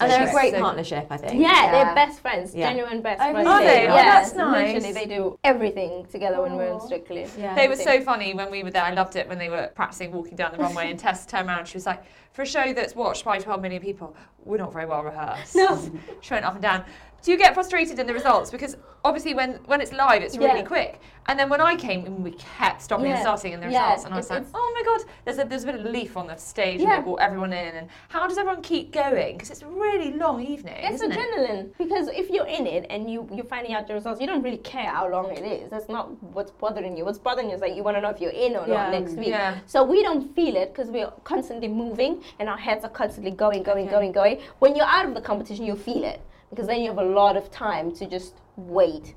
And 0.00 0.10
they're 0.10 0.28
a 0.28 0.32
great 0.32 0.52
so- 0.54 0.60
partnership, 0.60 1.06
I 1.10 1.16
think. 1.16 1.40
Yeah, 1.40 1.48
Yeah. 1.50 1.70
they're 1.84 1.94
best 1.94 2.20
friends. 2.20 2.54
Yeah. 2.54 2.68
Genuine 2.68 3.00
best 3.02 3.20
Oh, 3.22 3.32
friends. 3.32 3.48
Are 3.48 3.62
they? 3.62 3.88
Oh, 3.88 3.94
Yeah, 3.94 4.04
that's 4.04 4.34
nice. 4.34 4.74
Literally, 4.74 4.92
they 4.92 5.06
do 5.06 5.38
everything 5.44 6.06
together 6.10 6.40
when 6.42 6.56
we're 6.56 6.72
in 6.72 6.80
Strictly. 6.80 7.26
Yeah. 7.38 7.54
They 7.54 7.68
were 7.68 7.76
so 7.76 8.00
funny 8.02 8.34
when 8.34 8.50
we 8.50 8.62
were 8.62 8.70
there. 8.70 8.84
I 8.84 8.92
loved 8.92 9.16
it 9.16 9.28
when 9.28 9.38
they 9.38 9.48
were 9.48 9.70
practicing 9.74 10.12
walking 10.12 10.36
down 10.36 10.52
the 10.52 10.58
runway 10.58 10.90
and 10.90 10.98
Tess 10.98 11.26
turned 11.26 11.48
around. 11.48 11.60
And 11.60 11.68
she 11.68 11.76
was 11.76 11.86
like, 11.86 12.02
for 12.38 12.42
a 12.42 12.46
show 12.46 12.72
that's 12.72 12.94
watched 12.94 13.24
by 13.24 13.36
12 13.36 13.60
million 13.60 13.82
people, 13.82 14.14
we're 14.44 14.58
not 14.58 14.72
very 14.72 14.86
well 14.86 15.02
rehearsed. 15.02 15.56
No. 15.56 15.76
She 16.20 16.32
went 16.34 16.44
up 16.44 16.52
and 16.54 16.62
down. 16.62 16.84
Do 17.20 17.32
you 17.32 17.36
get 17.36 17.52
frustrated 17.52 17.98
in 17.98 18.06
the 18.06 18.14
results? 18.14 18.48
Because 18.52 18.76
obviously 19.04 19.34
when, 19.34 19.54
when 19.66 19.80
it's 19.80 19.92
live, 19.92 20.22
it's 20.22 20.36
really 20.38 20.60
Yeah. 20.60 20.64
quick. 20.74 21.00
And 21.26 21.38
then 21.38 21.48
when 21.50 21.60
I 21.60 21.74
came, 21.74 22.22
we 22.22 22.30
kept 22.32 22.80
stopping 22.80 23.10
and 23.10 23.20
starting 23.20 23.52
in 23.54 23.60
the 23.60 23.68
Yeah, 23.68 23.86
results. 23.90 24.04
And 24.04 24.14
I 24.14 24.16
was 24.18 24.26
it's- 24.26 24.44
like, 24.44 24.52
oh 24.54 24.72
my 24.76 24.82
God, 24.84 25.10
there's 25.24 25.38
a, 25.40 25.44
there's 25.44 25.64
a 25.64 25.66
bit 25.66 25.74
of 25.80 25.84
leaf 25.84 26.16
on 26.16 26.28
the 26.28 26.36
stage 26.36 26.80
Yeah. 26.80 26.94
and 26.94 27.02
they 27.02 27.04
brought 27.04 27.20
everyone 27.20 27.52
in. 27.52 27.74
And 27.74 27.88
how 28.08 28.26
does 28.28 28.38
everyone 28.38 28.62
keep 28.62 28.92
going? 28.92 29.32
Because 29.36 29.50
it's 29.50 29.62
a 29.62 29.66
really 29.66 30.12
long 30.12 30.40
evening, 30.40 30.76
It's 30.78 31.02
isn't 31.02 31.10
it? 31.12 31.18
adrenaline 31.18 31.76
because 31.76 32.06
if 32.08 32.30
you're 32.30 32.46
in 32.46 32.66
it 32.68 32.86
and 32.88 33.10
you 33.10 33.28
you're 33.32 33.44
finding 33.56 33.74
out 33.74 33.88
the 33.88 33.94
results, 33.94 34.20
you 34.20 34.26
don't 34.28 34.42
really 34.42 34.58
care 34.58 34.86
how 34.98 35.08
long 35.10 35.32
it 35.32 35.44
is. 35.44 35.68
That's 35.70 35.88
not 35.88 36.04
what's 36.36 36.52
bothering 36.52 36.96
you. 36.96 37.04
What's 37.04 37.18
bothering 37.18 37.48
you 37.50 37.56
is 37.56 37.60
that 37.60 37.74
you 37.76 37.82
want 37.82 37.96
to 37.96 38.00
know 38.00 38.10
if 38.10 38.20
you're 38.20 38.30
in 38.46 38.52
or 38.56 38.64
Yeah. 38.66 38.74
not 38.84 38.92
next 38.92 39.14
week. 39.14 39.28
Yeah. 39.28 39.58
So 39.66 39.82
we 39.82 40.02
don't 40.04 40.24
feel 40.36 40.54
it 40.56 40.72
because 40.72 40.88
we're 40.88 41.12
constantly 41.24 41.68
moving 41.68 42.22
and 42.38 42.48
our 42.48 42.58
heads 42.58 42.84
are 42.84 42.90
constantly 42.90 43.30
going, 43.30 43.62
going, 43.62 43.86
going, 43.88 44.12
going. 44.12 44.40
When 44.58 44.76
you're 44.76 44.86
out 44.86 45.06
of 45.06 45.14
the 45.14 45.20
competition, 45.20 45.64
you 45.64 45.76
feel 45.76 46.04
it 46.04 46.20
because 46.50 46.66
then 46.66 46.80
you 46.80 46.88
have 46.88 46.98
a 46.98 47.04
lot 47.04 47.36
of 47.36 47.50
time 47.50 47.94
to 47.96 48.06
just 48.06 48.34
wait. 48.56 49.14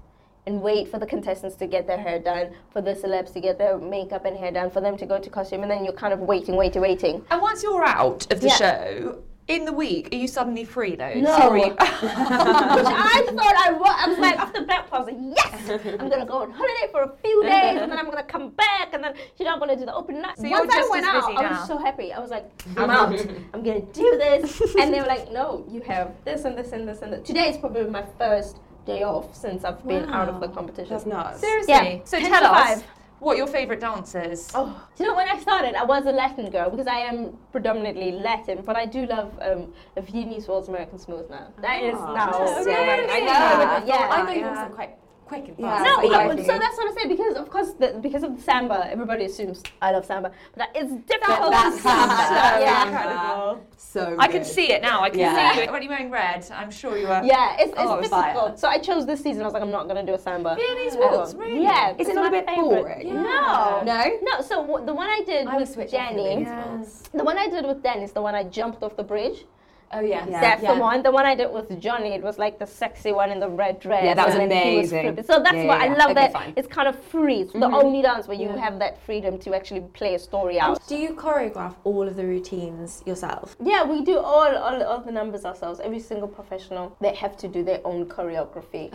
And 0.48 0.60
wait 0.60 0.88
for 0.90 0.98
the 0.98 1.06
contestants 1.06 1.56
to 1.58 1.68
get 1.68 1.86
their 1.86 2.00
hair 2.00 2.18
done, 2.18 2.50
for 2.72 2.82
the 2.82 2.96
celebs 2.96 3.32
to 3.34 3.40
get 3.40 3.60
their 3.60 3.78
makeup 3.78 4.26
and 4.26 4.36
hair 4.36 4.52
done, 4.52 4.72
for 4.72 4.82
them 4.82 4.98
to 4.98 5.06
go 5.06 5.20
to 5.20 5.30
costume, 5.30 5.62
and 5.62 5.70
then 5.70 5.86
you're 5.86 5.94
kind 5.94 6.14
of 6.14 6.20
waiting, 6.22 6.56
waiting, 6.56 6.82
waiting. 6.82 7.24
And 7.30 7.40
once 7.44 7.62
you're 7.62 7.84
out 7.86 8.26
of 8.34 8.42
the 8.42 8.48
Yeah. 8.48 8.56
show, 8.56 9.24
in 9.52 9.66
the 9.66 9.74
week, 9.74 10.10
are 10.14 10.16
you 10.16 10.28
suddenly 10.28 10.64
free 10.64 10.96
though? 10.96 11.14
No. 11.14 11.38
Sorry. 11.38 11.64
I 11.80 13.24
thought 13.28 13.56
I 13.58 13.72
was. 13.72 13.96
I 14.00 14.08
was 14.08 14.20
like, 14.20 14.40
after 14.40 14.96
i 14.96 15.00
was 15.00 15.08
like, 15.08 15.18
yes, 15.20 15.98
I'm 16.00 16.10
gonna 16.10 16.26
go 16.26 16.42
on 16.42 16.52
holiday 16.52 16.92
for 16.92 17.04
a 17.04 17.14
few 17.24 17.44
days, 17.44 17.82
and 17.82 17.92
then 17.92 18.00
I'm 18.00 18.06
gonna 18.06 18.24
come 18.24 18.50
back, 18.52 18.94
and 18.94 19.04
then 19.04 19.14
you 19.38 19.46
know 19.46 19.54
I'm 19.54 19.60
gonna 19.60 19.76
do 19.76 19.86
the 19.86 19.94
open 19.94 20.22
night. 20.22 20.38
So 20.38 20.48
you're 20.48 20.60
Once 20.60 20.74
I 20.74 20.88
went 20.90 21.06
as 21.06 21.24
out, 21.24 21.28
busy 21.28 21.38
I 21.38 21.52
was 21.52 21.68
so 21.68 21.78
happy. 21.78 22.14
I 22.14 22.20
was 22.20 22.30
like, 22.30 22.50
I'm 22.78 22.90
out. 22.90 23.20
I'm 23.54 23.64
gonna 23.64 23.82
do 23.82 24.18
this, 24.18 24.62
and 24.80 24.94
they 24.94 25.02
were 25.02 25.08
like, 25.08 25.32
no, 25.32 25.66
you 25.70 25.82
have 25.82 26.14
this 26.26 26.46
and 26.46 26.58
this 26.58 26.72
and 26.72 26.88
this 26.88 27.02
and 27.02 27.14
this. 27.14 27.28
Today 27.28 27.50
is 27.50 27.58
probably 27.58 27.84
my 27.86 28.06
first 28.18 28.58
day 28.86 29.04
off 29.04 29.36
since 29.36 29.64
I've 29.64 29.86
been 29.88 30.10
out 30.10 30.30
of 30.30 30.40
the 30.40 30.48
competition. 30.48 30.90
That's 30.90 31.06
nuts. 31.06 31.40
Seriously. 31.42 31.74
Yeah. 31.74 32.00
So 32.06 32.20
10 32.20 32.32
tell 32.32 32.42
to 32.42 32.50
us 32.50 32.82
five. 32.82 32.84
What 33.22 33.38
your 33.38 33.46
favourite 33.48 33.80
dance 33.80 34.16
is. 34.16 34.50
Oh, 34.56 34.70
you 34.98 35.06
know 35.06 35.16
when 35.16 35.30
I 35.30 35.40
started, 35.40 35.76
I 35.76 35.84
was 35.84 36.06
a 36.08 36.12
Latin 36.12 36.50
girl 36.50 36.70
because 36.72 36.88
I 36.88 36.98
am 36.98 37.38
predominantly 37.52 38.12
Latin, 38.14 38.64
but 38.66 38.76
I 38.76 38.86
do 38.88 39.06
love 39.06 39.32
um, 39.42 39.72
a 39.96 40.02
Viennese 40.02 40.48
Waltz 40.48 40.68
American 40.70 40.98
Smooth 40.98 41.30
now. 41.30 41.48
That 41.62 41.84
is 41.84 41.94
now. 41.94 42.32
Oh, 42.34 42.64
so, 42.64 42.70
like, 42.72 43.10
I 43.10 43.20
know, 43.20 43.26
Yeah. 43.26 43.86
yeah. 43.86 44.08
I 44.12 44.26
thought 44.26 44.36
you 44.36 44.42
Yeah. 44.42 44.68
were 44.68 44.74
quite 44.76 44.96
quick 45.32 45.48
and 45.48 45.58
fast. 45.58 45.86
No, 45.86 45.94
yeah, 46.04 46.12
yeah, 46.12 46.28
but 46.28 46.38
so 46.46 46.54
that's 46.64 46.78
what 46.80 46.88
I 46.92 46.94
say 47.02 47.08
because 47.16 47.34
of 47.42 47.50
course 47.50 47.72
the, 47.82 47.88
because 48.02 48.24
of 48.28 48.32
the 48.36 48.42
samba, 48.50 48.78
everybody 48.96 49.24
assumes 49.26 49.64
I 49.82 49.92
love 49.96 50.06
samba, 50.06 50.32
but 50.54 50.60
that 50.64 50.72
is 50.82 50.90
difficult. 51.12 51.52
that's 51.52 51.80
samba. 51.88 52.16
samba. 52.18 52.66
Yeah. 52.66 52.86
Incredible. 52.88 53.66
So 53.78 54.16
I 54.20 54.28
can 54.28 54.44
see 54.44 54.68
it 54.76 54.82
now. 54.82 54.98
I 55.06 55.10
can 55.10 55.20
Yeah. 55.20 55.54
see 55.56 55.62
you 55.64 55.72
when 55.72 55.82
you're 55.84 55.92
wearing 55.96 56.12
red. 56.12 56.42
I'm 56.60 56.72
sure 56.72 56.98
you 56.98 57.08
are. 57.08 57.24
Yeah, 57.24 57.56
it's, 57.62 57.72
it's 57.72 57.80
Oh, 57.82 58.00
it's 58.00 58.10
difficult. 58.10 58.60
So 58.60 58.68
I 58.68 58.78
chose 58.88 59.06
this 59.06 59.22
season. 59.26 59.42
I 59.44 59.46
was 59.46 59.54
like, 59.54 59.64
I'm 59.64 59.72
not 59.80 59.88
gonna 59.88 60.06
do 60.06 60.14
a 60.14 60.20
samba. 60.28 60.56
Viennese 60.56 60.96
I 60.96 61.00
waltz, 61.00 61.32
don't- 61.34 61.42
really? 61.42 61.64
Yeah. 61.64 61.92
Is 61.92 61.96
it's 62.02 62.10
it 62.10 62.16
not 62.16 62.28
a 62.28 62.32
my 62.32 62.38
bit 62.38 62.46
favorite. 62.50 62.84
boring? 62.84 63.14
No. 63.24 63.82
No? 63.92 64.00
No. 64.30 64.42
So 64.42 64.56
w- 64.68 64.86
the 64.86 64.94
one 64.94 65.10
I 65.18 65.22
did 65.26 65.48
I 65.48 65.58
with 65.58 65.70
switch 65.70 65.92
Jenny, 65.92 66.30
these. 66.46 67.04
the 67.20 67.24
one 67.24 67.38
I 67.38 67.48
did 67.48 67.66
with 67.66 67.82
Dan 67.82 68.00
is 68.08 68.12
the 68.12 68.22
one 68.22 68.36
I 68.36 68.44
jumped 68.44 68.84
off 68.84 68.96
the 68.98 69.04
bridge. 69.14 69.46
Oh 69.94 70.00
yeah. 70.00 70.26
That's 70.26 70.64
Yeah. 70.64 70.74
the 70.74 70.80
one. 70.80 71.04
The 71.04 71.12
one 71.12 71.26
I 71.26 71.36
did 71.36 71.52
with 71.52 71.70
Jonnie, 71.82 72.16
it 72.16 72.24
was 72.24 72.38
like 72.40 72.60
the 72.60 72.66
sexy 72.68 73.12
one 73.12 73.30
in 73.32 73.40
the 73.40 73.50
red 73.50 73.80
dress. 73.80 74.04
Yeah, 74.06 74.14
that 74.14 74.26
was 74.26 74.36
and 74.36 74.44
amazing. 74.52 75.02
flipping. 75.16 75.24
so 75.26 75.42
that's 75.44 75.56
Yeah, 75.56 75.66
why 75.68 75.86
yeah, 75.86 75.94
I 75.94 75.98
love 76.02 76.12
Okay, 76.12 76.22
that. 76.22 76.34
fine. 76.34 76.50
Mm-hmm. 76.52 76.60
It's 76.60 76.68
kind 76.68 76.88
of 76.88 76.96
free. 77.14 77.40
It's 77.42 77.54
the 77.54 77.66
only 77.82 78.02
dance 78.02 78.28
where 78.28 78.38
you 78.38 78.50
have 78.50 78.80
that 78.80 78.94
freedom 79.06 79.38
to 79.40 79.54
actually 79.56 79.82
play 80.00 80.16
a 80.16 80.20
story 80.20 80.60
out. 80.60 80.80
Do 80.88 80.96
you 80.96 81.14
choreograph 81.14 81.76
all 81.84 82.08
of 82.08 82.16
the 82.16 82.26
routines 82.26 83.04
yourself? 83.06 83.56
Yeah, 83.72 83.84
we 83.84 83.98
do 84.12 84.18
all, 84.18 84.52
all 84.66 84.84
all 84.90 85.02
the 85.10 85.12
numbers 85.12 85.44
ourselves. 85.46 85.80
Every 85.88 86.00
single 86.00 86.28
professional, 86.40 86.86
they 87.02 87.14
have 87.24 87.36
to 87.44 87.48
do 87.48 87.62
their 87.70 87.82
own 87.86 88.06
choreography 88.16 88.86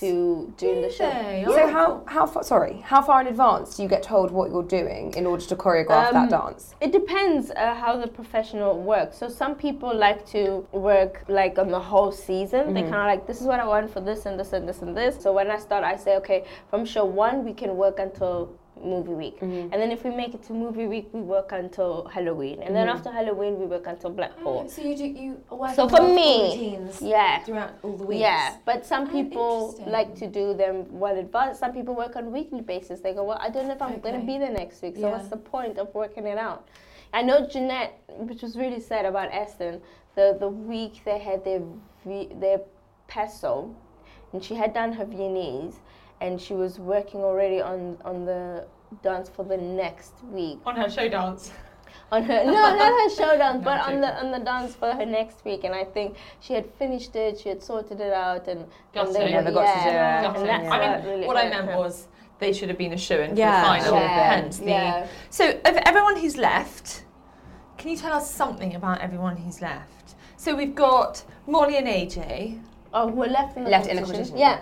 to 0.00 0.52
do 0.56 0.70
the 0.84 0.90
show. 0.90 1.10
So 1.58 1.62
how 1.76 2.02
how 2.06 2.24
far? 2.26 2.42
Sorry, 2.54 2.74
how 2.92 3.00
far 3.02 3.20
in 3.22 3.26
advance 3.34 3.76
do 3.76 3.82
you 3.82 3.88
get 3.88 4.02
told 4.02 4.30
what 4.30 4.46
you're 4.50 4.70
doing 4.80 5.04
in 5.20 5.24
order 5.26 5.44
to 5.52 5.56
choreograph 5.64 6.12
that 6.12 6.32
Um, 6.32 6.38
dance? 6.40 6.74
It 6.80 6.92
depends 7.00 7.50
uh, 7.50 7.74
how 7.82 7.92
the 8.04 8.08
professional 8.20 8.72
works. 8.94 9.14
So 9.20 9.26
some 9.28 9.54
people 9.66 9.90
like 10.06 10.20
to 10.34 10.37
work 10.72 11.24
like 11.28 11.58
on 11.58 11.68
the 11.68 11.80
whole 11.80 12.12
season. 12.12 12.74
They 12.74 12.82
mm-hmm. 12.82 12.90
kind 12.92 13.02
of 13.02 13.06
like 13.12 13.26
this 13.26 13.40
is 13.40 13.46
what 13.46 13.60
I 13.60 13.66
want 13.66 13.92
for 13.92 14.00
this 14.00 14.26
and 14.26 14.38
this 14.38 14.52
and 14.52 14.68
this 14.68 14.82
and 14.82 14.96
this. 14.96 15.20
So 15.22 15.32
when 15.32 15.50
I 15.50 15.58
start, 15.58 15.84
I 15.84 15.96
say 15.96 16.16
okay, 16.16 16.44
from 16.70 16.84
show 16.84 17.04
one 17.04 17.44
we 17.44 17.52
can 17.52 17.76
work 17.76 17.98
until 17.98 18.58
movie 18.82 19.12
week, 19.12 19.40
mm-hmm. 19.40 19.72
and 19.72 19.82
then 19.82 19.90
if 19.90 20.04
we 20.04 20.10
make 20.10 20.34
it 20.34 20.42
to 20.44 20.52
movie 20.52 20.86
week, 20.86 21.08
we 21.12 21.20
work 21.20 21.50
until 21.52 22.06
Halloween, 22.06 22.62
and 22.62 22.74
then 22.76 22.86
mm-hmm. 22.86 22.96
after 22.96 23.10
Halloween 23.10 23.58
we 23.58 23.66
work 23.66 23.86
until 23.86 24.10
Blackpool. 24.10 24.64
Mm, 24.64 24.70
so 24.70 24.82
you 24.82 24.96
do 24.96 25.04
you 25.04 25.30
work 25.50 25.74
So 25.74 25.82
on 25.82 25.88
for 25.88 26.02
multiple 26.02 26.14
me, 26.14 26.42
routines 26.44 27.02
yeah. 27.02 27.42
throughout 27.44 27.72
all 27.82 27.96
the 27.96 28.04
weeks. 28.04 28.20
Yeah, 28.20 28.56
but 28.64 28.86
some 28.86 29.04
ah, 29.08 29.12
people 29.18 29.50
interesting. 29.70 29.92
like 29.92 30.14
to 30.22 30.26
do 30.28 30.54
them 30.54 30.86
well 31.04 31.16
advanced. 31.18 31.60
Some 31.60 31.72
people 31.72 31.94
work 31.94 32.14
on 32.16 32.30
weekly 32.30 32.60
basis. 32.60 33.00
They 33.00 33.14
go, 33.14 33.24
well, 33.24 33.40
I 33.40 33.50
don't 33.50 33.66
know 33.66 33.74
if 33.74 33.82
I'm 33.82 33.98
going 34.00 34.18
to 34.20 34.26
be 34.26 34.38
there 34.38 34.52
next 34.52 34.82
week. 34.82 34.94
So 34.94 35.02
Yeah. 35.02 35.12
what's 35.12 35.28
the 35.28 35.42
point 35.54 35.78
of 35.78 35.92
working 35.94 36.26
it 36.26 36.38
out? 36.38 36.68
I 37.12 37.22
know 37.22 37.46
Jeanette, 37.46 38.00
which 38.08 38.42
was 38.42 38.56
really 38.56 38.80
sad 38.80 39.06
about 39.06 39.32
Aston. 39.32 39.80
The 40.18 40.36
the 40.44 40.48
week 40.48 40.94
they 41.04 41.18
had 41.20 41.44
their 41.44 41.62
their 42.44 42.60
paso, 43.06 43.52
and 44.32 44.42
she 44.42 44.54
had 44.62 44.74
done 44.74 44.92
her 44.98 45.04
Viennese, 45.04 45.76
and 46.20 46.40
she 46.40 46.54
was 46.54 46.72
working 46.80 47.20
already 47.22 47.60
on 47.60 47.80
on 48.04 48.24
the 48.24 48.66
dance 49.02 49.28
for 49.28 49.44
the 49.44 49.56
next 49.56 50.14
week 50.32 50.58
On 50.66 50.74
her 50.74 50.88
show 50.90 51.08
dance. 51.08 51.52
on 52.10 52.22
her 52.24 52.38
no 52.44 52.52
not 52.52 52.92
her 53.00 53.10
showdown 53.20 53.60
but 53.68 53.76
I'm 53.86 53.96
on 53.96 54.00
the 54.00 54.12
on 54.22 54.28
the 54.36 54.38
dance 54.52 54.74
for 54.74 54.90
her 55.00 55.04
next 55.06 55.44
week 55.44 55.62
and 55.64 55.74
I 55.82 55.84
think 55.84 56.16
she 56.40 56.52
had 56.54 56.66
finished 56.82 57.14
it 57.24 57.38
she 57.40 57.48
had 57.50 57.62
sorted 57.62 58.00
it 58.00 58.14
out 58.14 58.48
and, 58.48 58.60
Got 58.94 59.06
and 59.08 59.14
to. 59.16 59.18
they 59.22 59.30
Never 59.30 59.50
were- 59.50 59.54
got 59.60 59.74
to 59.74 59.82
do 59.84 59.88
yeah, 59.90 60.18
it. 60.18 60.22
Got 60.26 60.36
and 60.38 60.48
that's 60.48 60.68
I 60.74 60.78
what 60.78 61.04
mean, 61.04 61.10
really 61.14 61.26
what 61.28 61.36
I 61.36 61.48
meant 61.50 61.68
her. 61.70 61.76
was 61.84 62.08
they 62.42 62.52
should 62.56 62.70
have 62.72 62.78
been 62.84 62.94
a 62.94 63.02
shoe 63.06 63.20
in 63.26 63.36
Yeah, 63.36 63.52
for 63.62 63.84
the 63.84 63.90
final. 63.90 64.00
yeah, 64.00 64.34
Hence 64.36 64.56
the. 64.58 64.70
yeah. 64.70 65.06
So 65.38 65.44
of 65.70 65.74
everyone 65.90 66.16
who's 66.22 66.36
left, 66.50 67.04
can 67.76 67.90
you 67.90 67.96
tell 68.04 68.14
us 68.20 68.26
something 68.42 68.74
about 68.74 68.96
everyone 69.06 69.36
who's 69.36 69.60
left? 69.60 69.97
So 70.38 70.54
we've 70.54 70.74
got 70.74 71.24
Mollie 71.48 71.76
and 71.78 71.86
AJ. 71.88 72.60
oh 72.94 73.08
we're 73.08 73.26
left 73.26 73.56
in 73.56 73.64
the 73.64 73.70
Left 73.70 73.86
in 73.88 73.96
the 73.96 74.02
competition 74.02 74.36
competition, 74.36 74.38
yeah 74.38 74.60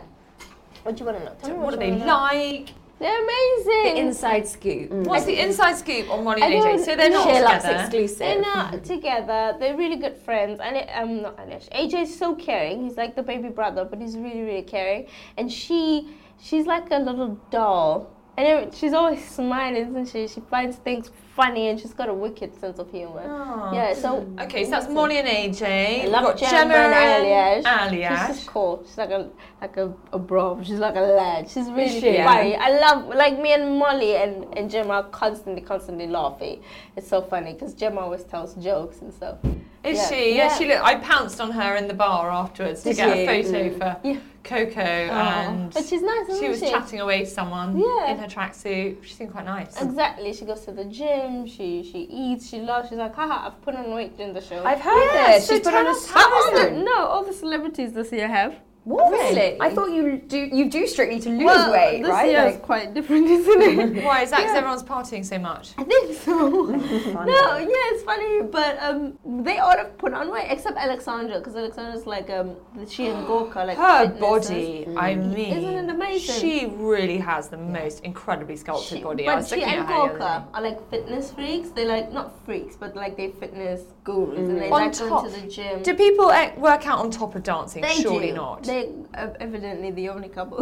what 0.85 0.97
do 0.97 1.01
you 1.05 1.07
want 1.07 1.19
to 1.19 1.25
know 1.27 1.37
Tell 1.43 1.51
me 1.51 1.63
What 1.65 1.75
are 1.75 1.77
you 1.77 1.81
they 1.81 1.91
wanna 1.93 2.07
know. 2.07 2.17
like? 2.17 2.69
They're 2.99 3.23
amazing. 3.23 3.95
The 3.97 4.01
inside 4.07 4.47
scoop. 4.49 4.91
What's 4.91 5.27
the 5.27 5.39
inside 5.39 5.75
scoop 5.77 6.09
on 6.11 6.25
Mollie 6.25 6.41
and 6.41 6.55
AJ? 6.55 6.63
don't 6.63 6.85
So 6.87 6.97
they're 6.97 7.11
not 7.11 7.29
Sherlock's 7.29 7.65
together. 7.65 7.81
exclusive. 7.83 8.19
They're 8.21 8.41
not 8.41 8.85
together. 8.85 9.57
They're 9.61 9.77
really 9.77 9.97
good 9.97 10.17
friends. 10.17 10.61
And 10.61 10.77
it, 10.77 10.89
um, 10.95 11.21
not 11.21 11.37
Anish. 11.37 11.69
AJ 11.73 11.95
is 12.05 12.19
so 12.19 12.35
caring. 12.35 12.85
He's 12.85 12.97
like 12.97 13.15
the 13.15 13.23
baby 13.23 13.51
brother, 13.51 13.85
but 13.85 14.01
he's 14.01 14.17
really, 14.17 14.41
really 14.41 14.63
caring. 14.63 15.09
And 15.37 15.53
she, 15.53 16.09
she's 16.41 16.65
like 16.65 16.91
a 16.91 16.99
little 16.99 17.39
doll. 17.51 18.09
And 18.39 18.47
it- 18.49 18.75
she's 18.75 18.95
always 18.95 19.23
smiling, 19.39 19.89
isn't 19.89 20.07
she? 20.09 20.27
She 20.29 20.41
finds 20.41 20.77
things 20.77 21.11
funny, 21.37 21.69
and 21.69 21.79
she's 21.79 21.93
got 21.93 22.09
a 22.09 22.15
wicked 22.15 22.59
sense 22.59 22.79
of 22.79 22.91
humor. 22.91 23.23
Oh, 23.25 23.71
yeah. 23.73 23.95
So 23.95 24.27
Okay, 24.41 24.65
so 24.65 24.71
that's 24.71 24.89
Mollie 24.89 25.19
and 25.19 25.29
AJ. 25.29 26.05
I 26.05 26.07
love 26.07 26.37
Gemma, 26.39 26.51
Gemma 26.51 26.75
and 26.75 27.67
and 27.67 27.97
Aljaž. 27.97 28.27
She's 28.27 28.37
just 28.37 28.47
cool. 28.49 28.83
She's 28.87 28.99
like 28.99 29.11
a 29.11 29.29
like 29.61 29.77
a, 29.77 29.93
a 30.13 30.19
bro. 30.19 30.61
She's 30.63 30.79
like 30.87 30.97
a 30.97 31.07
lad. 31.21 31.49
She's 31.49 31.69
really 31.69 32.01
she? 32.01 32.17
funny. 32.17 32.57
I 32.57 32.71
love 32.81 33.07
like 33.15 33.39
me 33.39 33.53
and 33.53 33.79
Mollie 33.79 34.17
and, 34.17 34.47
and 34.57 34.71
Gemma 34.71 34.95
are 34.95 35.09
constantly 35.23 35.63
constantly 35.63 36.07
laughing. 36.07 36.63
It's 36.97 37.09
so 37.09 37.21
funny 37.23 37.53
because 37.53 37.75
Gemma 37.75 38.01
always 38.01 38.25
tells 38.25 38.55
jokes 38.55 39.03
and 39.03 39.13
stuff. 39.13 39.39
Is 39.85 39.99
Yeah. 39.99 40.09
she? 40.09 40.21
Yeah, 40.31 40.37
Yeah. 40.37 40.59
she. 40.59 40.65
Look, 40.69 40.83
I 40.83 40.97
pounced 40.97 41.41
on 41.41 41.51
her 41.53 41.77
in 41.77 41.87
the 41.87 41.95
bar 41.95 42.31
afterwards 42.31 42.83
to 42.83 42.95
get 42.95 43.17
a 43.17 43.27
photo 43.27 43.59
mm. 43.71 43.79
for 43.79 44.09
Yeah. 44.09 44.19
Coco, 44.47 44.81
and 44.81 45.73
But 45.75 45.85
she's 45.87 46.03
nice, 46.03 46.39
she 46.39 46.49
was 46.49 46.61
she? 46.61 46.71
chatting 46.71 47.01
away 47.01 47.21
to 47.25 47.31
someone 47.31 47.79
Yeah. 47.79 48.11
in 48.13 48.19
her 48.19 48.29
tracksuit. 48.29 49.03
She 49.03 49.15
seemed 49.15 49.33
quite 49.33 49.45
nice. 49.45 49.81
Exactly. 49.83 50.33
She 50.33 50.45
goes 50.45 50.61
to 50.67 50.73
the 50.73 50.85
gym. 50.85 51.26
She 51.47 51.83
she 51.91 52.01
eats. 52.25 52.49
She 52.51 52.61
loves. 52.61 52.89
She's 52.89 52.99
like, 52.99 53.15
haha, 53.15 53.47
I've 53.49 53.59
put 53.63 53.75
on 53.75 53.91
weight 53.93 54.17
during 54.17 54.33
the 54.33 54.41
show. 54.41 54.63
I've 54.65 54.81
heard 54.81 55.05
Yeah, 55.15 55.33
this. 55.33 55.47
so 55.47 55.55
She's 55.55 55.65
put 55.65 55.75
on 55.75 55.87
a 55.87 55.95
how 56.15 56.35
all 56.35 56.53
the, 56.59 56.71
no, 56.91 56.99
all 57.13 57.25
the 57.25 57.33
celebrities 57.33 57.93
this 57.93 58.11
year 58.13 58.29
have. 58.29 58.55
What? 58.87 59.11
Really? 59.11 59.61
I 59.61 59.69
thought 59.75 59.91
you 59.91 60.19
do 60.19 60.39
you 60.39 60.71
do 60.71 60.87
strictly 60.87 61.19
to 61.19 61.29
lose 61.29 61.45
well, 61.45 61.73
weight, 61.73 62.03
this 62.03 62.09
right? 62.11 62.31
year 62.31 62.45
Like- 62.45 62.55
is 62.55 62.61
quite 62.61 62.95
different, 62.95 63.27
isn't 63.37 63.63
it? 63.97 64.05
Why 64.09 64.23
is 64.23 64.31
that? 64.31 64.39
Because 64.43 64.55
everyone's 64.57 64.85
partying 64.85 65.25
so 65.25 65.41
much. 65.41 65.73
I 65.77 65.83
think 65.83 66.15
so. 66.17 66.37
no, 66.71 67.57
yeah, 67.59 67.93
it's 67.93 68.05
funny, 68.05 68.43
but 68.43 68.81
um, 68.81 69.19
they 69.45 69.59
ought 69.59 69.75
to 69.83 69.87
put 69.99 70.13
on 70.15 70.31
weight, 70.31 70.47
except 70.51 70.77
Alexandra, 70.79 71.39
because 71.41 71.57
Alexandra's 71.57 72.07
like 72.07 72.31
um, 72.31 72.55
she 72.89 73.09
and 73.09 73.27
Gorka 73.27 73.65
like 73.65 73.77
Her 73.77 74.05
fitness 74.05 74.21
body, 74.21 74.87
I 74.97 75.17
mean, 75.17 75.57
Isn't 75.59 75.89
it 75.89 75.91
amazing? 75.93 76.41
She 76.41 76.67
really 76.77 77.19
has 77.19 77.49
the 77.49 77.57
most 77.59 78.05
incredibly 78.05 78.55
sculpted 78.55 78.99
She- 78.99 79.03
body. 79.03 79.27
I 79.27 79.33
But 79.33 79.37
was 79.39 79.49
she 79.49 79.63
and 79.65 79.71
at 79.73 79.79
her 79.81 79.87
the 79.87 79.93
other 79.95 80.09
Gorka 80.19 80.49
are 80.55 80.63
like 80.63 80.91
fitness 80.91 81.33
freaks. 81.33 81.71
They're 81.71 81.89
like 81.89 82.13
not 82.13 82.29
freaks, 82.45 82.77
but 82.77 82.95
like 82.95 83.17
they 83.17 83.31
fitness 83.33 83.81
gurus, 84.05 84.39
and 84.39 84.61
they 84.61 84.67
On 84.71 84.71
like 84.71 84.93
top- 84.93 85.23
going 85.25 85.35
to 85.35 85.41
the 85.41 85.49
gym. 85.49 85.83
Do 85.83 85.93
people 85.95 86.31
eh, 86.31 86.55
work 86.57 86.87
out 86.87 87.01
on 87.01 87.11
top 87.11 87.35
of 87.35 87.43
dancing? 87.43 87.83
they 87.83 87.95
Surely 87.95 88.29
do. 88.29 88.35
not. 88.35 88.63
They 88.63 88.76
are 89.15 89.37
evidently 89.41 89.91
the 89.91 90.09
only 90.09 90.29
couple. 90.29 90.59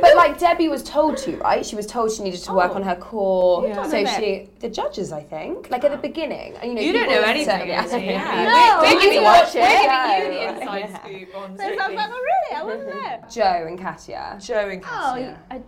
But 0.00 0.16
like 0.16 0.38
Debbie 0.38 0.68
was 0.68 0.82
told 0.82 1.16
to, 1.18 1.36
right? 1.38 1.64
She 1.64 1.76
was 1.76 1.86
told 1.86 2.10
she 2.12 2.22
needed 2.22 2.40
to 2.42 2.52
work 2.52 2.72
Oh. 2.72 2.76
on 2.76 2.82
her 2.82 2.96
core. 2.96 3.66
Yeah. 3.68 3.82
So 3.88 3.98
Who 3.98 4.04
told 4.04 4.16
she, 4.20 4.48
the 4.60 4.68
judges, 4.68 5.12
I 5.12 5.22
think, 5.22 5.70
like 5.70 5.84
at 5.84 5.90
the 5.92 5.96
beginning. 5.96 6.54
And, 6.56 6.68
you 6.70 6.74
know, 6.74 6.80
you 6.82 6.92
don't 6.92 7.08
know 7.08 7.22
say- 7.22 7.30
anything. 7.30 7.68
Yeah. 7.68 7.82
Lucy. 7.82 8.00
Yeah. 8.04 8.44
No, 8.44 8.82
we're, 8.82 8.94
we're 8.94 9.00
giving 9.00 9.10
didn't 9.10 9.24
watch 9.24 9.54
you- 9.54 9.60
it. 9.60 9.64
We're 9.86 10.18
giving 10.18 10.32
you 10.32 10.46
the 10.46 10.60
inside 10.60 11.00
scoop 11.04 11.36
on 11.36 11.56
So 11.58 11.64
I 11.64 11.70
was 11.88 11.96
like, 11.96 12.10
oh 12.10 12.22
really? 12.30 12.56
I 12.56 12.62
wasn't 12.64 12.92
there. 12.92 13.24
Joe 13.30 13.66
and 13.68 13.78
Katya. 13.78 14.38
Joe 14.40 14.68
and 14.68 14.82
Katya. 14.82 14.92
Oh, 14.92 15.14
Cassia. 15.14 15.40
I 15.50 15.58
d 15.58 15.64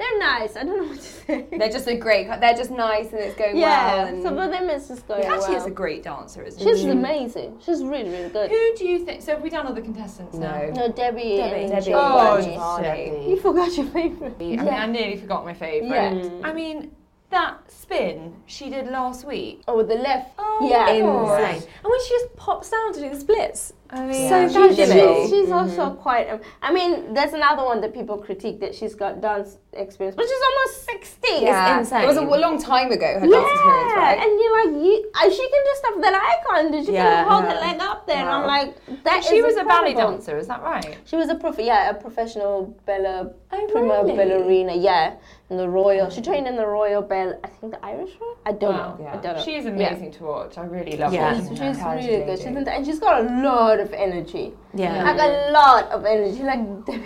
they're 0.00 0.18
nice. 0.18 0.56
I 0.56 0.64
don't 0.64 0.78
know 0.78 0.88
what 0.88 0.96
to 0.96 1.02
say. 1.02 1.46
They're 1.50 1.68
just 1.68 1.86
a 1.86 1.96
great. 1.96 2.26
They're 2.40 2.56
just 2.56 2.70
nice 2.70 3.12
and 3.12 3.20
it's 3.20 3.36
going 3.36 3.56
yeah, 3.56 3.94
well. 3.94 4.06
And 4.06 4.22
some 4.22 4.38
of 4.38 4.50
them 4.50 4.70
is 4.70 4.88
just 4.88 5.06
going 5.06 5.26
well. 5.26 5.38
Cassia 5.38 5.56
is 5.56 5.66
a 5.66 5.70
great 5.70 6.02
dancer, 6.02 6.42
isn't 6.42 6.58
she? 6.58 6.68
She's 6.68 6.80
she? 6.80 6.88
amazing. 6.88 7.58
She's 7.64 7.82
really, 7.82 8.08
really 8.08 8.30
good. 8.30 8.50
Who 8.50 8.74
do 8.76 8.86
you 8.86 9.04
think? 9.04 9.20
So 9.22 9.32
have 9.32 9.42
we 9.42 9.50
done 9.50 9.66
all 9.66 9.74
the 9.74 9.82
contestants 9.82 10.36
now? 10.36 10.58
no. 10.58 10.70
No, 10.70 10.92
Debbie, 10.92 11.36
Debbie. 11.36 11.64
and 11.64 11.72
Debbie. 11.72 11.92
Oh, 11.94 12.80
Debbie. 12.80 13.30
You 13.30 13.36
forgot 13.40 13.76
your 13.76 13.86
favorite. 13.86 14.34
I 14.40 14.42
mean, 14.42 14.60
I 14.60 14.86
nearly 14.86 15.16
forgot 15.18 15.44
my 15.44 15.54
favourite. 15.54 15.90
Yeah. 15.90 16.12
Mm. 16.12 16.44
I 16.44 16.52
mean, 16.52 16.90
that 17.30 17.70
spin 17.70 18.34
she 18.46 18.70
did 18.70 18.88
last 18.88 19.24
week. 19.26 19.62
Oh, 19.68 19.76
with 19.76 19.88
the 19.88 19.94
left. 19.94 20.32
Oh, 20.38 20.68
yeah. 20.68 20.88
Insane. 20.90 21.68
And 21.82 21.90
when 21.90 22.00
she 22.04 22.10
just 22.10 22.36
pops 22.36 22.70
down 22.70 22.92
to 22.94 23.00
do 23.00 23.08
the 23.10 23.18
splits, 23.20 23.72
I 23.92 24.06
mean, 24.06 24.28
so 24.28 24.46
She's 24.46 24.56
casually. 24.56 24.86
little. 24.86 25.22
She's, 25.22 25.30
she's 25.30 25.50
also 25.50 25.90
quite. 25.94 26.28
Um, 26.28 26.40
I 26.62 26.72
mean, 26.72 27.12
there's 27.14 27.32
another 27.32 27.64
one 27.64 27.80
that 27.80 27.92
people 27.94 28.18
critique 28.18 28.60
that 28.60 28.74
she's 28.74 28.94
got 28.94 29.20
dance 29.20 29.58
experience, 29.72 30.16
but 30.16 30.26
she's 30.28 30.42
almost 30.50 30.84
60. 30.84 31.28
Yeah. 31.42 31.78
insane. 31.78 32.02
It 32.04 32.06
was 32.06 32.16
a 32.16 32.22
long 32.22 32.60
time 32.62 32.90
ago. 32.92 33.06
Her 33.06 33.26
dance 33.26 33.50
experience, 33.50 33.92
Yeah, 33.94 33.96
right? 33.96 34.18
and 34.18 34.40
you're 34.40 34.64
like, 34.64 34.84
you, 34.84 35.10
uh, 35.14 35.30
she 35.30 35.48
can 35.52 35.62
do 35.64 35.72
stuff 35.74 36.00
that 36.02 36.14
I 36.14 36.36
can't 36.54 36.72
do. 36.72 36.84
She 36.84 36.92
Yeah. 36.92 37.24
can 37.24 37.28
hold 37.30 37.44
Yeah. 37.44 37.54
her 37.54 37.60
leg 37.60 37.80
up 37.80 38.06
there, 38.06 38.16
and 38.18 38.28
I'm 38.28 38.46
like, 38.46 39.02
that 39.04 39.24
she 39.24 39.36
is 39.36 39.44
was 39.44 39.56
a 39.56 39.64
ballet 39.64 39.94
dancer, 39.94 40.36
is 40.38 40.46
that 40.48 40.62
right? 40.62 40.98
She 41.04 41.16
was 41.16 41.28
a 41.28 41.34
prof- 41.36 41.58
yeah, 41.58 41.90
a 41.90 41.94
professional 41.94 42.76
bella, 42.86 43.32
Oh, 43.52 43.68
prima 43.72 44.02
really? 44.04 44.16
ballerina, 44.16 44.74
yeah, 44.74 45.14
in 45.50 45.56
the 45.56 45.68
Royal. 45.68 46.08
She 46.10 46.20
trained 46.22 46.46
in 46.46 46.54
the 46.56 46.66
Royal 46.66 47.02
Bell, 47.02 47.38
I 47.42 47.48
think 47.48 47.72
the 47.72 47.84
Irish 47.84 48.10
Royal. 48.20 48.36
I 48.46 48.52
don't 48.52 48.72
Wow. 48.72 48.96
know. 48.98 49.06
I 49.08 49.16
don't 49.16 49.36
know. 49.36 49.42
She 49.42 49.56
is 49.56 49.64
Yeah. 49.64 49.72
amazing 49.72 50.12
to 50.12 50.24
watch. 50.24 50.56
I 50.56 50.64
really 50.64 50.96
love 50.96 51.12
Yeah. 51.12 51.32
watching 51.32 51.56
She's, 51.56 51.78
her. 51.78 51.98
she's 52.00 52.08
really 52.08 52.24
good. 52.24 52.38
She's 52.38 52.46
in 52.46 52.64
the, 52.64 52.72
and 52.72 52.86
she's 52.86 53.00
got 53.00 53.20
a 53.24 53.42
lot 53.42 53.80
of 53.80 53.92
energy. 53.92 54.54
Yeah. 54.74 55.02
Like 55.02 55.18
a 55.20 55.50
lot 55.50 55.90
of 55.90 56.04
energy. 56.04 56.42
Like 56.44 56.84
Debbie. 56.86 57.02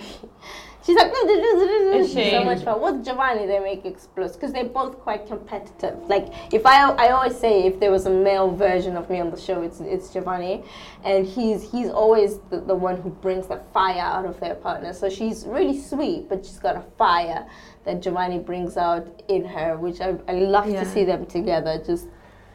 She's 0.84 0.96
like, 0.96 1.10
Is 1.14 2.12
she? 2.12 2.30
so 2.30 2.44
much 2.44 2.62
fun. 2.62 2.80
With 2.80 3.04
Giovanni, 3.04 3.46
they 3.46 3.58
make 3.58 3.86
explosive 3.86 4.36
because 4.36 4.52
they're 4.52 4.64
both 4.66 4.98
quite 5.00 5.26
competitive. 5.26 5.96
Like, 6.08 6.28
if 6.52 6.66
I, 6.66 6.90
I 6.90 7.08
always 7.12 7.38
say, 7.38 7.62
if 7.64 7.80
there 7.80 7.90
was 7.90 8.04
a 8.04 8.10
male 8.10 8.50
version 8.50 8.94
of 8.96 9.08
me 9.08 9.18
on 9.20 9.30
the 9.30 9.40
show, 9.40 9.62
it's 9.62 9.80
it's 9.80 10.10
Giovanni, 10.12 10.62
and 11.02 11.26
he's 11.26 11.62
he's 11.70 11.88
always 11.88 12.38
the, 12.50 12.60
the 12.60 12.74
one 12.74 13.00
who 13.00 13.08
brings 13.08 13.46
the 13.46 13.62
fire 13.72 14.02
out 14.02 14.26
of 14.26 14.38
their 14.40 14.56
partner. 14.56 14.92
So 14.92 15.08
she's 15.08 15.46
really 15.46 15.80
sweet, 15.80 16.28
but 16.28 16.44
she's 16.44 16.58
got 16.58 16.76
a 16.76 16.84
fire 16.98 17.46
that 17.84 18.02
Giovanni 18.02 18.38
brings 18.38 18.76
out 18.76 19.06
in 19.28 19.44
her, 19.46 19.78
which 19.78 20.02
I, 20.02 20.16
I 20.28 20.32
love 20.32 20.68
Yeah. 20.68 20.84
to 20.84 20.90
see 20.90 21.04
them 21.04 21.24
together. 21.24 21.82
Just 21.84 22.08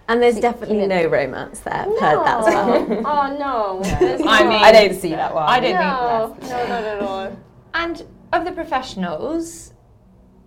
And 0.08 0.22
there's 0.22 0.36
Keep 0.36 0.44
definitely 0.44 0.82
it. 0.82 0.88
no 0.88 1.08
romance 1.08 1.62
there. 1.62 1.74
I've 1.74 2.00
heard 2.00 2.26
that 2.26 2.40
as 2.40 2.46
well. 2.46 3.04
oh 3.08 3.38
no. 3.38 3.82
There's 4.00 4.22
I 4.24 4.44
no- 4.44 4.50
mean- 4.50 4.64
I 4.64 4.72
didn't 4.72 5.00
see 5.00 5.10
that 5.16 5.34
one. 5.34 5.46
I 5.50 5.60
don't 5.60 5.74
no, 5.74 6.36
think 6.40 6.52
no, 6.52 6.68
not 6.68 6.84
at 6.84 7.02
all. 7.02 7.38
And 7.74 8.04
of 8.34 8.46
the 8.46 8.52
professionals, 8.52 9.74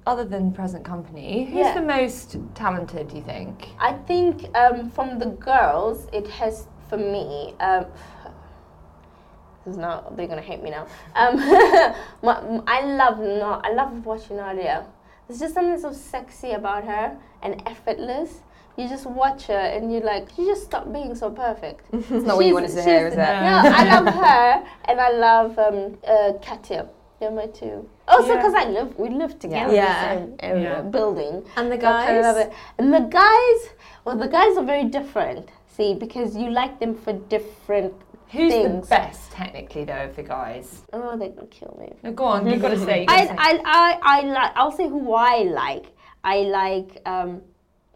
other 0.07 0.25
than 0.25 0.53
present 0.53 0.85
company, 0.85 1.45
who's 1.45 1.67
Yeah. 1.67 1.75
the 1.75 1.83
most 1.83 2.37
talented? 2.55 3.09
Do 3.09 3.17
you 3.17 3.23
think? 3.23 3.69
I 3.79 3.93
think 3.93 4.47
um, 4.57 4.91
from 4.91 5.19
the 5.19 5.27
girls, 5.27 6.07
it 6.13 6.27
has 6.29 6.67
for 6.89 6.97
me. 6.97 7.55
Um, 7.61 7.87
this 9.65 9.73
is 9.75 9.79
not. 9.79 10.17
They're 10.17 10.27
gonna 10.27 10.41
hate 10.43 10.63
me 10.63 10.71
now. 10.71 10.87
Um, 11.15 11.37
my, 12.23 12.63
I 12.67 12.83
love 12.83 13.19
not. 13.21 13.65
I 13.65 13.73
love 13.73 14.05
watching 14.05 14.37
Nadiya. 14.37 14.85
There's 15.29 15.41
just 15.41 15.55
something 15.55 15.79
so 15.79 15.93
sexy 15.93 16.53
about 16.53 16.85
her 16.85 17.17
and 17.43 17.63
effortless. 17.67 18.43
You 18.77 18.89
just 18.89 19.07
watch 19.07 19.47
her 19.47 19.55
and 19.75 19.93
you're 19.93 20.03
like, 20.03 20.31
she 20.35 20.47
just 20.47 20.65
stopped 20.65 20.93
being 20.93 21.15
so 21.15 21.31
perfect. 21.31 21.87
It's 21.93 22.11
not 22.27 22.37
what 22.37 22.47
you 22.47 22.55
wanted 22.55 22.71
to 22.73 22.83
hear, 22.83 23.07
is 23.07 23.13
it? 23.15 23.19
No, 23.19 23.25
I 23.25 23.85
love 24.01 24.15
her 24.15 24.65
and 24.87 25.01
I 25.01 25.11
love 25.11 25.59
um, 25.59 25.99
uh, 26.07 26.33
Katya. 26.43 26.89
They're 27.23 27.31
my 27.31 27.47
two. 27.47 27.89
Also, 28.09 28.31
Yeah. 28.31 28.37
because 28.39 28.55
I 28.55 28.65
live, 28.65 28.99
we 28.99 29.09
live 29.09 29.39
together 29.39 29.73
Yeah. 29.73 30.13
in 30.15 30.23
the 30.23 30.27
same 30.27 30.37
area, 30.51 30.73
Yeah. 30.79 30.83
building. 30.97 31.45
And 31.57 31.71
the 31.71 31.81
So 31.81 31.87
I 31.87 32.07
kinda 32.07 32.21
love 32.23 32.37
guys? 32.37 32.51
And 32.79 32.93
the 32.93 33.01
guys, 33.23 33.61
well, 34.05 34.17
the 34.17 34.27
guys 34.27 34.57
are 34.59 34.65
very 34.65 34.87
different. 34.99 35.49
See, 35.69 35.95
because 35.95 36.37
you 36.37 36.51
like 36.51 36.81
them 36.81 36.97
for 36.97 37.13
different 37.13 37.95
Who's 38.33 38.53
things. 38.53 38.89
the 38.89 38.97
best 38.97 39.31
technically 39.31 39.85
though 39.85 40.03
of 40.09 40.17
the 40.17 40.25
guys? 40.25 40.83
Oh, 40.93 41.17
they're 41.17 41.29
gonna 41.29 41.47
kill 41.47 41.77
me. 41.79 41.93
No, 42.03 42.11
go 42.11 42.25
on. 42.25 42.45
You've 42.49 42.61
got 42.61 42.71
to 42.71 42.85
say. 42.91 43.07
gotta 43.07 43.23
I, 43.23 43.27
say. 43.27 43.35
I, 43.39 43.61
I, 43.65 43.99
I 44.15 44.21
like. 44.39 44.53
I'll 44.57 44.73
say 44.81 44.89
who 44.89 45.15
I 45.15 45.37
like. 45.45 45.87
I 46.25 46.37
like. 46.61 46.91
Um, 47.07 47.41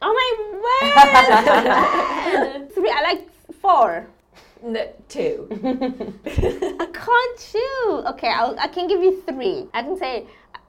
oh 0.03 0.13
my 0.21 0.31
word! 0.65 2.71
Three. 2.75 2.93
I 2.99 3.01
like 3.11 3.23
four. 3.61 4.07
Two. 5.09 5.49
I 6.27 6.87
can't 6.93 7.39
choose. 7.39 8.05
Okay, 8.07 8.29
I'll, 8.29 8.59
I 8.59 8.69
can 8.69 8.89
give 8.89 9.03
you 9.03 9.23
three. 9.23 9.69
I 9.75 9.83
can 9.83 9.97
say 9.97 10.27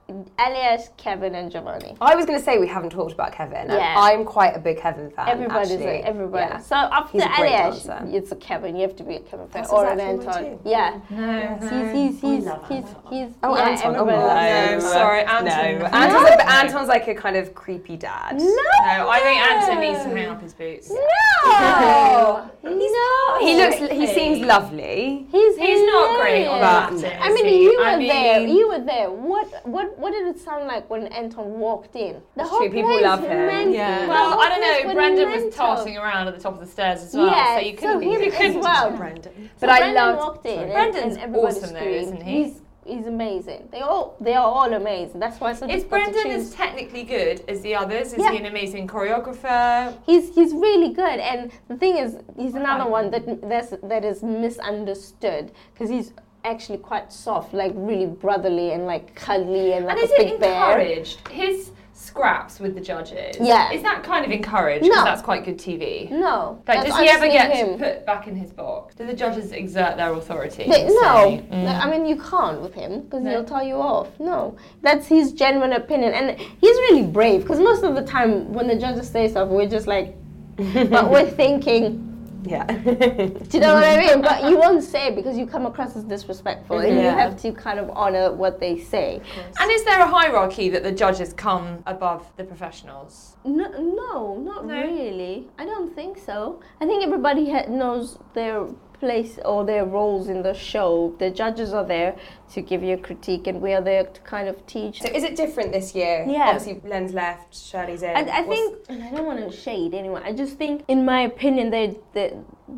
Aljaž, 0.08 0.88
Kevin, 0.96 1.34
and 1.34 1.50
Giovanni. 1.52 1.94
I 2.00 2.14
was 2.16 2.24
going 2.24 2.38
to 2.38 2.44
say 2.44 2.56
we 2.58 2.66
haven't 2.66 2.90
talked 2.90 3.12
about 3.12 3.32
Kevin. 3.32 3.68
Yeah. 3.68 3.94
I'm 3.98 4.24
quite 4.24 4.56
a 4.56 4.58
big 4.58 4.78
Kevin 4.80 5.10
fan. 5.10 5.28
Everybody's 5.28 5.72
actually. 5.72 5.86
a, 6.00 6.04
everybody. 6.06 6.46
Yeah. 6.46 6.58
So 6.60 6.76
after 6.76 7.12
He's 7.12 7.22
a 7.24 7.26
Aljaž, 7.26 8.14
it's 8.14 8.32
a 8.32 8.36
Kevin. 8.36 8.74
You 8.74 8.82
have 8.82 8.96
to 8.96 9.02
be 9.04 9.16
a 9.16 9.20
Kevin 9.20 9.48
fan 9.48 9.62
That's 9.62 9.70
or 9.72 9.82
exactly 9.92 10.04
an 10.04 10.20
Anton. 10.20 10.44
too. 10.44 10.60
Yeah. 10.64 11.00
No, 11.10 11.58
He's 11.60 11.92
he's 11.92 12.20
he's 12.22 12.44
he's, 12.68 12.84
he's 13.10 13.28
Oh, 13.42 13.54
yeah, 13.56 13.68
Anton. 13.68 13.96
Oh, 13.96 14.00
everybody 14.06 14.16
no. 14.18 14.26
loves 14.26 14.70
him. 14.72 14.78
No, 14.78 14.92
sorry, 14.94 15.24
No, 15.24 15.30
Anton. 15.30 15.92
Anton's, 15.92 16.28
a, 16.30 16.50
Anton's 16.52 16.88
like 16.88 17.08
a 17.08 17.14
kind 17.14 17.36
of 17.36 17.54
creepy 17.54 17.96
dad. 17.98 18.38
No, 18.38 18.44
No, 18.44 19.08
I 19.10 19.20
think 19.20 19.40
Anton 19.42 19.80
needs 19.80 20.02
to 20.04 20.08
hang 20.08 20.28
up 20.30 20.40
his 20.40 20.54
boots. 20.54 20.90
No, 20.90 22.50
he's 22.62 22.92
not. 22.92 23.42
He 23.42 23.56
looks. 23.56 23.76
He 23.92 24.06
seems 24.06 24.40
lovely. 24.40 25.26
He's 25.30 25.56
He's 25.56 25.82
not 25.82 26.20
great 26.20 26.46
on 26.46 26.58
hilarious. 26.58 27.02
that. 27.02 27.22
I 27.22 27.32
mean, 27.32 27.62
you 27.62 27.76
were 27.78 27.84
I 27.84 27.96
there. 28.06 28.40
You 28.46 28.68
were 28.68 28.80
there. 28.80 29.10
What 29.10 29.66
what 29.66 29.97
what 29.98 30.12
did 30.12 30.26
it 30.26 30.38
sound 30.40 30.66
like 30.66 30.88
when 30.88 31.06
Anton 31.08 31.58
walked 31.58 31.96
in? 31.96 32.14
The 32.14 32.20
That's 32.36 32.50
whole 32.50 32.58
true, 32.60 32.70
people 32.70 32.90
place 32.90 33.02
love 33.04 33.20
him. 33.20 33.46
meant- 33.46 33.70
Yeah. 33.72 34.02
the 34.02 34.08
Well, 34.08 34.40
I 34.40 34.48
don't 34.48 34.60
know. 34.86 34.94
Brendan 34.94 35.30
was 35.30 35.54
tossing 35.54 35.96
around 35.98 36.28
at 36.28 36.34
the 36.34 36.40
top 36.40 36.54
of 36.54 36.60
the 36.60 36.66
stairs 36.66 37.02
as 37.02 37.14
well, 37.14 37.26
Yeah, 37.26 37.56
so 37.58 37.60
you 37.66 37.72
couldn't 37.74 37.92
so 37.94 37.98
be. 38.00 38.06
him 38.06 38.20
You 38.22 38.28
as 38.30 38.36
couldn't 38.36 38.60
well. 38.60 38.90
Brendan. 38.92 39.50
But 39.60 39.66
So 39.68 39.72
I 39.72 39.78
Brendan 39.78 39.94
loved. 40.04 40.18
walked 40.20 40.46
in. 40.46 40.58
and- 40.60 40.72
Brendan's 40.72 41.14
and 41.16 41.22
everybody 41.24 41.46
awesome 41.56 41.74
though, 41.74 41.80
isn't 41.80 42.22
he? 42.22 42.44
He's 42.44 42.60
he's 42.84 43.06
amazing. 43.06 43.68
They 43.70 43.80
all 43.80 44.16
they 44.18 44.32
are 44.34 44.46
all 44.46 44.72
amazing. 44.72 45.20
That's 45.20 45.38
why 45.40 45.50
it's 45.50 45.60
so 45.60 45.68
Is 45.68 45.84
Brendan 45.84 46.22
choose. 46.22 46.46
as 46.48 46.54
technically 46.54 47.02
good 47.04 47.42
as 47.46 47.60
the 47.60 47.74
others? 47.74 48.14
Is 48.14 48.18
Yeah. 48.18 48.30
he 48.32 48.38
an 48.38 48.46
amazing 48.46 48.86
choreographer? 48.88 49.92
He's 50.06 50.34
he's 50.34 50.54
really 50.54 50.94
good, 50.94 51.18
and 51.20 51.50
the 51.68 51.76
thing 51.76 51.98
is, 51.98 52.16
he's 52.38 52.54
another 52.54 52.88
one 52.90 53.10
that 53.10 53.24
that's, 53.48 53.74
that 53.82 54.04
is 54.06 54.22
misunderstood 54.22 55.52
because 55.74 55.90
he's 55.90 56.12
actually 56.44 56.78
quite 56.78 57.12
soft, 57.12 57.52
like 57.52 57.72
really 57.74 58.06
brotherly 58.06 58.72
and 58.72 58.86
like 58.86 59.14
cuddly 59.14 59.72
and 59.74 59.86
like 59.86 59.96
And 59.96 60.04
is 60.04 60.10
a 60.12 60.20
it 60.22 60.30
big 60.32 60.40
bear. 60.40 60.78
encouraged? 60.78 61.28
His 61.28 61.70
scraps 61.94 62.60
with 62.60 62.74
the 62.76 62.80
judges. 62.80 63.36
Yeah. 63.40 63.72
Is 63.72 63.82
that 63.82 64.04
kind 64.04 64.24
of 64.24 64.30
encouraged? 64.30 64.84
Because 64.84 64.98
No. 64.98 65.04
that's 65.04 65.20
quite 65.20 65.44
good 65.44 65.58
TV. 65.58 66.08
No, 66.10 66.62
Like, 66.66 66.86
does 66.86 66.96
he 66.96 67.08
ever 67.08 67.26
get 67.26 67.50
him. 67.50 67.76
put 67.76 68.06
back 68.06 68.28
in 68.28 68.36
his 68.36 68.50
box? 68.52 68.94
Do 68.94 69.04
the 69.04 69.12
judges 69.12 69.50
exert 69.50 69.96
their 69.96 70.12
authority? 70.14 70.64
They, 70.70 70.86
no, 70.86 71.42
mm, 71.50 71.84
I 71.84 71.90
mean 71.90 72.06
you 72.06 72.16
can't 72.16 72.60
with 72.62 72.72
him 72.72 73.02
because 73.02 73.22
No. 73.22 73.30
he'll 73.30 73.44
tell 73.44 73.64
you 73.64 73.74
off. 73.74 74.08
No, 74.20 74.56
that's 74.80 75.06
his 75.08 75.32
genuine 75.32 75.72
opinion, 75.72 76.12
and 76.14 76.38
he's 76.38 76.76
really 76.88 77.02
brave. 77.02 77.42
Because 77.42 77.58
most 77.58 77.82
of 77.82 77.94
the 77.96 78.02
time 78.02 78.52
when 78.52 78.68
the 78.68 78.76
judges 78.76 79.08
say 79.10 79.28
stuff, 79.28 79.48
we're 79.48 79.68
just 79.68 79.88
like, 79.88 80.14
but 80.56 81.10
we're 81.10 81.26
thinking. 81.28 82.04
Yeah. 82.44 82.64
Do 82.66 83.48
you 83.52 83.60
know 83.60 83.74
what 83.74 83.84
I 83.84 83.96
mean? 83.98 84.22
But 84.22 84.44
you 84.48 84.58
won't 84.58 84.82
say 84.82 85.08
it 85.08 85.16
because 85.16 85.36
you 85.36 85.46
come 85.46 85.66
across 85.66 85.96
as 85.96 86.04
disrespectful, 86.04 86.78
and 86.78 86.94
you 86.94 87.02
have 87.08 87.40
to 87.42 87.52
kind 87.52 87.78
of 87.78 87.90
honor 87.90 88.32
what 88.32 88.60
they 88.60 88.78
say. 88.78 89.20
And 89.60 89.70
is 89.70 89.84
there 89.84 90.00
a 90.00 90.06
hierarchy 90.06 90.68
that 90.70 90.82
the 90.82 90.92
judges 90.92 91.32
come 91.32 91.82
above 91.86 92.30
the 92.36 92.44
professionals? 92.44 93.36
No, 93.44 93.68
no, 93.70 94.36
not 94.38 94.66
No? 94.66 94.74
really. 94.74 95.48
I 95.58 95.64
don't 95.64 95.94
think 95.94 96.18
so. 96.18 96.60
I 96.80 96.86
think 96.86 97.02
everybody 97.04 97.50
ha- 97.50 97.66
knows 97.68 98.18
their 98.34 98.66
place 99.00 99.38
or 99.44 99.64
their 99.64 99.84
roles 99.84 100.28
in 100.28 100.42
the 100.42 100.54
show. 100.54 101.14
The 101.18 101.30
judges 101.30 101.72
are 101.72 101.84
there 101.84 102.16
to 102.54 102.62
give 102.62 102.82
you 102.82 102.94
a 102.94 102.98
critique, 102.98 103.46
and 103.46 103.60
we 103.60 103.72
are 103.74 103.80
there 103.82 104.04
to 104.04 104.20
kind 104.22 104.48
of 104.48 104.64
teach. 104.66 105.02
So 105.02 105.08
is 105.08 105.22
it 105.24 105.36
different 105.36 105.72
this 105.72 105.94
year? 105.94 106.24
Yeah. 106.28 106.48
Obviously, 106.48 106.80
Len's 106.88 107.12
left, 107.14 107.54
Shirley's 107.56 108.02
in. 108.02 108.10
I, 108.16 108.20
I 108.20 108.40
What's- 108.42 108.48
think, 108.48 108.78
and 108.88 109.02
I 109.04 109.10
don't 109.10 109.26
want 109.26 109.40
to 109.50 109.56
shade 109.56 109.94
anyone. 109.94 110.22
I 110.22 110.32
just 110.32 110.56
think, 110.56 110.84
in 110.88 111.04
my 111.04 111.20
opinion, 111.22 111.70
the 111.70 111.84
the 112.14 112.24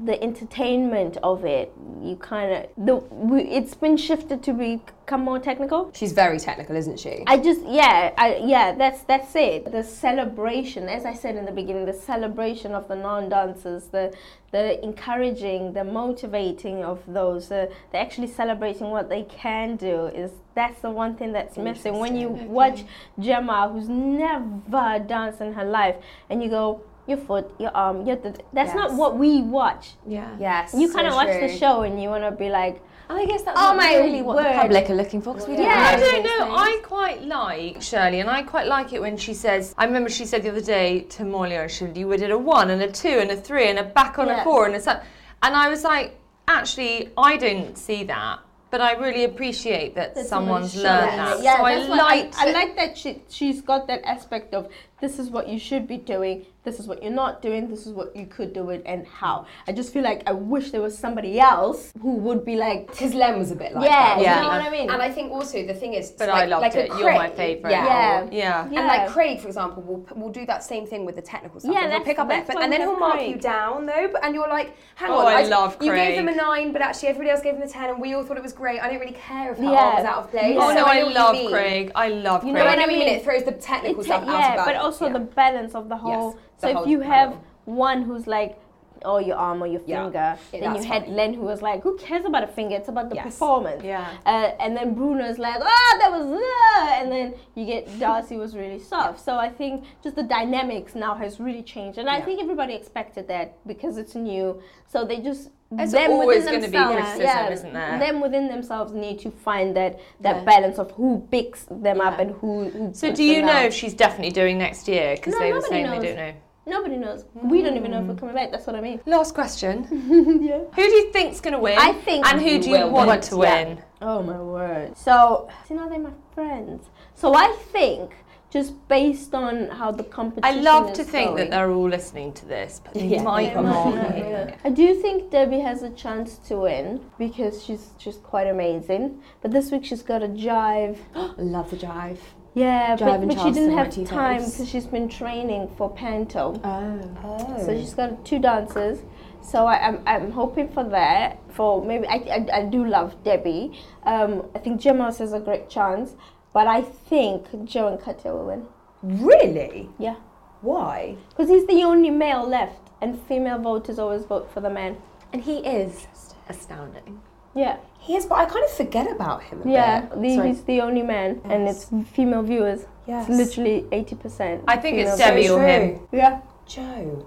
the 0.04 0.16
entertainment 0.22 1.16
of 1.22 1.44
it, 1.44 1.72
you 2.00 2.16
kind 2.16 2.48
of 2.52 2.86
the 2.86 2.96
we, 3.30 3.42
it's 3.42 3.74
been 3.74 3.96
shifted 3.96 4.42
to 4.44 4.52
become 4.52 5.22
more 5.30 5.40
technical. 5.40 5.90
she's 5.94 6.12
very 6.12 6.38
technical, 6.38 6.76
isn't 6.76 6.98
she? 7.04 7.24
I 7.26 7.36
just 7.48 7.62
yeah, 7.66 8.12
I 8.16 8.28
yeah, 8.54 8.66
that's 8.82 9.02
that's 9.12 9.32
it. 9.34 9.70
The 9.72 9.82
celebration, 9.84 10.88
as 10.88 11.04
I 11.04 11.14
said 11.22 11.34
in 11.36 11.44
the 11.44 11.56
beginning, 11.60 11.84
the 11.86 12.00
celebration 12.12 12.70
of 12.72 12.86
the 12.88 12.96
non-dancers, 13.08 13.84
the 13.96 14.12
the 14.52 14.64
encouraging, 14.84 15.72
the 15.74 15.84
motivating 15.84 16.78
of 16.92 16.98
those, 17.06 17.42
They're 17.50 17.68
actually 17.94 18.26
celebrating 18.42 18.88
what 18.96 19.06
they 19.14 19.22
can 19.42 19.59
do 19.68 20.06
is 20.06 20.30
that's 20.54 20.80
the 20.82 20.90
one 20.90 21.16
thing 21.16 21.32
that's 21.32 21.56
missing. 21.56 21.98
When 21.98 22.16
you 22.16 22.28
watch 22.28 22.84
Gemma, 23.18 23.68
who's 23.72 23.88
never 23.88 24.98
danced 25.06 25.40
in 25.40 25.52
her 25.54 25.64
life, 25.64 25.96
and 26.28 26.42
you 26.42 26.48
go. 26.50 26.82
Your 27.06 27.16
foot, 27.18 27.50
your 27.58 27.74
arm, 27.74 28.06
your 28.06 28.16
th- 28.16 28.36
that's 28.52 28.72
not 28.72 28.92
what 28.94 29.18
we 29.18 29.42
watch. 29.42 29.94
yeah. 30.06 30.36
yes. 30.38 30.74
You 30.78 30.92
kind 30.92 31.08
of 31.08 31.14
watch 31.14 31.40
the 31.40 31.48
show 31.48 31.82
and 31.82 32.00
you 32.00 32.08
want 32.08 32.22
to 32.22 32.30
be 32.30 32.50
like, 32.50 32.80
And 33.08 33.18
I 33.18 33.24
guess 33.24 33.42
that's 33.42 33.58
Oh 33.58 33.68
not 33.74 33.76
my 33.78 33.96
really 33.96 34.22
what 34.22 34.36
the 34.36 34.42
word. 34.44 34.54
public 34.54 34.90
are 34.90 34.94
looking 34.94 35.20
for 35.20 35.32
because 35.34 35.48
we 35.48 35.56
don't 35.56 35.64
Yeah, 35.64 35.92
I 35.92 35.96
know 35.96 36.10
don't 36.10 36.24
know. 36.50 36.54
I 36.54 36.80
quite 36.84 37.22
like 37.24 37.82
Shirley, 37.82 38.20
and 38.20 38.30
I 38.30 38.42
quite 38.42 38.68
like 38.68 38.92
it 38.92 39.00
when 39.00 39.16
she 39.16 39.34
says. 39.34 39.74
I 39.76 39.86
remember 39.86 40.08
she 40.08 40.24
said 40.24 40.44
the 40.44 40.50
other 40.50 40.60
day 40.60 41.00
to 41.00 41.24
Mollie, 41.24 41.56
oh, 41.56 41.66
she 41.66 41.86
you 41.86 42.16
did 42.16 42.30
a 42.30 42.38
one 42.38 42.70
and 42.70 42.80
a 42.80 42.92
two 42.92 43.16
and 43.22 43.30
a 43.32 43.36
three 43.36 43.66
and 43.68 43.78
a 43.80 43.82
back 43.82 44.20
on 44.20 44.28
a 44.28 44.44
four 44.44 44.66
and 44.66 44.76
a 44.76 44.80
seven, 44.80 45.02
and 45.42 45.56
I 45.56 45.68
was 45.68 45.82
like, 45.82 46.16
actually, 46.46 47.10
I 47.18 47.38
don't 47.38 47.76
see 47.76 48.04
that, 48.04 48.38
but 48.70 48.80
I 48.80 48.92
really 48.92 49.24
appreciate 49.24 49.94
that 49.96 50.16
someone's 50.26 50.74
learned 50.76 51.18
that. 51.18 51.42
Yeah, 51.42 51.56
so 51.56 51.64
I 51.64 51.86
I. 51.86 52.36
I 52.36 52.52
like 52.52 52.76
that 52.76 52.96
she 52.96 53.22
she's 53.28 53.60
got 53.60 53.86
that 53.88 54.02
aspect 54.04 54.54
of 54.54 54.68
this 55.00 55.18
is 55.18 55.30
what 55.30 55.48
you 55.48 55.58
should 55.58 55.86
be 55.88 55.96
doing, 55.96 56.44
this 56.64 56.78
is 56.78 56.86
what 56.86 57.02
you're 57.02 57.12
not 57.12 57.40
doing, 57.40 57.68
this 57.70 57.86
is 57.86 57.92
what 57.92 58.14
you 58.14 58.26
could 58.26 58.52
do 58.52 58.70
it, 58.70 58.82
and 58.84 59.06
how. 59.06 59.46
I 59.66 59.72
just 59.72 59.92
feel 59.92 60.02
like 60.02 60.22
I 60.26 60.32
wish 60.32 60.70
there 60.72 60.82
was 60.82 60.96
somebody 60.96 61.40
else 61.40 61.92
who 62.02 62.14
would 62.16 62.44
be 62.44 62.56
like, 62.56 62.88
Because 62.88 63.14
Len 63.14 63.38
was 63.38 63.50
a 63.50 63.56
bit 63.56 63.72
like 63.74 63.84
yeah, 63.84 63.90
that. 63.90 64.18
you 64.18 64.24
Yeah. 64.24 64.40
know 64.42 64.48
what 64.48 64.60
I 64.60 64.70
mean? 64.70 64.90
And 64.90 65.00
I 65.00 65.10
think 65.10 65.32
also 65.32 65.66
the 65.66 65.74
thing 65.74 65.94
is, 65.94 66.10
But 66.10 66.28
like, 66.28 66.42
I 66.42 66.44
loved 66.46 66.62
like 66.62 66.74
a 66.74 66.84
it. 66.84 66.98
You're 66.98 67.14
my 67.14 67.30
favourite. 67.30 67.72
Yeah. 67.72 67.86
Yeah. 67.86 68.28
yeah. 68.30 68.68
Yeah. 68.70 68.78
And 68.78 68.86
like 68.88 69.08
Craig, 69.08 69.40
for 69.40 69.48
example, 69.48 69.82
will 69.82 70.06
will 70.20 70.30
do 70.30 70.44
that 70.46 70.62
same 70.62 70.86
thing 70.86 71.04
with 71.06 71.16
the 71.16 71.22
technical 71.22 71.60
stuff. 71.60 71.72
Yeah, 71.72 71.84
and 71.84 71.92
he'll 71.92 72.02
pick 72.04 72.18
up 72.18 72.26
it, 72.26 72.30
that's 72.30 72.46
but 72.48 72.56
why 72.56 72.64
and 72.64 72.72
then 72.72 72.80
he'll 72.82 72.98
mark 72.98 73.14
Craig. 73.14 73.30
you 73.30 73.36
down 73.40 73.86
though. 73.86 74.08
But 74.12 74.24
and 74.24 74.34
you're 74.34 74.48
like, 74.48 74.76
hang 74.96 75.10
Oh, 75.10 75.20
on, 75.20 75.32
I 75.32 75.42
love 75.44 75.76
You 75.80 75.92
gave 75.94 76.14
him 76.18 76.28
a 76.28 76.34
nine, 76.34 76.72
but 76.72 76.82
actually 76.82 77.08
everybody 77.08 77.30
else 77.30 77.40
gave 77.40 77.54
him 77.54 77.62
a 77.62 77.68
ten, 77.68 77.88
and 77.90 78.00
we 78.00 78.12
all 78.14 78.22
thought 78.22 78.36
it 78.36 78.42
was 78.42 78.52
great. 78.52 78.80
I 78.80 78.90
don't 78.90 79.00
really 79.00 79.14
care 79.14 79.52
if 79.52 79.58
her 79.58 79.64
Yeah. 79.64 79.94
was 79.96 80.04
out 80.04 80.18
of 80.24 80.30
place. 80.30 80.56
Oh 80.60 80.68
no, 80.74 80.80
So 80.80 80.84
I, 80.84 81.00
know 81.00 81.06
love. 81.08 81.50
Craig. 81.50 81.92
I 81.94 82.08
love 82.08 82.40
Craig. 82.42 82.48
You 82.48 82.54
know 82.54 82.60
I 82.60 82.64
what 82.64 82.72
I 82.72 82.74
know 82.76 82.82
what 82.82 82.92
you 82.92 82.98
mean. 82.98 83.06
mean? 83.08 83.16
It 83.16 83.24
throws 83.24 83.44
the 83.44 83.52
technical 83.52 84.04
stuff 84.04 84.24
out 84.28 84.58
of 84.58 84.64
but 84.66 84.74
balance. 84.74 84.89
Also 84.90 85.06
yeah. 85.06 85.12
the 85.12 85.20
balance 85.20 85.74
of 85.74 85.88
the 85.88 85.96
whole. 85.96 86.32
the 86.32 86.38
so 86.58 86.74
whole 86.74 86.84
if 86.84 86.90
you 86.90 87.00
have 87.00 87.36
one 87.64 88.02
who's 88.02 88.26
like, 88.26 88.58
oh, 89.04 89.18
your 89.18 89.36
arm 89.36 89.62
or 89.62 89.66
your 89.66 89.80
Yeah. 89.86 90.04
finger, 90.04 90.38
Yeah, 90.52 90.60
then 90.60 90.74
you 90.76 90.82
had 90.84 91.04
fine. 91.04 91.16
Len 91.16 91.34
who 91.34 91.42
was 91.42 91.62
like, 91.62 91.82
who 91.82 91.96
cares 91.98 92.24
about 92.24 92.42
a 92.44 92.46
finger? 92.46 92.76
It's 92.76 92.88
about 92.88 93.08
the 93.10 93.16
Yes. 93.16 93.24
performance. 93.24 93.82
Yeah. 93.82 94.06
Uh, 94.26 94.50
and 94.60 94.76
then 94.76 94.94
Bruno's 94.94 95.38
like, 95.38 95.56
oh, 95.60 95.96
that 96.00 96.10
was, 96.10 96.26
uh, 96.26 96.90
and 97.00 97.10
then 97.10 97.34
you 97.54 97.64
get 97.66 97.86
Darcey 98.04 98.38
was 98.38 98.56
really 98.56 98.78
soft. 98.78 99.20
So 99.20 99.36
I 99.36 99.48
think 99.48 99.84
just 100.02 100.16
the 100.16 100.22
dynamics 100.22 100.94
now 100.94 101.14
has 101.14 101.40
really 101.40 101.62
changed, 101.62 101.98
and 101.98 102.08
I 102.08 102.20
think 102.20 102.40
everybody 102.42 102.74
expected 102.74 103.28
that 103.28 103.46
because 103.66 103.96
it's 103.98 104.14
new. 104.14 104.60
So 104.86 105.04
they 105.04 105.18
just 105.20 105.50
There's 105.72 105.92
them 105.92 106.10
always 106.10 106.44
within 106.44 106.60
gonna 106.60 106.72
be 106.72 106.94
criticism, 106.94 107.52
isn't 107.52 107.72
there? 107.72 107.98
Them 108.00 108.20
within 108.20 108.48
themselves 108.48 108.92
need 108.92 109.20
to 109.20 109.30
find 109.30 109.76
that 109.76 110.00
that 110.20 110.36
Yeah. 110.38 110.44
balance 110.44 110.78
of 110.78 110.90
who 110.92 111.26
picks 111.30 111.64
them 111.70 112.00
up 112.00 112.18
and 112.18 112.32
who. 112.32 112.64
who 112.70 112.90
So 112.92 113.12
do 113.12 113.22
you 113.22 113.40
know 113.42 113.48
down. 113.60 113.64
if 113.66 113.72
she's 113.74 113.94
definitely 113.94 114.32
doing 114.32 114.58
next 114.58 114.88
year? 114.88 115.14
Because 115.14 115.34
No, 115.34 115.38
they 115.38 115.52
were 115.52 115.60
saying 115.60 115.86
knows. 115.86 116.00
they 116.02 116.06
don't 116.08 116.16
know. 116.16 116.32
Nobody 116.70 116.96
knows. 116.96 117.24
We 117.34 117.62
don't 117.62 117.76
even 117.76 117.90
know 117.90 118.00
if 118.00 118.06
we're 118.06 118.12
hmm. 118.14 118.20
coming 118.20 118.34
back. 118.36 118.52
That's 118.52 118.66
what 118.66 118.76
I 118.76 118.80
mean. 118.80 119.00
Last 119.04 119.34
question. 119.34 119.74
yeah. 120.40 120.60
Who 120.76 120.82
do 120.90 120.94
you 121.00 121.12
think's 121.12 121.40
going 121.40 121.54
to 121.54 121.58
win? 121.58 121.76
I 121.76 121.92
think 121.92 122.24
And 122.26 122.40
who 122.40 122.60
do 122.62 122.70
you 122.70 122.78
will 122.78 122.90
want 122.90 123.10
win. 123.10 123.20
to 123.20 123.34
Yeah. 123.36 123.64
win? 123.64 123.82
Oh 124.00 124.22
my 124.22 124.40
word. 124.40 124.96
So, 124.96 125.48
see 125.66 125.74
now 125.74 125.88
they're 125.88 125.98
my 125.98 126.12
friends. 126.34 126.88
So 127.14 127.34
I 127.34 127.48
think 127.72 128.12
just 128.50 128.72
based 128.88 129.34
on 129.34 129.68
how 129.68 129.90
the 129.90 130.04
competition. 130.04 130.58
Is. 130.58 130.66
I 130.66 130.70
love 130.70 130.90
is 130.90 130.98
to 130.98 131.04
think 131.04 131.30
going, 131.30 131.36
that 131.38 131.50
they're 131.50 131.70
all 131.70 131.88
listening 131.88 132.32
to 132.34 132.46
this, 132.46 132.80
but 132.84 132.94
they 132.94 133.06
Yeah, 133.06 133.22
might 133.22 133.54
they 133.54 133.62
not. 133.62 133.86
might 133.86 134.02
not, 134.02 134.18
yeah. 134.18 134.56
I 134.64 134.70
do 134.70 134.94
think 134.94 135.30
Debbie 135.30 135.60
has 135.60 135.82
a 135.82 135.90
chance 135.90 136.38
to 136.48 136.56
win 136.56 137.00
because 137.18 137.64
she's 137.64 137.90
just 137.98 138.22
quite 138.22 138.46
amazing. 138.46 139.22
But 139.42 139.50
this 139.50 139.70
week 139.70 139.84
she's 139.84 140.02
got 140.02 140.22
a 140.22 140.28
jive. 140.28 140.98
love 141.36 141.70
the 141.70 141.76
jive. 141.76 142.18
Yeah, 142.54 142.96
but, 142.96 143.26
but 143.28 143.40
she 143.40 143.52
didn't 143.52 143.76
have 143.76 143.90
time 144.06 144.44
because 144.44 144.68
she's 144.68 144.86
been 144.86 145.08
training 145.08 145.70
for 145.76 145.88
Panto. 145.88 146.60
Oh. 146.64 147.16
oh. 147.22 147.64
So 147.64 147.78
she's 147.78 147.94
got 147.94 148.24
two 148.24 148.40
dances. 148.40 149.02
So 149.42 149.66
I, 149.66 149.86
I'm, 149.86 150.02
I'm 150.06 150.30
hoping 150.32 150.68
for 150.68 150.84
that. 150.84 151.38
For 151.52 151.84
maybe 151.84 152.06
I, 152.08 152.14
I, 152.14 152.58
I 152.58 152.64
do 152.64 152.84
love 152.84 153.22
Debbie. 153.22 153.78
Um, 154.04 154.48
I 154.54 154.58
think 154.58 154.80
Gemma 154.80 155.04
has 155.04 155.32
a 155.32 155.40
great 155.40 155.70
chance, 155.70 156.14
but 156.52 156.66
I 156.66 156.82
think 156.82 157.64
Joe 157.64 157.88
and 157.88 158.00
Katya 158.00 158.32
will 158.32 158.46
win. 158.46 158.66
Really? 159.02 159.88
Yeah, 159.98 160.16
Why? 160.60 161.16
because 161.30 161.48
he's 161.48 161.66
the 161.66 161.82
only 161.84 162.10
male 162.10 162.46
left, 162.46 162.90
and 163.00 163.18
female 163.22 163.58
voters 163.58 163.98
always 163.98 164.24
vote 164.24 164.52
for 164.52 164.60
the 164.60 164.68
man. 164.68 164.96
And 165.32 165.42
he 165.42 165.58
is 165.58 166.06
astounding. 166.48 167.20
Yeah, 167.54 167.78
He 167.98 168.16
is, 168.16 168.26
but 168.26 168.36
I 168.36 168.44
kind 168.46 168.64
of 168.64 168.70
forget 168.70 169.10
about 169.10 169.42
him. 169.42 169.62
A 169.64 169.70
yeah. 169.70 170.00
bit. 170.02 170.22
The, 170.22 170.46
he's 170.46 170.62
the 170.64 170.80
only 170.80 171.02
man, 171.02 171.40
and 171.44 171.68
it's 171.68 171.90
female 172.12 172.42
viewers. 172.42 172.86
Yes. 173.06 173.28
It's 173.28 173.36
literally 173.36 173.86
eighty 173.92 174.14
percent. 174.14 174.62
I 174.68 174.76
think 174.76 174.98
it's 174.98 175.12
So 175.12 175.18
Debbie 175.18 175.48
or 175.48 175.62
him. 175.62 176.00
Yeah. 176.12 176.40
Joe. 176.66 177.26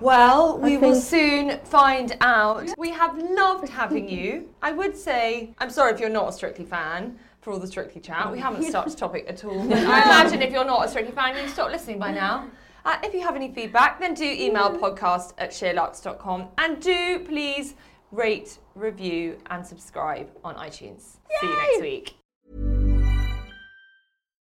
Well, 0.00 0.58
we 0.58 0.76
I 0.76 0.78
will 0.78 0.94
soon 0.94 1.58
find 1.60 2.16
out. 2.20 2.68
We 2.76 2.90
have 2.90 3.16
loved 3.18 3.68
having 3.68 4.08
you. 4.08 4.48
I 4.62 4.72
would 4.72 4.96
say, 4.96 5.54
I'm 5.58 5.70
sorry 5.70 5.92
if 5.92 6.00
you're 6.00 6.10
not 6.10 6.28
a 6.28 6.32
Strictly 6.32 6.66
fan 6.66 7.18
for 7.40 7.52
all 7.52 7.58
the 7.58 7.66
Strictly 7.66 8.00
chat. 8.00 8.30
We 8.30 8.38
haven't 8.38 8.64
started 8.64 8.92
the 8.92 8.96
topic 8.96 9.24
at 9.28 9.44
all. 9.44 9.60
I 9.72 10.02
imagine 10.02 10.42
if 10.42 10.52
you're 10.52 10.66
not 10.66 10.84
a 10.86 10.88
Strictly 10.88 11.14
fan, 11.14 11.36
you've 11.36 11.50
stopped 11.50 11.72
listening 11.72 11.98
by 11.98 12.12
now. 12.12 12.48
Uh, 12.84 12.96
if 13.02 13.14
you 13.14 13.22
have 13.22 13.36
any 13.36 13.52
feedback, 13.52 13.98
then 13.98 14.14
do 14.14 14.24
email 14.24 14.70
podcast 14.78 15.32
at 15.38 15.50
sheerluxe.com 15.50 16.48
and 16.58 16.80
do 16.80 17.20
please 17.20 17.74
rate, 18.12 18.58
review, 18.74 19.38
and 19.46 19.66
subscribe 19.66 20.28
on 20.44 20.54
iTunes. 20.56 21.16
See 21.40 21.46
you 21.46 21.56
next 21.56 21.80
week. 21.80 22.16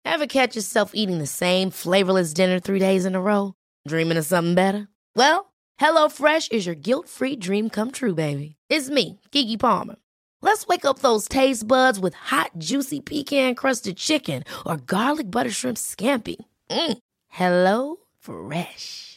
Ever 0.05 0.25
catch 0.25 0.55
yourself 0.55 0.91
eating 0.93 1.19
the 1.19 1.27
same 1.27 1.69
flavorless 1.69 2.33
dinner 2.33 2.59
three 2.59 2.79
days 2.79 3.05
in 3.05 3.13
a 3.13 3.21
row? 3.21 3.53
Dreaming 3.87 4.17
of 4.17 4.25
something 4.25 4.55
better? 4.55 4.87
Well, 5.15 5.53
HelloFresh 5.79 6.51
is 6.51 6.65
your 6.65 6.75
guilt 6.75 7.07
free 7.07 7.35
dream 7.35 7.69
come 7.69 7.91
true, 7.91 8.15
baby. 8.15 8.55
It's 8.69 8.89
me, 8.89 9.19
Keke 9.31 9.59
Palmer. 9.59 9.97
Let's 10.41 10.65
wake 10.67 10.85
up 10.85 10.99
those 10.99 11.27
taste 11.27 11.67
buds 11.67 11.99
with 11.99 12.13
hot, 12.13 12.51
juicy 12.57 12.99
pecan 12.99 13.55
crusted 13.55 13.97
chicken 13.97 14.43
or 14.65 14.77
garlic 14.77 15.29
butter 15.29 15.51
shrimp 15.51 15.77
scampi. 15.77 16.37
Mm. 16.69 16.97
Hello 17.27 17.97
Fresh. 18.19 19.16